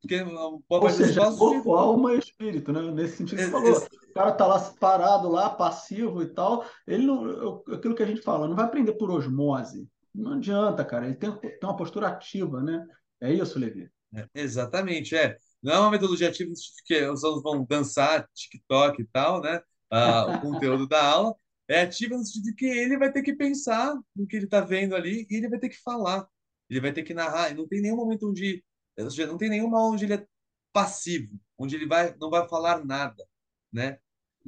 porque 0.02 0.22
Ou 0.70 0.90
seja, 0.90 1.32
corpo, 1.32 1.74
alma 1.74 2.14
e 2.14 2.20
espírito, 2.20 2.72
né? 2.74 2.82
Nesse 2.92 3.18
sentido 3.18 3.38
que 3.38 3.46
você 3.46 3.52
falou. 3.52 3.78
O 3.78 4.14
cara 4.14 4.32
tá 4.34 4.46
lá 4.46 4.60
parado 4.80 5.30
lá, 5.30 5.50
passivo 5.50 6.22
e 6.22 6.28
tal. 6.28 6.66
Ele 6.86 7.06
não, 7.06 7.64
aquilo 7.72 7.96
que 7.96 8.04
a 8.04 8.06
gente 8.06 8.22
fala, 8.22 8.48
não 8.48 8.56
vai 8.56 8.66
aprender 8.66 8.94
por 8.94 9.10
osmose. 9.10 9.90
Não 10.14 10.34
adianta, 10.34 10.84
cara. 10.84 11.06
Ele 11.06 11.16
tem, 11.16 11.32
tem 11.36 11.60
uma 11.64 11.76
postura 11.76 12.10
ativa, 12.10 12.62
né? 12.62 12.86
É 13.22 13.34
isso, 13.34 13.58
Levi? 13.58 13.90
É, 14.14 14.28
exatamente, 14.36 15.16
é. 15.16 15.38
Não 15.62 15.74
é 15.74 15.80
uma 15.80 15.92
metodologia 15.92 16.28
ativa 16.28 16.52
que 16.86 17.08
os 17.08 17.24
alunos 17.24 17.42
vão 17.42 17.66
dançar, 17.66 18.28
TikTok 18.34 19.02
e 19.02 19.06
tal, 19.06 19.42
né? 19.42 19.62
Ah, 19.96 20.38
o 20.38 20.42
conteúdo 20.42 20.88
da 20.88 21.04
aula. 21.04 21.36
É 21.68 21.82
ativa 21.82 22.18
no 22.18 22.26
sentido 22.26 22.44
de 22.46 22.56
que 22.56 22.66
ele 22.66 22.98
vai 22.98 23.12
ter 23.12 23.22
que 23.22 23.34
pensar 23.34 23.96
no 24.16 24.28
que 24.28 24.36
ele 24.36 24.46
está 24.46 24.60
vendo 24.60 24.96
ali 24.96 25.26
e 25.30 25.36
ele 25.36 25.48
vai 25.48 25.60
ter 25.60 25.70
que 25.70 25.82
falar. 25.82 26.28
Ele 26.70 26.82
vai 26.82 26.92
ter 26.92 27.04
que 27.04 27.14
narrar. 27.14 27.52
E 27.52 27.54
não 27.54 27.68
tem 27.68 27.82
nenhum 27.82 27.96
momento 27.96 28.30
onde 28.30 28.64
ou 28.98 29.10
seja, 29.10 29.28
não 29.28 29.38
tem 29.38 29.50
nenhuma 29.50 29.82
onde 29.90 30.06
ele 30.06 30.14
é 30.14 30.28
passivo, 30.72 31.40
onde 31.58 31.76
ele 31.76 31.88
vai, 31.88 32.16
não 32.20 32.30
vai 32.30 32.48
falar 32.48 32.84
nada, 32.86 33.26
né? 33.72 34.00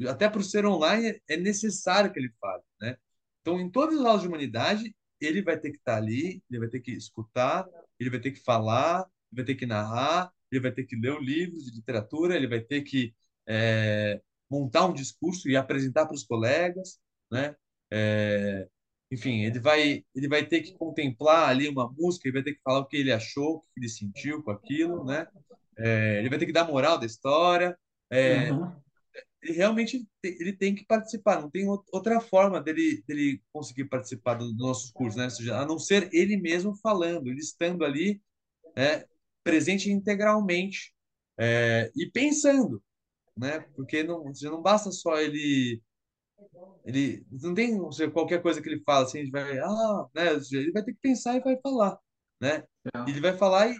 Até 0.07 0.29
para 0.29 0.39
o 0.39 0.43
ser 0.43 0.65
online 0.65 1.21
é 1.27 1.37
necessário 1.37 2.11
que 2.11 2.19
ele 2.19 2.31
fale, 2.39 2.63
né? 2.81 2.97
Então, 3.41 3.59
em 3.59 3.69
todas 3.69 3.99
as 3.99 4.05
aulas 4.05 4.21
de 4.21 4.27
humanidade, 4.27 4.95
ele 5.19 5.41
vai 5.41 5.57
ter 5.57 5.71
que 5.71 5.77
estar 5.77 5.97
ali, 5.97 6.43
ele 6.49 6.59
vai 6.59 6.67
ter 6.67 6.79
que 6.79 6.91
escutar, 6.91 7.67
ele 7.99 8.09
vai 8.09 8.19
ter 8.19 8.31
que 8.31 8.43
falar, 8.43 9.07
ele 9.31 9.41
vai 9.41 9.45
ter 9.45 9.55
que 9.55 9.65
narrar, 9.65 10.31
ele 10.51 10.61
vai 10.61 10.71
ter 10.71 10.83
que 10.85 10.95
ler 10.95 11.19
livros 11.21 11.65
de 11.65 11.75
literatura, 11.75 12.35
ele 12.35 12.47
vai 12.47 12.59
ter 12.59 12.81
que 12.81 13.15
é, 13.47 14.21
montar 14.49 14.85
um 14.85 14.93
discurso 14.93 15.49
e 15.49 15.55
apresentar 15.55 16.05
para 16.05 16.15
os 16.15 16.23
colegas, 16.23 16.99
né? 17.31 17.55
É, 17.91 18.67
enfim, 19.11 19.43
ele 19.43 19.59
vai, 19.59 20.03
ele 20.13 20.27
vai 20.27 20.45
ter 20.45 20.61
que 20.61 20.73
contemplar 20.77 21.49
ali 21.49 21.69
uma 21.69 21.91
música, 21.91 22.27
ele 22.27 22.33
vai 22.33 22.43
ter 22.43 22.53
que 22.53 22.61
falar 22.61 22.79
o 22.79 22.85
que 22.85 22.97
ele 22.97 23.11
achou, 23.11 23.55
o 23.55 23.61
que 23.61 23.67
ele 23.77 23.89
sentiu 23.89 24.43
com 24.43 24.51
aquilo, 24.51 25.03
né? 25.05 25.27
É, 25.77 26.19
ele 26.19 26.29
vai 26.29 26.39
ter 26.39 26.45
que 26.45 26.53
dar 26.53 26.67
moral 26.67 26.97
da 26.97 27.05
história. 27.05 27.77
É, 28.09 28.51
uhum. 28.51 28.71
Ele 29.41 29.53
realmente 29.53 30.07
ele 30.23 30.53
tem 30.53 30.73
que 30.73 30.85
participar, 30.85 31.39
não 31.39 31.49
tem 31.49 31.67
outra 31.67 32.19
forma 32.19 32.59
dele, 32.59 33.03
dele 33.07 33.41
conseguir 33.53 33.85
participar 33.85 34.35
dos 34.35 34.55
nossos 34.57 34.91
cursos, 34.91 35.17
né? 35.17 35.29
Seja, 35.29 35.59
a 35.59 35.65
não 35.65 35.77
ser 35.77 36.09
ele 36.11 36.35
mesmo 36.35 36.75
falando, 36.75 37.27
ele 37.27 37.39
estando 37.39 37.85
ali, 37.85 38.21
é, 38.75 39.07
presente 39.43 39.91
integralmente 39.91 40.93
é, 41.37 41.91
e 41.95 42.09
pensando, 42.09 42.81
né? 43.38 43.59
Porque 43.75 44.03
não, 44.03 44.31
não 44.43 44.61
basta 44.61 44.91
só 44.91 45.19
ele 45.19 45.81
ele 46.86 47.25
não 47.31 47.53
tem 47.53 47.91
seja, 47.91 48.11
qualquer 48.11 48.41
coisa 48.41 48.61
que 48.61 48.69
ele 48.69 48.83
fala 48.83 49.05
assim, 49.05 49.19
ele 49.19 49.31
vai, 49.31 49.57
ah, 49.59 50.07
né, 50.13 50.27
ele 50.51 50.71
vai 50.71 50.83
ter 50.83 50.93
que 50.93 50.99
pensar 50.99 51.36
e 51.36 51.39
vai 51.39 51.59
falar, 51.59 51.97
né? 52.39 52.63
É. 52.93 53.09
Ele 53.09 53.19
vai 53.19 53.36
falar 53.36 53.69
e, 53.69 53.77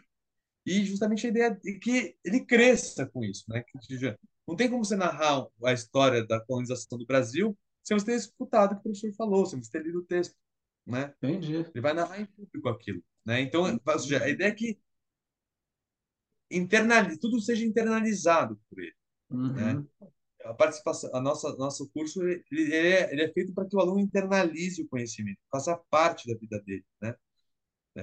e 0.66 0.86
justamente 0.86 1.26
a 1.28 1.30
ideia 1.30 1.60
é 1.66 1.72
que 1.74 2.18
ele 2.24 2.45
cresça 2.45 3.06
com 3.06 3.24
isso, 3.24 3.43
né? 3.47 3.64
Que 3.64 4.18
não 4.47 4.56
tem 4.56 4.70
como 4.70 4.84
você 4.84 4.95
narrar 4.95 5.45
a 5.64 5.74
história 5.74 6.26
da 6.26 6.39
colonização 6.39 6.97
do 6.97 7.06
Brasil 7.06 7.58
sem 7.84 7.97
você 7.97 8.06
ter 8.06 8.16
escutado 8.16 8.72
o 8.72 8.76
que 8.76 8.80
o 8.80 8.84
professor 8.84 9.14
falou, 9.14 9.45
sem 9.45 9.62
você 9.62 9.72
ter 9.72 9.84
lido 9.84 9.99
o 9.99 10.06
texto, 10.06 10.36
né? 10.86 11.14
Entendi. 11.22 11.56
Ele 11.56 11.82
vai 11.82 11.93
narrar 11.93 12.20
em 12.20 12.26
público 12.26 12.70
aquilo, 12.70 13.03
né? 13.24 13.41
Então, 13.41 13.66
a 13.66 14.30
ideia 14.30 14.49
é 14.49 14.51
que 14.51 14.80
internalize, 16.49 17.20
tudo 17.20 17.39
seja 17.39 17.66
internalizado 17.66 18.60
por 18.70 18.80
ele? 18.80 18.95
Uhum. 19.30 19.53
né? 19.53 19.86
a 20.45 20.53
participação, 20.53 21.09
a 21.13 21.19
nossa 21.19 21.55
nosso 21.57 21.89
curso 21.91 22.21
ele 22.23 22.73
é, 22.73 23.11
ele 23.11 23.23
é 23.23 23.34
feito 23.34 23.53
para 23.53 23.65
que 23.65 23.76
o 23.76 23.80
aluno 23.80 23.99
internalize 23.99 24.82
o 24.82 24.88
conhecimento, 24.88 25.39
faça 25.51 25.76
parte 25.89 26.32
da 26.32 26.38
vida 26.39 26.61
dele, 26.65 26.86
né? 27.01 27.15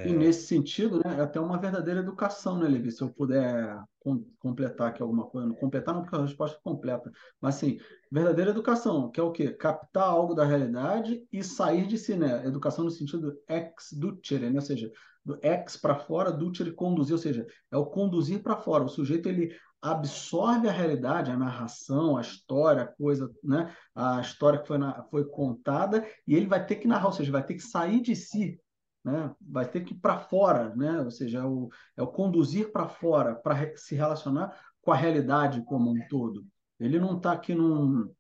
E 0.06 0.10
nesse 0.10 0.46
sentido, 0.46 1.02
né, 1.04 1.18
é 1.18 1.20
até 1.20 1.38
uma 1.38 1.58
verdadeira 1.58 2.00
educação, 2.00 2.58
né, 2.58 2.66
Levi? 2.66 2.90
Se 2.90 3.02
eu 3.02 3.10
puder 3.10 3.78
com, 4.00 4.24
completar 4.38 4.88
aqui 4.88 5.02
alguma 5.02 5.26
coisa, 5.26 5.46
não 5.46 5.54
completar 5.54 5.94
não 5.94 6.00
porque 6.00 6.16
a 6.16 6.22
resposta 6.22 6.56
é 6.56 6.60
completa, 6.62 7.12
mas 7.38 7.56
assim, 7.56 7.78
verdadeira 8.10 8.52
educação, 8.52 9.10
que 9.10 9.20
é 9.20 9.22
o 9.22 9.30
quê? 9.30 9.52
Captar 9.52 10.08
algo 10.08 10.34
da 10.34 10.46
realidade 10.46 11.22
e 11.30 11.44
sair 11.44 11.86
de 11.86 11.98
si, 11.98 12.16
né? 12.16 12.46
Educação 12.46 12.84
no 12.86 12.90
sentido 12.90 13.38
ex 13.46 13.92
ducere, 13.92 14.48
né? 14.48 14.54
Ou 14.54 14.62
seja, 14.62 14.90
do 15.22 15.38
ex 15.42 15.76
para 15.76 15.98
fora, 15.98 16.32
ducere 16.32 16.72
conduzir, 16.72 17.12
ou 17.12 17.18
seja, 17.18 17.46
é 17.70 17.76
o 17.76 17.84
conduzir 17.84 18.42
para 18.42 18.56
fora. 18.56 18.84
O 18.84 18.88
sujeito 18.88 19.28
ele 19.28 19.54
absorve 19.82 20.68
a 20.68 20.72
realidade, 20.72 21.30
a 21.30 21.36
narração, 21.36 22.16
a 22.16 22.20
história, 22.20 22.84
a 22.84 22.86
coisa, 22.86 23.30
né? 23.42 23.74
A 23.94 24.20
história 24.20 24.60
que 24.60 24.68
foi, 24.68 24.78
na, 24.78 25.02
foi 25.10 25.24
contada 25.24 26.06
e 26.26 26.34
ele 26.34 26.46
vai 26.46 26.64
ter 26.64 26.76
que 26.76 26.88
narrar, 26.88 27.06
ou 27.06 27.12
seja, 27.12 27.32
vai 27.32 27.44
ter 27.44 27.54
que 27.54 27.62
sair 27.62 28.00
de 28.00 28.14
si 28.14 28.58
né? 29.04 29.34
vai 29.40 29.68
ter 29.68 29.84
que 29.84 29.94
ir 29.94 29.98
para 29.98 30.18
fora, 30.18 30.74
né? 30.74 31.00
ou 31.00 31.10
seja, 31.10 31.38
é 31.38 31.44
o, 31.44 31.68
é 31.96 32.02
o 32.02 32.06
conduzir 32.06 32.70
para 32.72 32.88
fora, 32.88 33.34
para 33.34 33.76
se 33.76 33.94
relacionar 33.94 34.56
com 34.80 34.92
a 34.92 34.96
realidade 34.96 35.64
como 35.64 35.90
um 35.90 36.08
todo. 36.08 36.46
Ele 36.78 36.98
não 36.98 37.16
está 37.16 37.32
aqui 37.32 37.54
num. 37.54 38.10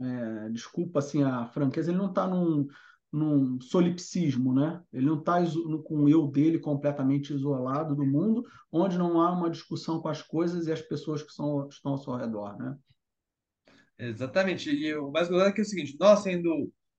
É, 0.00 0.48
desculpa 0.50 0.98
assim 0.98 1.22
a 1.22 1.46
franqueza, 1.46 1.90
ele 1.90 1.98
não 1.98 2.08
está 2.08 2.26
num, 2.26 2.66
num 3.14 3.60
solipsismo, 3.60 4.52
né? 4.52 4.82
Ele 4.92 5.06
não 5.06 5.20
está 5.20 5.38
com 5.84 6.02
o 6.02 6.08
eu 6.08 6.26
dele 6.26 6.58
completamente 6.58 7.32
isolado 7.32 7.94
do 7.94 8.04
mundo, 8.04 8.44
onde 8.72 8.98
não 8.98 9.20
há 9.20 9.30
uma 9.30 9.48
discussão 9.48 10.00
com 10.00 10.08
as 10.08 10.20
coisas 10.20 10.66
e 10.66 10.72
as 10.72 10.82
pessoas 10.82 11.22
que 11.22 11.32
são, 11.32 11.68
estão 11.68 11.92
ao 11.92 11.98
seu 11.98 12.16
redor, 12.16 12.58
né? 12.58 12.76
Exatamente. 13.96 14.68
E 14.68 14.92
o 14.96 15.12
mais 15.12 15.28
legal 15.28 15.46
é 15.46 15.52
que 15.52 15.60
é 15.60 15.62
o 15.62 15.66
seguinte: 15.66 15.96
nós, 16.00 16.24
sendo 16.24 16.52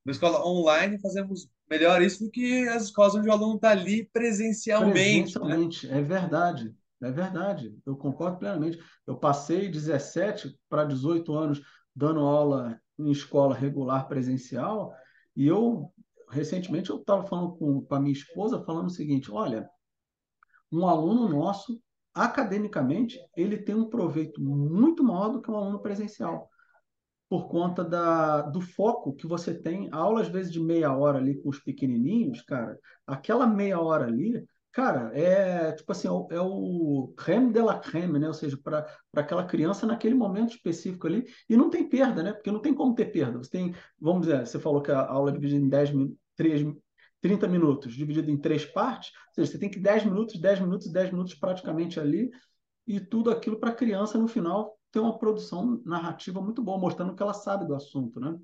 uma 0.06 0.12
escola 0.12 0.48
online, 0.48 1.02
fazemos 1.02 1.50
melhor 1.70 2.02
isso 2.02 2.24
do 2.24 2.32
que 2.32 2.66
as 2.70 2.84
escolas 2.84 3.16
onde 3.16 3.28
o 3.28 3.32
aluno 3.34 3.56
está 3.56 3.72
ali 3.72 4.06
presencialmente. 4.14 5.38
Né? 5.38 5.40
Presencialmente, 5.42 5.88
né? 5.88 6.00
é 6.00 6.02
verdade. 6.02 6.76
É 7.02 7.12
verdade, 7.12 7.78
eu 7.86 7.98
concordo 7.98 8.40
plenamente. 8.40 8.80
Eu 9.06 9.18
passei 9.18 9.70
17 9.70 10.58
para 10.70 10.86
18 10.86 11.34
anos 11.34 11.62
dando 11.94 12.22
aula 12.22 12.80
em 12.98 13.12
escola 13.12 13.54
regular 13.54 14.08
presencial 14.08 14.96
e 15.36 15.48
eu, 15.48 15.92
recentemente, 16.30 16.90
eu 16.90 16.98
estava 16.98 17.26
falando 17.26 17.56
com, 17.56 17.86
a 17.90 18.00
minha 18.00 18.14
esposa, 18.14 18.64
falando 18.64 18.88
o 18.88 18.92
seguinte, 18.92 19.32
olha, 19.32 19.70
um 20.72 20.88
aluno 20.88 21.30
nosso, 21.30 21.82
academicamente, 22.14 23.20
ele 23.36 23.58
tem 23.58 23.76
um 23.76 23.90
proveito 23.90 24.42
muito 24.42 25.04
maior 25.04 25.30
do 25.30 25.42
que 25.42 25.52
um 25.52 25.56
aluno 25.56 25.82
presencial 25.82 26.50
por 27.30 27.48
conta 27.48 27.84
da, 27.84 28.42
do 28.44 28.62
foco 28.62 29.16
que 29.16 29.28
você 29.28 29.54
tem. 29.54 29.90
Aula, 29.92 30.22
às 30.22 30.30
vezes, 30.30 30.52
de 30.52 30.60
meia 30.60 30.96
hora 30.96 31.18
ali 31.18 31.42
com 31.42 31.50
os 31.50 31.60
pequenininhos, 31.60 32.42
cara, 32.42 32.78
aquela 33.06 33.48
meia 33.48 33.80
hora 33.80 34.06
ali, 34.06 34.46
cara, 34.76 35.10
é 35.18 35.72
tipo 35.72 35.90
assim, 35.94 36.06
é 36.06 36.12
o 36.42 37.14
é 37.16 37.24
creme 37.24 37.54
de 37.54 37.62
la 37.62 37.80
creme, 37.80 38.20
né? 38.20 38.28
Ou 38.28 38.34
seja, 38.34 38.58
para 38.62 38.86
aquela 39.16 39.46
criança 39.46 39.88
naquele 39.88 40.14
momento 40.14 40.54
específico 40.54 41.08
ali. 41.08 41.24
E 41.50 41.56
não 41.56 41.70
tem 41.70 41.88
perda, 41.88 42.22
né? 42.22 42.34
Porque 42.34 42.52
não 42.52 42.60
tem 42.62 42.74
como 42.74 42.94
ter 42.94 43.06
perda. 43.06 43.38
Você 43.38 43.50
tem, 43.50 43.74
vamos 43.98 44.28
dizer, 44.28 44.46
você 44.46 44.60
falou 44.60 44.82
que 44.82 44.92
a 44.92 45.00
aula 45.08 45.30
é 45.30 45.34
dividida 45.34 45.66
em 45.66 45.70
10 45.70 45.92
3, 46.36 46.76
30 47.22 47.48
minutos, 47.48 47.94
dividido 47.94 48.30
em 48.30 48.38
três 48.38 48.66
partes, 48.66 49.14
ou 49.30 49.36
seja, 49.36 49.54
você 49.54 49.58
tem 49.58 49.70
que 49.70 49.80
10 49.80 50.04
minutos, 50.04 50.38
10 50.42 50.60
minutos, 50.60 50.92
10 50.92 51.12
minutos 51.12 51.34
praticamente 51.36 51.98
ali, 51.98 52.30
e 52.86 53.00
tudo 53.00 53.32
aquilo 53.32 53.58
para 53.58 53.70
a 53.70 53.76
criança 53.76 54.18
no 54.18 54.28
final 54.28 54.78
tem 54.92 55.02
uma 55.02 55.18
produção 55.18 55.82
narrativa 55.86 56.42
muito 56.42 56.62
boa, 56.62 56.78
mostrando 56.78 57.16
que 57.16 57.24
ela 57.24 57.34
sabe 57.34 57.66
do 57.66 57.74
assunto, 57.74 58.20
né? 58.20 58.38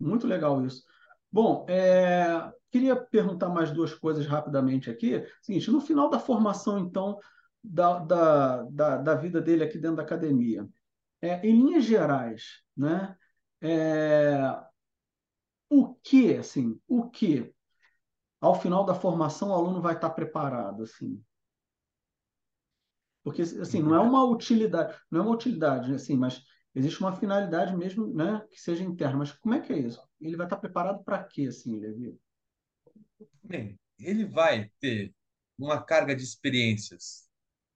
Muito 0.00 0.26
legal 0.26 0.64
isso. 0.66 0.82
Bom, 1.30 1.66
é, 1.68 2.52
queria 2.70 2.96
perguntar 2.96 3.48
mais 3.48 3.70
duas 3.70 3.94
coisas 3.94 4.26
rapidamente 4.26 4.90
aqui. 4.90 5.24
Seguinte, 5.42 5.70
no 5.70 5.80
final 5.80 6.08
da 6.08 6.18
formação, 6.18 6.78
então, 6.78 7.18
da, 7.62 7.98
da, 7.98 8.62
da, 8.64 8.96
da 8.96 9.14
vida 9.14 9.40
dele 9.40 9.64
aqui 9.64 9.78
dentro 9.78 9.96
da 9.96 10.02
academia, 10.02 10.66
é, 11.20 11.46
em 11.46 11.52
linhas 11.54 11.84
gerais, 11.84 12.62
né? 12.76 13.16
É, 13.60 14.38
o 15.68 15.94
que, 15.94 16.36
assim, 16.36 16.80
o 16.86 17.08
que, 17.10 17.52
ao 18.40 18.54
final 18.54 18.84
da 18.84 18.94
formação, 18.94 19.50
o 19.50 19.54
aluno 19.54 19.82
vai 19.82 19.94
estar 19.94 20.10
preparado, 20.10 20.82
assim? 20.82 21.22
Porque, 23.22 23.42
assim, 23.42 23.82
não 23.82 23.94
é 23.94 24.00
uma 24.00 24.24
utilidade, 24.24 24.96
não 25.10 25.20
é 25.20 25.22
uma 25.22 25.34
utilidade, 25.34 25.92
assim, 25.92 26.16
mas 26.16 26.42
existe 26.74 27.00
uma 27.00 27.16
finalidade 27.16 27.76
mesmo, 27.76 28.06
né, 28.14 28.44
que 28.50 28.60
seja 28.60 28.84
interna. 28.84 29.18
Mas 29.18 29.32
como 29.32 29.54
é 29.54 29.60
que 29.60 29.72
é 29.72 29.78
isso? 29.78 30.02
Ele 30.20 30.36
vai 30.36 30.46
estar 30.46 30.56
preparado 30.56 31.02
para 31.02 31.22
quê, 31.24 31.46
assim, 31.46 31.78
Levi? 31.78 32.18
Bem, 33.42 33.78
ele 33.98 34.24
vai 34.24 34.70
ter 34.78 35.14
uma 35.58 35.82
carga 35.82 36.14
de 36.14 36.22
experiências 36.22 37.28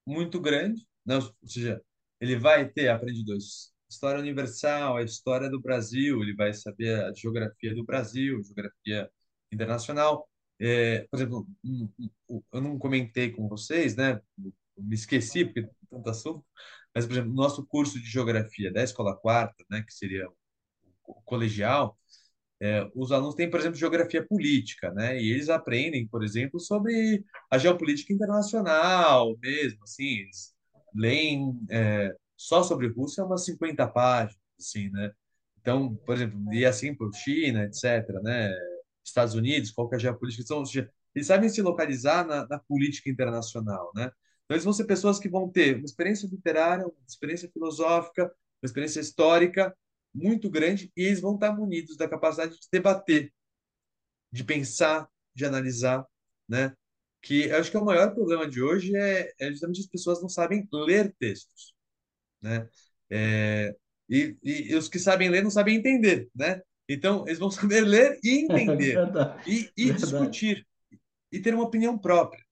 muito 0.07 0.40
grande, 0.40 0.86
né? 1.05 1.16
ou 1.16 1.49
seja, 1.49 1.82
ele 2.20 2.36
vai 2.36 2.68
ter 2.68 2.88
aprendido 2.88 3.36
história 3.90 4.20
universal, 4.20 4.97
a 4.97 5.03
história 5.03 5.51
do 5.51 5.61
Brasil, 5.61 6.22
ele 6.22 6.34
vai 6.34 6.53
saber 6.53 7.05
a 7.05 7.12
geografia 7.12 7.74
do 7.74 7.84
Brasil, 7.84 8.43
geografia 8.43 9.11
internacional. 9.53 10.28
É, 10.61 11.07
por 11.11 11.16
exemplo, 11.16 11.47
eu 12.53 12.61
não 12.61 12.78
comentei 12.78 13.30
com 13.32 13.49
vocês, 13.49 13.97
né, 13.97 14.20
me 14.78 14.95
esqueci 14.95 15.45
porque 15.45 15.68
tanto 15.90 16.09
assunto, 16.09 16.45
mas, 16.95 17.07
por 17.07 17.12
exemplo, 17.12 17.30
no 17.30 17.36
nosso 17.36 17.64
curso 17.66 17.99
de 18.01 18.07
geografia 18.11 18.72
da 18.72 18.82
escola 18.82 19.16
quarta, 19.16 19.64
né, 19.70 19.82
que 19.82 19.93
seria 19.95 20.28
o 21.07 21.14
colegial, 21.24 21.99
é, 22.61 22.88
os 22.95 23.11
alunos 23.11 23.34
têm, 23.34 23.51
por 23.51 23.59
exemplo, 23.59 23.78
geografia 23.78 24.24
política, 24.26 24.93
né, 24.93 25.20
e 25.20 25.30
eles 25.32 25.49
aprendem, 25.49 26.07
por 26.07 26.22
exemplo, 26.22 26.61
sobre 26.61 27.24
a 27.51 27.59
geopolítica 27.59 28.12
internacional 28.12 29.36
mesmo, 29.43 29.82
assim, 29.82 30.18
eles 30.20 30.55
leem 30.95 31.59
é, 31.70 32.14
só 32.36 32.62
sobre 32.62 32.88
Rússia 32.88 33.24
umas 33.24 33.45
50 33.45 33.86
páginas, 33.88 34.38
assim, 34.59 34.90
né, 34.90 35.12
então, 35.61 35.95
por 36.07 36.14
exemplo, 36.16 36.53
e 36.53 36.64
assim 36.64 36.95
por 36.95 37.12
China, 37.14 37.64
etc., 37.64 38.09
né, 38.22 38.53
Estados 39.05 39.34
Unidos, 39.34 39.70
qual 39.72 39.88
que 39.88 39.95
é 39.97 39.99
a 39.99 40.01
geopolítica, 40.01 40.43
então, 40.45 40.62
eles 41.14 41.26
sabem 41.26 41.49
se 41.49 41.62
localizar 41.62 42.26
na, 42.26 42.47
na 42.47 42.59
política 42.59 43.11
internacional, 43.11 43.90
né, 43.95 44.11
então, 44.53 44.57
eles 44.57 44.64
vão 44.64 44.72
ser 44.74 44.84
pessoas 44.84 45.18
que 45.18 45.30
vão 45.30 45.48
ter 45.48 45.76
uma 45.76 45.86
experiência 45.86 46.28
literária, 46.28 46.84
uma 46.84 46.94
experiência 47.09 47.48
filosófica, 47.50 48.24
uma 48.24 48.66
experiência 48.66 49.00
histórica 49.00 49.74
muito 50.14 50.50
grande 50.50 50.92
e 50.94 51.05
eles 51.05 51.22
vão 51.22 51.36
estar 51.36 51.57
munidos 51.57 51.96
da 51.96 52.07
capacidade 52.07 52.61
de 52.61 52.68
debater, 52.70 53.32
de 54.30 54.44
pensar, 54.44 55.09
de 55.34 55.46
analisar, 55.46 56.07
né? 56.46 56.76
Que 57.22 57.44
eu 57.44 57.57
acho 57.57 57.70
que 57.70 57.78
é 57.78 57.80
o 57.80 57.84
maior 57.84 58.12
problema 58.12 58.46
de 58.46 58.61
hoje 58.61 58.94
é, 58.94 59.32
é 59.40 59.48
justamente 59.48 59.80
as 59.80 59.86
pessoas 59.86 60.20
não 60.20 60.28
sabem 60.28 60.68
ler 60.70 61.14
textos, 61.18 61.74
né? 62.42 62.68
É, 63.09 63.74
e, 64.07 64.36
e, 64.42 64.76
os 64.76 64.86
que 64.86 64.98
sabem 64.98 65.30
ler 65.30 65.42
não 65.42 65.50
sabem 65.50 65.76
entender, 65.76 66.28
né? 66.34 66.61
Então, 66.86 67.24
eles 67.26 67.38
vão 67.38 67.48
saber 67.50 67.80
ler 67.80 68.18
e 68.22 68.44
entender, 68.44 68.98
é 69.48 69.50
e, 69.50 69.70
e 69.78 69.92
discutir, 69.94 70.66
e 71.32 71.40
ter 71.40 71.55
uma 71.55 71.64
opinião 71.64 71.96
própria 71.96 72.44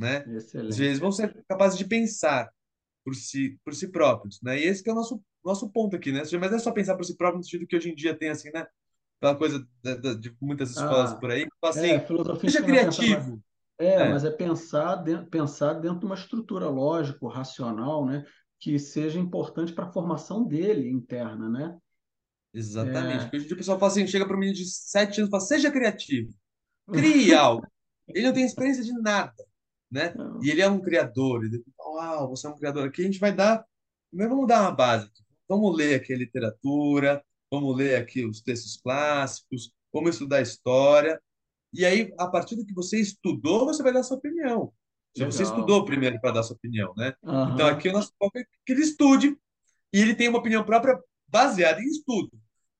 né? 0.00 0.24
Excelente. 0.34 0.70
Às 0.70 0.78
vezes 0.78 0.98
vão 0.98 1.12
ser 1.12 1.44
capazes 1.46 1.76
de 1.76 1.84
pensar 1.84 2.50
por 3.04 3.14
si, 3.14 3.58
por 3.62 3.74
si 3.74 3.88
próprios, 3.88 4.40
né? 4.42 4.58
E 4.58 4.64
esse 4.64 4.88
é 4.88 4.92
o 4.92 4.96
nosso 4.96 5.22
nosso 5.44 5.70
ponto 5.70 5.96
aqui, 5.96 6.12
né? 6.12 6.20
Mas 6.20 6.32
não 6.32 6.56
é 6.56 6.58
só 6.58 6.70
pensar 6.70 6.96
por 6.96 7.04
si 7.04 7.16
próprio 7.16 7.38
no 7.38 7.44
sentido 7.44 7.66
que 7.66 7.76
hoje 7.76 7.90
em 7.90 7.94
dia 7.94 8.14
tem 8.14 8.30
assim, 8.30 8.50
né? 8.52 8.66
Aquela 9.18 9.36
coisa 9.36 9.66
de, 9.82 9.96
de, 9.96 10.14
de 10.16 10.36
muitas 10.40 10.70
escolas 10.70 11.12
ah, 11.12 11.16
por 11.16 11.30
aí, 11.30 11.46
assim, 11.62 11.90
é, 11.90 12.06
seja 12.40 12.62
criativo. 12.62 13.42
É, 13.78 13.94
é, 13.94 14.08
mas 14.10 14.24
é 14.24 14.30
pensar 14.30 14.96
dentro, 14.96 15.26
pensar 15.26 15.74
dentro 15.74 16.00
de 16.00 16.06
uma 16.06 16.14
estrutura 16.14 16.68
lógico, 16.68 17.28
racional, 17.28 18.06
né? 18.06 18.24
Que 18.58 18.78
seja 18.78 19.18
importante 19.18 19.72
para 19.72 19.86
a 19.86 19.92
formação 19.92 20.46
dele 20.46 20.90
interna, 20.90 21.48
né? 21.48 21.76
Exatamente. 22.52 23.16
É... 23.16 23.22
Porque 23.22 23.36
hoje 23.36 23.44
em 23.44 23.48
dia 23.48 23.54
o 23.54 23.58
pessoal 23.58 23.78
fala 23.78 23.92
assim, 23.92 24.06
chega 24.06 24.26
para 24.26 24.36
um 24.36 24.40
menino 24.40 24.56
de 24.56 24.66
sete 24.66 25.20
anos 25.20 25.28
e 25.28 25.30
fala, 25.30 25.42
seja 25.42 25.70
criativo, 25.70 26.32
crie 26.90 27.34
algo. 27.34 27.66
Ele 28.08 28.26
não 28.26 28.34
tem 28.34 28.44
experiência 28.44 28.82
de 28.82 28.92
nada 28.92 29.32
né? 29.90 30.14
Não. 30.16 30.42
E 30.42 30.50
ele 30.50 30.62
é 30.62 30.68
um 30.68 30.80
criador. 30.80 31.44
Ele 31.44 31.62
uau, 31.78 32.28
você 32.28 32.46
é 32.46 32.50
um 32.50 32.56
criador. 32.56 32.86
Aqui 32.86 33.02
a 33.02 33.04
gente 33.04 33.18
vai 33.18 33.34
dar, 33.34 33.64
primeiro 34.10 34.34
vamos 34.34 34.48
dar 34.48 34.62
uma 34.62 34.72
base. 34.72 35.10
Vamos 35.48 35.76
ler 35.76 35.96
aqui 35.96 36.12
a 36.12 36.18
literatura, 36.18 37.24
vamos 37.50 37.76
ler 37.76 37.96
aqui 37.96 38.24
os 38.24 38.40
textos 38.40 38.76
clássicos, 38.76 39.72
vamos 39.92 40.10
estudar 40.10 40.40
história. 40.40 41.20
E 41.72 41.84
aí, 41.84 42.12
a 42.18 42.26
partir 42.26 42.56
do 42.56 42.64
que 42.64 42.74
você 42.74 43.00
estudou, 43.00 43.66
você 43.66 43.82
vai 43.82 43.92
dar 43.92 44.02
sua 44.02 44.16
opinião. 44.16 44.72
Legal. 45.16 45.32
Você 45.32 45.42
estudou 45.42 45.84
primeiro 45.84 46.20
para 46.20 46.32
dar 46.32 46.42
sua 46.42 46.56
opinião, 46.56 46.94
né? 46.96 47.14
Uhum. 47.22 47.54
Então, 47.54 47.66
aqui 47.66 47.88
o 47.88 47.92
nosso 47.92 48.12
foco 48.18 48.38
é 48.38 48.44
que 48.64 48.72
ele 48.72 48.82
estude 48.82 49.36
e 49.92 50.00
ele 50.00 50.14
tem 50.14 50.28
uma 50.28 50.38
opinião 50.38 50.64
própria 50.64 50.98
baseada 51.26 51.80
em 51.80 51.86
estudo, 51.86 52.30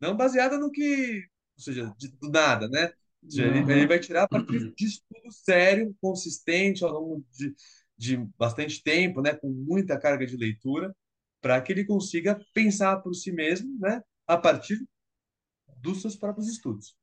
não 0.01 0.17
baseada 0.17 0.59
no 0.59 0.71
que, 0.71 1.25
ou 1.57 1.63
seja, 1.63 1.93
de, 1.99 2.09
do 2.09 2.31
nada, 2.31 2.69
né? 2.69 2.93
Ele, 3.23 3.61
uhum. 3.61 3.71
ele, 3.71 3.87
vai 3.87 3.99
tirar 3.99 4.25
a 4.25 4.29
partir 4.29 4.73
de 4.75 4.85
estudo 4.85 5.31
sério, 5.31 5.95
consistente, 6.01 6.83
ao 6.83 6.91
longo 6.91 7.25
de, 7.33 7.55
de 7.97 8.17
bastante 8.39 8.83
tempo, 8.83 9.21
né, 9.21 9.35
com 9.35 9.51
muita 9.51 9.99
carga 9.99 10.27
de 10.27 10.37
leitura, 10.37 10.95
para 11.41 11.61
que 11.61 11.73
ele 11.73 11.85
consiga 11.85 12.41
pensar 12.55 12.97
por 12.99 13.15
si 13.15 13.31
mesmo, 13.31 13.79
né, 13.79 14.03
a 14.27 14.37
partir 14.37 14.79
dos 15.77 16.01
seus 16.01 16.17
próprios 16.17 16.49
estudos. 16.49 16.97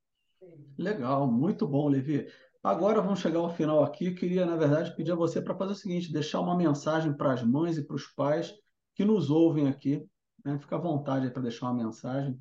Legal, 0.78 1.32
muito 1.32 1.68
bom, 1.68 1.88
Levi. 1.88 2.28
Agora 2.64 3.02
vamos 3.02 3.20
chegar 3.20 3.40
ao 3.40 3.56
final 3.56 3.84
aqui. 3.84 4.14
Queria, 4.14 4.46
na 4.46 4.56
verdade, 4.56 4.96
pedir 4.96 5.12
a 5.12 5.16
você 5.16 5.42
para 5.42 5.56
fazer 5.56 5.72
o 5.72 5.76
seguinte: 5.76 6.12
deixar 6.12 6.40
uma 6.40 6.56
mensagem 6.56 7.14
para 7.14 7.34
as 7.34 7.44
mães 7.44 7.78
e 7.78 7.84
para 7.84 7.96
os 7.96 8.08
pais 8.08 8.54
que 8.94 9.06
nos 9.06 9.30
ouvem 9.30 9.68
aqui. 9.68 10.06
Né? 10.44 10.58
Fica 10.60 10.76
à 10.76 10.80
vontade 10.80 11.30
para 11.30 11.42
deixar 11.42 11.68
uma 11.68 11.86
mensagem. 11.86 12.40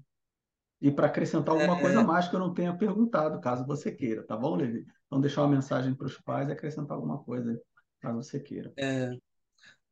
E 0.80 0.90
para 0.90 1.06
acrescentar 1.06 1.54
alguma 1.54 1.78
é... 1.78 1.80
coisa 1.80 2.04
mais 2.04 2.28
que 2.28 2.36
eu 2.36 2.40
não 2.40 2.52
tenha 2.52 2.76
perguntado, 2.76 3.40
caso 3.40 3.66
você 3.66 3.90
queira, 3.90 4.22
tá 4.22 4.36
bom, 4.36 4.56
Levi? 4.56 4.86
Então, 5.06 5.20
deixar 5.20 5.42
uma 5.42 5.54
mensagem 5.54 5.94
para 5.94 6.06
os 6.06 6.20
pais 6.20 6.48
e 6.48 6.52
acrescentar 6.52 6.96
alguma 6.96 7.22
coisa, 7.22 7.60
caso 8.00 8.22
você 8.22 8.38
queira. 8.40 8.72
É... 8.76 9.10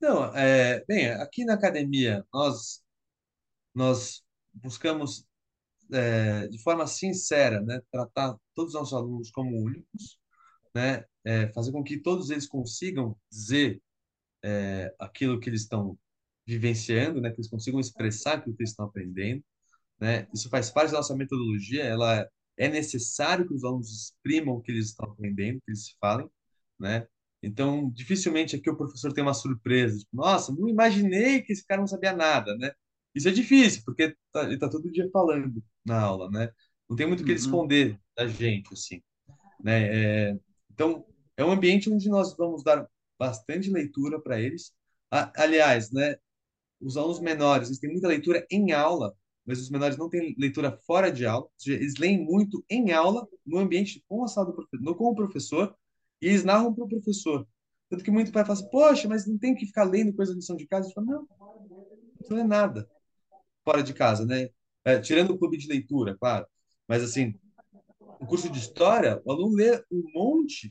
Não, 0.00 0.24
é... 0.36 0.84
bem, 0.84 1.10
aqui 1.12 1.44
na 1.44 1.54
academia, 1.54 2.24
nós, 2.32 2.82
nós 3.74 4.22
buscamos 4.52 5.26
é, 5.92 6.48
de 6.48 6.58
forma 6.62 6.86
sincera, 6.86 7.60
né, 7.60 7.80
tratar 7.90 8.36
todos 8.54 8.74
os 8.74 8.80
nossos 8.80 8.94
alunos 8.94 9.30
como 9.30 9.56
únicos, 9.56 10.18
né, 10.74 11.04
é, 11.24 11.48
fazer 11.52 11.72
com 11.72 11.82
que 11.82 11.98
todos 11.98 12.30
eles 12.30 12.46
consigam 12.46 13.16
dizer 13.30 13.80
é, 14.42 14.94
aquilo 14.98 15.40
que 15.40 15.48
eles 15.48 15.62
estão 15.62 15.98
vivenciando, 16.46 17.20
né, 17.20 17.30
que 17.30 17.36
eles 17.36 17.50
consigam 17.50 17.80
expressar 17.80 18.34
aquilo 18.34 18.56
que 18.56 18.62
eles 18.62 18.70
estão 18.70 18.86
aprendendo, 18.86 19.42
né? 20.00 20.26
Isso 20.32 20.48
faz 20.48 20.70
parte 20.70 20.90
da 20.90 20.98
nossa 20.98 21.16
metodologia. 21.16 21.84
Ela 21.84 22.28
é 22.56 22.68
necessário 22.68 23.46
que 23.46 23.54
os 23.54 23.64
alunos 23.64 23.90
exprimam 23.90 24.56
o 24.56 24.60
que 24.60 24.72
eles 24.72 24.86
estão 24.86 25.10
aprendendo, 25.10 25.60
que 25.64 25.70
eles 25.70 25.94
falem, 26.00 26.28
né? 26.78 27.06
Então, 27.42 27.90
dificilmente 27.90 28.56
aqui 28.56 28.70
o 28.70 28.76
professor 28.76 29.12
tem 29.12 29.22
uma 29.22 29.34
surpresa, 29.34 29.98
tipo, 29.98 30.16
nossa, 30.16 30.52
não 30.52 30.68
imaginei 30.68 31.42
que 31.42 31.52
esse 31.52 31.66
cara 31.66 31.80
não 31.80 31.86
sabia 31.86 32.12
nada, 32.14 32.56
né? 32.56 32.72
Isso 33.14 33.28
é 33.28 33.32
difícil, 33.32 33.82
porque 33.84 34.16
tá, 34.32 34.44
ele 34.44 34.54
está 34.54 34.68
todo 34.68 34.90
dia 34.90 35.08
falando 35.12 35.62
na 35.84 36.00
aula, 36.00 36.30
né? 36.30 36.50
Não 36.88 36.96
tem 36.96 37.06
muito 37.06 37.20
o 37.20 37.24
que 37.24 37.32
ele 37.32 37.38
uhum. 37.40 37.44
esconder 37.46 38.00
da 38.16 38.26
gente, 38.26 38.72
assim, 38.72 39.02
né? 39.62 40.30
É, 40.30 40.38
então, 40.72 41.06
é 41.36 41.44
um 41.44 41.52
ambiente 41.52 41.90
onde 41.90 42.08
nós 42.08 42.36
vamos 42.36 42.62
dar 42.64 42.88
bastante 43.18 43.70
leitura 43.70 44.20
para 44.20 44.40
eles. 44.40 44.72
aliás, 45.10 45.90
né, 45.92 46.16
os 46.80 46.96
alunos 46.96 47.20
menores, 47.20 47.68
eles 47.68 47.78
têm 47.80 47.90
muita 47.92 48.08
leitura 48.08 48.46
em 48.50 48.72
aula, 48.72 49.14
mas 49.46 49.60
os 49.60 49.70
menores 49.70 49.96
não 49.96 50.08
têm 50.08 50.34
leitura 50.38 50.72
fora 50.86 51.10
de 51.10 51.26
aula, 51.26 51.48
eles 51.66 51.96
leem 51.96 52.24
muito 52.24 52.64
em 52.68 52.92
aula, 52.92 53.26
no 53.44 53.58
ambiente 53.58 54.02
com 54.08 54.24
a 54.24 54.28
sala 54.28 54.52
do 54.52 54.94
com 54.94 55.04
o 55.04 55.14
professor, 55.14 55.74
e 56.20 56.28
eles 56.28 56.44
narram 56.44 56.74
para 56.74 56.84
o 56.84 56.88
professor. 56.88 57.46
Tanto 57.90 58.02
que 58.02 58.10
muito 58.10 58.32
pai 58.32 58.44
fala 58.44 58.58
assim, 58.58 58.68
poxa, 58.70 59.08
mas 59.08 59.26
não 59.26 59.38
tem 59.38 59.54
que 59.54 59.66
ficar 59.66 59.84
lendo 59.84 60.14
coisa 60.14 60.32
da 60.32 60.36
lição 60.36 60.56
de 60.56 60.66
casa? 60.66 60.88
Eu 60.88 60.92
falo, 60.92 61.06
não, 61.06 61.28
não 62.30 62.38
é 62.38 62.44
nada 62.44 62.88
fora 63.64 63.82
de 63.82 63.92
casa, 63.94 64.24
né? 64.26 64.48
É, 64.84 65.00
tirando 65.00 65.30
o 65.30 65.38
clube 65.38 65.56
de 65.56 65.68
leitura, 65.68 66.16
claro. 66.16 66.46
Mas, 66.86 67.02
assim, 67.02 67.34
o 68.00 68.26
curso 68.26 68.50
de 68.50 68.58
história, 68.58 69.20
o 69.24 69.32
aluno 69.32 69.56
lê 69.56 69.82
um 69.90 70.04
monte 70.14 70.70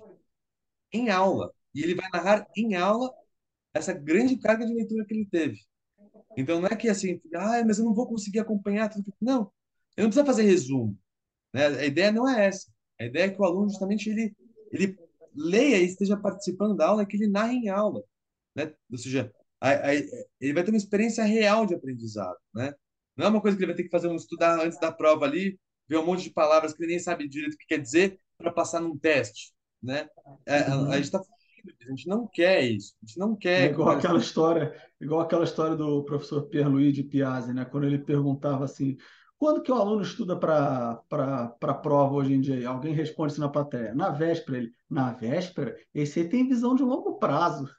em 0.92 1.10
aula. 1.10 1.54
E 1.74 1.82
ele 1.82 1.96
vai 1.96 2.08
narrar 2.12 2.48
em 2.56 2.76
aula 2.76 3.12
essa 3.74 3.94
grande 3.94 4.38
carga 4.38 4.66
de 4.66 4.74
leitura 4.74 5.06
que 5.06 5.14
ele 5.14 5.26
teve. 5.26 5.60
Então, 6.38 6.60
não 6.60 6.68
é 6.68 6.76
que 6.76 6.90
assim, 6.90 7.22
ah, 7.36 7.64
mas 7.66 7.80
eu 7.80 7.86
não 7.86 7.94
vou 7.94 8.08
conseguir 8.08 8.40
acompanhar 8.40 8.90
tudo. 8.90 9.14
Não, 9.22 9.52
ele 9.96 10.06
não 10.06 10.10
precisa 10.10 10.26
fazer 10.26 10.44
resumo. 10.44 10.98
Né? 11.54 11.68
A 11.68 11.86
ideia 11.86 12.12
não 12.12 12.28
é 12.28 12.46
essa. 12.48 12.72
A 13.00 13.06
ideia 13.06 13.26
é 13.26 13.30
que 13.30 13.42
o 13.42 13.46
aluno, 13.46 13.70
justamente, 13.70 14.10
ele, 14.10 14.36
ele 14.72 14.98
leia 15.36 15.78
e 15.78 15.86
esteja 15.86 16.18
participando 16.18 16.76
da 16.76 16.88
aula, 16.88 17.06
que 17.06 17.18
ele 17.18 17.28
narre 17.28 17.56
em 17.56 17.70
aula. 17.70 18.04
Né? 18.56 18.74
Ou 18.92 18.98
seja, 18.98 19.32
a, 19.62 19.70
a, 19.70 19.96
ele 19.96 20.54
vai 20.54 20.64
ter 20.64 20.72
uma 20.72 20.78
experiência 20.78 21.24
real 21.24 21.66
de 21.66 21.76
aprendizado. 21.76 22.38
Né? 22.54 22.74
Não 23.16 23.28
é 23.28 23.30
uma 23.30 23.42
coisa 23.42 23.56
que 23.56 23.64
ele 23.64 23.72
vai 23.72 23.76
ter 23.76 23.84
que 23.84 23.90
fazer 23.90 24.08
um 24.08 24.16
estudar 24.16 24.60
antes 24.60 24.80
da 24.80 24.92
prova 24.92 25.26
ali, 25.26 25.60
ver 25.88 25.98
um 25.98 26.06
monte 26.06 26.24
de 26.24 26.32
palavras 26.32 26.74
que 26.74 26.82
ele 26.82 26.92
nem 26.92 27.00
sabe 27.00 27.28
direito 27.28 27.54
o 27.54 27.58
que 27.58 27.68
quer 27.68 27.80
dizer 27.80 28.20
para 28.38 28.52
passar 28.52 28.80
num 28.80 28.98
teste. 28.98 29.54
Né? 29.82 30.08
É, 30.46 30.60
a, 30.60 30.76
a 30.88 30.96
gente 30.96 31.06
está 31.06 31.22
a 31.82 31.90
gente 31.90 32.08
não 32.08 32.28
quer 32.28 32.64
isso. 32.64 32.96
A 33.02 33.06
gente 33.06 33.20
não 33.20 33.36
quer. 33.36 33.62
É 33.62 33.72
igual 33.72 33.90
aquela 33.90 34.20
história, 34.20 34.74
igual 35.00 35.22
aquela 35.22 35.44
história 35.44 35.76
do 35.76 36.04
professor 36.04 36.44
Pierluigi 36.44 37.04
Piazzi, 37.04 37.54
né? 37.54 37.66
Quando 37.66 37.86
ele 37.86 37.98
perguntava 37.98 38.66
assim, 38.66 38.98
quando 39.38 39.62
que 39.62 39.72
o 39.72 39.76
aluno 39.76 40.02
estuda 40.02 40.38
para 40.38 41.04
a 41.62 41.74
prova 41.74 42.16
hoje 42.16 42.34
em 42.34 42.40
dia? 42.42 42.70
Alguém 42.70 42.94
responde 42.94 43.34
isso 43.34 43.42
na 43.42 43.50
plateia. 43.50 43.94
Na 43.94 44.10
véspera, 44.10 44.58
ele, 44.58 44.72
na 44.90 45.12
véspera, 45.12 45.76
esse 45.94 46.22
aí 46.22 46.30
tem 46.30 46.48
visão 46.48 46.76
de 46.76 46.84
longo 46.84 47.18
prazo. 47.20 47.70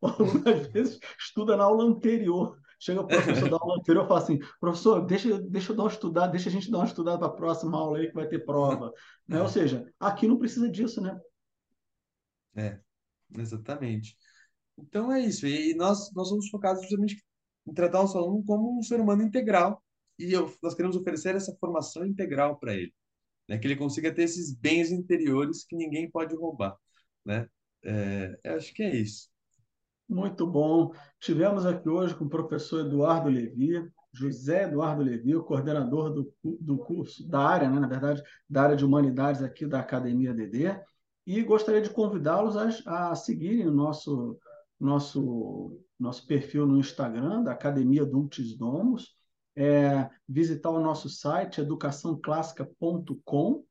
O 0.00 0.06
aluno, 0.06 0.48
às 0.48 0.68
vezes, 0.68 1.00
estuda 1.18 1.56
na 1.56 1.64
aula 1.64 1.82
anterior. 1.82 2.56
Chega 2.78 3.00
o 3.00 3.06
professor 3.08 3.50
da 3.50 3.56
aula 3.56 3.78
anterior 3.78 4.04
e 4.04 4.06
fala 4.06 4.20
assim, 4.20 4.38
professor, 4.60 5.04
deixa, 5.04 5.40
deixa 5.40 5.72
eu 5.72 5.76
dar 5.76 5.82
uma 5.82 5.90
estudada, 5.90 6.30
deixa 6.30 6.48
a 6.48 6.52
gente 6.52 6.70
dar 6.70 6.78
uma 6.78 6.86
estudada 6.86 7.18
para 7.18 7.26
a 7.26 7.32
próxima 7.32 7.76
aula 7.76 7.98
aí 7.98 8.06
que 8.06 8.14
vai 8.14 8.28
ter 8.28 8.44
prova. 8.44 8.92
Né? 9.26 9.42
Ou 9.42 9.48
seja, 9.48 9.92
aqui 9.98 10.28
não 10.28 10.38
precisa 10.38 10.70
disso, 10.70 11.00
né? 11.00 11.18
É. 12.54 12.78
Exatamente. 13.36 14.16
Então 14.76 15.12
é 15.12 15.20
isso. 15.20 15.46
E 15.46 15.74
nós, 15.74 16.12
nós 16.14 16.28
somos 16.28 16.48
focados 16.48 16.82
justamente 16.82 17.22
em 17.66 17.74
tratar 17.74 18.00
o 18.00 18.02
nosso 18.02 18.18
aluno 18.18 18.44
como 18.44 18.78
um 18.78 18.82
ser 18.82 19.00
humano 19.00 19.22
integral. 19.22 19.82
E 20.18 20.32
eu, 20.32 20.52
nós 20.62 20.74
queremos 20.74 20.96
oferecer 20.96 21.34
essa 21.34 21.56
formação 21.60 22.04
integral 22.06 22.58
para 22.58 22.74
ele. 22.74 22.92
Né? 23.48 23.58
Que 23.58 23.66
ele 23.66 23.76
consiga 23.76 24.12
ter 24.14 24.22
esses 24.22 24.54
bens 24.54 24.90
interiores 24.90 25.64
que 25.64 25.76
ninguém 25.76 26.10
pode 26.10 26.34
roubar. 26.34 26.76
Né? 27.24 27.48
É, 27.84 28.38
acho 28.44 28.72
que 28.74 28.82
é 28.82 28.94
isso. 28.96 29.28
Muito 30.08 30.46
bom. 30.46 30.92
Tivemos 31.20 31.66
aqui 31.66 31.88
hoje 31.88 32.14
com 32.14 32.24
o 32.24 32.30
professor 32.30 32.86
Eduardo 32.86 33.28
Levi, 33.28 33.90
José 34.12 34.64
Eduardo 34.64 35.02
Levi, 35.02 35.36
o 35.36 35.44
coordenador 35.44 36.10
do, 36.10 36.34
do 36.42 36.78
curso, 36.78 37.28
da 37.28 37.40
área, 37.40 37.68
né, 37.68 37.78
na 37.78 37.86
verdade, 37.86 38.22
da 38.48 38.62
área 38.62 38.76
de 38.76 38.84
humanidades 38.84 39.42
aqui 39.42 39.66
da 39.66 39.80
Academia 39.80 40.32
DD. 40.32 40.80
E 41.28 41.40
gostaria 41.42 41.82
de 41.82 41.90
convidá-los 41.90 42.56
a, 42.56 43.10
a 43.10 43.14
seguirem 43.14 43.68
o 43.68 43.70
nosso, 43.70 44.38
nosso, 44.80 45.78
nosso 46.00 46.26
perfil 46.26 46.64
no 46.64 46.78
Instagram, 46.78 47.42
da 47.42 47.52
Academia 47.52 48.06
Dulcis 48.06 48.56
Domus, 48.56 49.14
é, 49.54 50.08
visitar 50.26 50.70
o 50.70 50.80
nosso 50.80 51.10
site 51.10 51.60
educaçãoclássica.com 51.60 53.62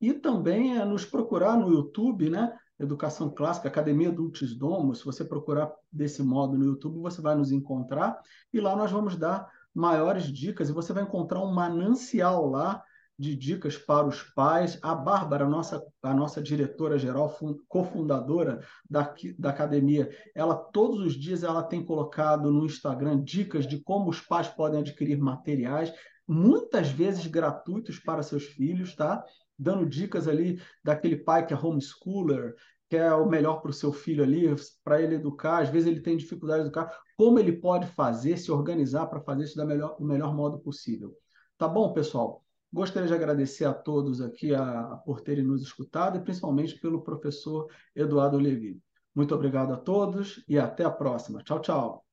e 0.00 0.12
também 0.12 0.78
é, 0.78 0.84
nos 0.84 1.04
procurar 1.04 1.56
no 1.56 1.72
YouTube, 1.72 2.30
né? 2.30 2.56
Educação 2.78 3.28
Clássica, 3.28 3.66
Academia 3.66 4.12
Dulcis 4.12 4.54
Domus. 4.54 5.00
Se 5.00 5.04
você 5.04 5.24
procurar 5.24 5.74
desse 5.90 6.22
modo 6.22 6.56
no 6.56 6.64
YouTube, 6.64 7.00
você 7.00 7.20
vai 7.20 7.34
nos 7.34 7.50
encontrar 7.50 8.20
e 8.52 8.60
lá 8.60 8.76
nós 8.76 8.92
vamos 8.92 9.16
dar 9.16 9.50
maiores 9.74 10.26
dicas 10.26 10.68
e 10.68 10.72
você 10.72 10.92
vai 10.92 11.02
encontrar 11.02 11.40
um 11.40 11.52
manancial 11.52 12.48
lá 12.48 12.80
de 13.22 13.36
dicas 13.36 13.78
para 13.78 14.08
os 14.08 14.20
pais. 14.20 14.80
A 14.82 14.96
Bárbara, 14.96 15.44
a 15.44 15.48
nossa, 15.48 15.80
a 16.02 16.12
nossa 16.12 16.42
diretora-geral, 16.42 17.32
cofundadora 17.68 18.60
da, 18.90 19.14
da 19.38 19.50
academia, 19.50 20.10
ela 20.34 20.56
todos 20.56 20.98
os 20.98 21.14
dias 21.14 21.44
ela 21.44 21.62
tem 21.62 21.84
colocado 21.84 22.50
no 22.50 22.66
Instagram 22.66 23.22
dicas 23.22 23.64
de 23.64 23.80
como 23.80 24.10
os 24.10 24.20
pais 24.20 24.48
podem 24.48 24.80
adquirir 24.80 25.18
materiais, 25.18 25.94
muitas 26.26 26.88
vezes 26.88 27.24
gratuitos 27.28 28.00
para 28.00 28.24
seus 28.24 28.44
filhos, 28.44 28.96
tá? 28.96 29.24
Dando 29.56 29.86
dicas 29.86 30.26
ali 30.26 30.60
daquele 30.82 31.16
pai 31.16 31.46
que 31.46 31.54
é 31.54 31.56
homeschooler, 31.56 32.56
que 32.90 32.96
é 32.96 33.14
o 33.14 33.28
melhor 33.28 33.60
para 33.60 33.70
o 33.70 33.74
seu 33.74 33.92
filho 33.92 34.24
ali, 34.24 34.52
para 34.82 35.00
ele 35.00 35.14
educar. 35.14 35.62
Às 35.62 35.68
vezes 35.68 35.86
ele 35.86 36.00
tem 36.00 36.16
dificuldade 36.16 36.62
de 36.62 36.66
educar. 36.66 36.92
Como 37.16 37.38
ele 37.38 37.52
pode 37.52 37.86
fazer, 37.86 38.36
se 38.36 38.50
organizar 38.50 39.06
para 39.06 39.20
fazer 39.20 39.44
isso 39.44 39.56
da 39.56 39.64
melhor, 39.64 39.96
do 39.96 40.04
melhor 40.04 40.34
modo 40.34 40.58
possível. 40.58 41.16
Tá 41.56 41.68
bom, 41.68 41.92
pessoal? 41.92 42.42
Gostaria 42.72 43.08
de 43.08 43.14
agradecer 43.14 43.66
a 43.66 43.74
todos 43.74 44.20
aqui 44.20 44.54
a, 44.54 44.96
por 45.04 45.20
terem 45.20 45.44
nos 45.44 45.62
escutado 45.62 46.16
e 46.16 46.22
principalmente 46.22 46.80
pelo 46.80 47.02
professor 47.02 47.68
Eduardo 47.94 48.38
Levi. 48.38 48.80
Muito 49.14 49.34
obrigado 49.34 49.74
a 49.74 49.76
todos 49.76 50.42
e 50.48 50.58
até 50.58 50.82
a 50.82 50.90
próxima. 50.90 51.42
Tchau, 51.42 51.60
tchau. 51.60 52.11